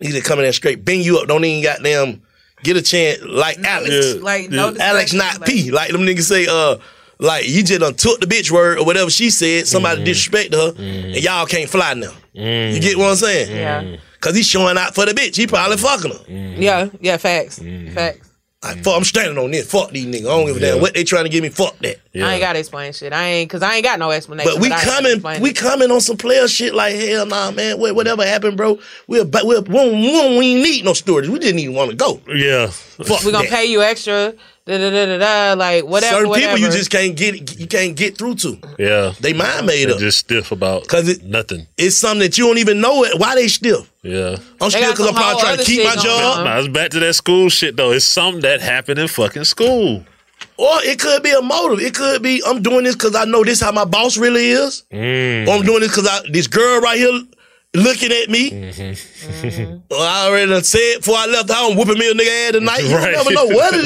Niggas 0.03 0.13
that 0.13 0.25
come 0.25 0.39
in 0.39 0.45
there 0.45 0.53
straight, 0.53 0.85
bang 0.85 1.01
you 1.01 1.19
up, 1.19 1.29
don't 1.29 1.45
even 1.45 1.63
goddamn 1.63 2.23
get 2.63 2.77
a 2.77 2.83
chance 2.83 3.23
like 3.23 3.59
Alex. 3.59 4.15
Yeah. 4.15 4.23
Like, 4.23 4.51
no 4.51 4.75
Alex 4.79 5.13
discussion, 5.13 5.39
not 5.41 5.47
P. 5.47 5.71
Like 5.71 5.91
them 5.93 6.03
niggas 6.03 6.23
say, 6.23 6.47
uh, 6.49 6.77
like 7.19 7.49
you 7.49 7.63
just 7.63 7.81
done 7.81 7.95
took 7.95 8.21
the 8.21 8.27
bitch 8.27 8.51
word 8.51 8.79
or 8.79 8.85
whatever 8.85 9.11
she 9.11 9.31
said, 9.31 9.67
somebody 9.67 10.03
mm. 10.03 10.07
disrespected 10.07 10.55
her, 10.55 10.73
mm. 10.73 11.15
and 11.15 11.23
y'all 11.23 11.47
can't 11.47 11.69
fly 11.69 11.95
now. 11.95 12.13
You 12.33 12.43
mm. 12.43 12.81
get 12.81 12.99
what 12.99 13.11
I'm 13.11 13.17
saying? 13.17 13.57
Yeah. 13.57 13.97
Cause 14.21 14.37
he's 14.37 14.47
showing 14.47 14.79
out 14.79 14.95
for 14.95 15.05
the 15.05 15.13
bitch. 15.13 15.35
He 15.35 15.49
probably 15.49 15.77
fucking 15.77 16.13
her. 16.13 16.61
Yeah, 16.61 16.89
yeah, 17.01 17.17
facts. 17.17 17.59
Facts. 17.59 18.32
Like, 18.63 18.85
fuck, 18.85 18.97
I'm 18.97 19.03
standing 19.05 19.37
on 19.39 19.51
this. 19.51 19.69
Fuck 19.71 19.91
these 19.91 20.07
niggas. 20.07 20.21
I 20.21 20.37
don't 20.37 20.47
give 20.47 20.57
a 20.57 20.61
damn 20.61 20.81
what 20.81 20.95
they 20.95 21.03
trying 21.03 21.25
to 21.25 21.29
give 21.31 21.43
me. 21.43 21.49
Fuck 21.49 21.77
that. 21.81 21.97
I 22.15 22.35
ain't 22.35 22.41
gotta 22.41 22.61
explain 22.61 22.93
shit. 22.93 23.13
I 23.13 23.25
ain't, 23.25 23.51
cause 23.51 23.61
I 23.63 23.75
ain't 23.75 23.85
got 23.85 23.99
no 23.99 24.11
explanation. 24.13 24.53
But 24.55 24.61
we 24.63 24.71
I 24.73 24.81
coming, 24.81 25.43
we 25.43 25.51
it. 25.51 25.57
coming 25.57 25.91
on 25.91 26.01
some 26.01 26.17
player 26.17 26.47
shit 26.47 26.73
like 26.73 26.95
hell, 26.95 27.27
nah, 27.27 27.51
man. 27.51 27.79
Wha- 27.81 27.93
Whatever 27.93 28.25
happened, 28.25 28.57
bro. 28.57 28.79
We're, 29.09 29.25
ba- 29.25 29.41
we're, 29.43 29.63
we 29.63 29.73
don't- 29.75 29.93
we 30.01 30.13
don't 30.13 30.43
even 30.45 30.63
need 30.63 30.85
no 30.85 30.93
storage. 30.93 31.29
We 31.29 31.39
didn't 31.41 31.59
even 31.59 31.75
want 31.75 31.91
to 31.91 31.97
go. 31.97 32.21
Yeah. 32.33 32.69
Fuck 32.69 33.25
we 33.25 33.33
gonna 33.33 33.45
that. 33.49 33.51
pay 33.53 33.67
you 33.67 33.83
extra. 33.83 34.35
Da 34.65 34.79
da 34.79 34.91
da 34.91 35.07
da 35.07 35.19
da. 35.19 35.55
Like 35.59 35.85
whatever. 35.85 36.15
Certain 36.15 36.29
whatever. 36.29 36.57
people 36.57 36.67
you 36.71 36.73
just 36.77 36.91
can't 36.91 37.17
get, 37.17 37.59
you 37.59 37.67
can't 37.67 37.97
get 37.97 38.17
through 38.17 38.37
to. 38.37 38.59
Yeah. 38.79 39.13
They 39.21 39.33
mind 39.33 39.67
made 39.67 39.87
They're 39.87 39.95
up. 39.95 40.01
just 40.01 40.19
stiff 40.19 40.53
about 40.53 40.87
Cause 40.87 41.09
it, 41.09 41.25
nothing. 41.25 41.67
it's 41.77 41.97
something 41.97 42.21
that 42.21 42.39
you 42.39 42.47
don't 42.47 42.59
even 42.59 42.81
know 42.81 43.03
it. 43.05 43.19
Why 43.19 43.35
they 43.35 43.49
stiff? 43.49 43.91
Yeah. 44.03 44.37
I'm 44.61 44.71
They 44.71 44.71
still 44.71 44.81
got 44.83 44.91
because 44.93 45.07
I'm 45.09 45.15
probably 45.15 45.41
trying 45.43 45.59
to 45.59 45.65
keep 45.65 45.85
my 45.85 45.97
job. 45.97 46.45
Nah, 46.45 46.59
it's 46.59 46.69
back 46.69 46.91
to 46.93 47.01
that 47.01 47.15
school 47.15 47.49
shit 47.49 47.77
though. 47.77 47.91
It's 47.93 48.05
something 48.05 48.43
that 48.43 48.61
happened 48.61 48.99
in 49.01 49.09
fucking 49.09 49.45
school. 49.45 50.05
Or 50.57 50.75
it 50.83 50.99
could 51.01 51.23
be 51.23 51.31
a 51.33 51.41
motive. 51.43 51.81
It 51.81 51.95
could 51.95 52.23
be 52.23 52.41
I'm 52.47 52.63
doing 52.63 52.85
this 52.85 52.95
because 52.95 53.17
I 53.17 53.25
know 53.25 53.43
this 53.43 53.61
how 53.61 53.73
my 53.73 53.85
boss 53.85 54.17
really 54.17 54.51
is. 54.51 54.85
Mm. 54.93 55.49
Or 55.49 55.55
I'm 55.55 55.63
doing 55.63 55.81
this 55.81 55.91
because 55.97 56.23
this 56.31 56.47
girl 56.47 56.81
right 56.81 56.99
here 56.99 57.21
looking 57.75 58.13
at 58.13 58.29
me. 58.31 58.51
Mm-hmm. 58.51 59.77
Or 59.91 59.99
I 59.99 60.27
already 60.27 60.51
done 60.51 60.65
said 60.65 60.97
before 60.99 61.17
I 61.19 61.27
left 61.27 61.49
the 61.49 61.55
house, 61.55 61.75
whooping 61.75 61.99
me 61.99 62.11
a 62.11 62.15
nigga 62.15 62.47
ass 62.49 62.53
tonight. 62.53 62.85
You 62.85 62.97
Right. 63.03 63.13
don't 63.13 63.25
never 63.25 63.35
know 63.35 63.47
what 63.55 63.75
it 63.75 63.85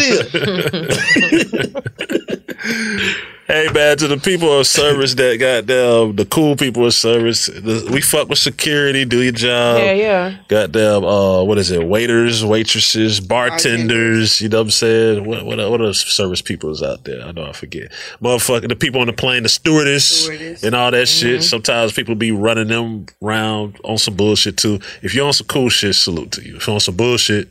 is. 2.66 3.16
Hey 3.46 3.68
man, 3.72 3.96
to 3.98 4.08
the 4.08 4.16
people 4.16 4.58
of 4.58 4.66
service 4.66 5.14
that 5.14 5.38
got 5.38 5.66
down, 5.66 6.16
the 6.16 6.24
cool 6.24 6.56
people 6.56 6.84
of 6.84 6.92
service, 6.92 7.46
the, 7.46 7.88
we 7.92 8.00
fuck 8.00 8.28
with 8.28 8.40
security, 8.40 9.04
do 9.04 9.22
your 9.22 9.30
job. 9.30 9.78
Yeah, 9.78 9.92
yeah. 9.92 10.36
Goddamn, 10.48 11.04
uh, 11.04 11.44
what 11.44 11.56
is 11.56 11.70
it? 11.70 11.86
Waiters, 11.86 12.44
waitresses, 12.44 13.20
bartenders. 13.20 14.40
You 14.40 14.48
know 14.48 14.56
what 14.58 14.62
I'm 14.64 14.70
saying? 14.72 15.24
What 15.24 15.44
what 15.46 15.58
what 15.70 15.80
are 15.80 15.94
service 15.94 16.42
people 16.42 16.70
is 16.72 16.82
out 16.82 17.04
there? 17.04 17.24
I 17.24 17.30
know 17.30 17.46
I 17.46 17.52
forget. 17.52 17.92
Motherfucker, 18.20 18.68
the 18.68 18.74
people 18.74 19.00
on 19.00 19.06
the 19.06 19.12
plane, 19.12 19.44
the 19.44 19.48
stewardess, 19.48 20.24
Stewardess. 20.24 20.64
and 20.64 20.74
all 20.74 20.90
that 20.90 21.06
Mm-hmm. 21.06 21.26
shit. 21.28 21.44
Sometimes 21.44 21.92
people 21.92 22.16
be 22.16 22.32
running 22.32 22.66
them 22.66 23.06
around 23.22 23.78
on 23.84 23.96
some 23.96 24.16
bullshit 24.16 24.56
too. 24.56 24.80
If 25.02 25.14
you're 25.14 25.24
on 25.26 25.32
some 25.32 25.46
cool 25.46 25.68
shit, 25.68 25.94
salute 25.94 26.32
to 26.32 26.42
you. 26.42 26.56
If 26.56 26.66
you're 26.66 26.74
on 26.74 26.80
some 26.80 26.96
bullshit, 26.96 27.48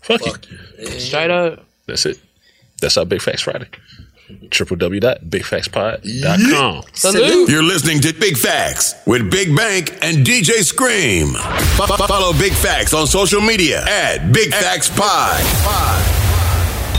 fuck, 0.00 0.22
you. 0.26 0.86
Straight 0.98 1.30
up. 1.30 1.64
That's 1.86 2.04
it. 2.04 2.18
That's 2.80 2.96
our 2.96 3.04
Big 3.06 3.22
Facts 3.22 3.42
Friday. 3.42 3.68
www.bigfactspod.com. 4.30 6.82
Salute. 6.94 7.48
You're 7.48 7.62
listening 7.62 8.00
to 8.00 8.12
Big 8.12 8.36
Facts 8.36 8.94
with 9.06 9.30
Big 9.30 9.54
Bank 9.56 9.96
and 10.02 10.26
DJ 10.26 10.62
Scream. 10.64 11.34
Fo- 11.76 11.86
fo- 11.86 12.06
Follow 12.06 12.32
Big 12.38 12.52
Facts 12.52 12.92
on 12.94 13.06
social 13.06 13.40
media 13.40 13.84
at 13.86 14.32
Big 14.32 14.52
Facts 14.52 14.90
Pod. 14.90 15.40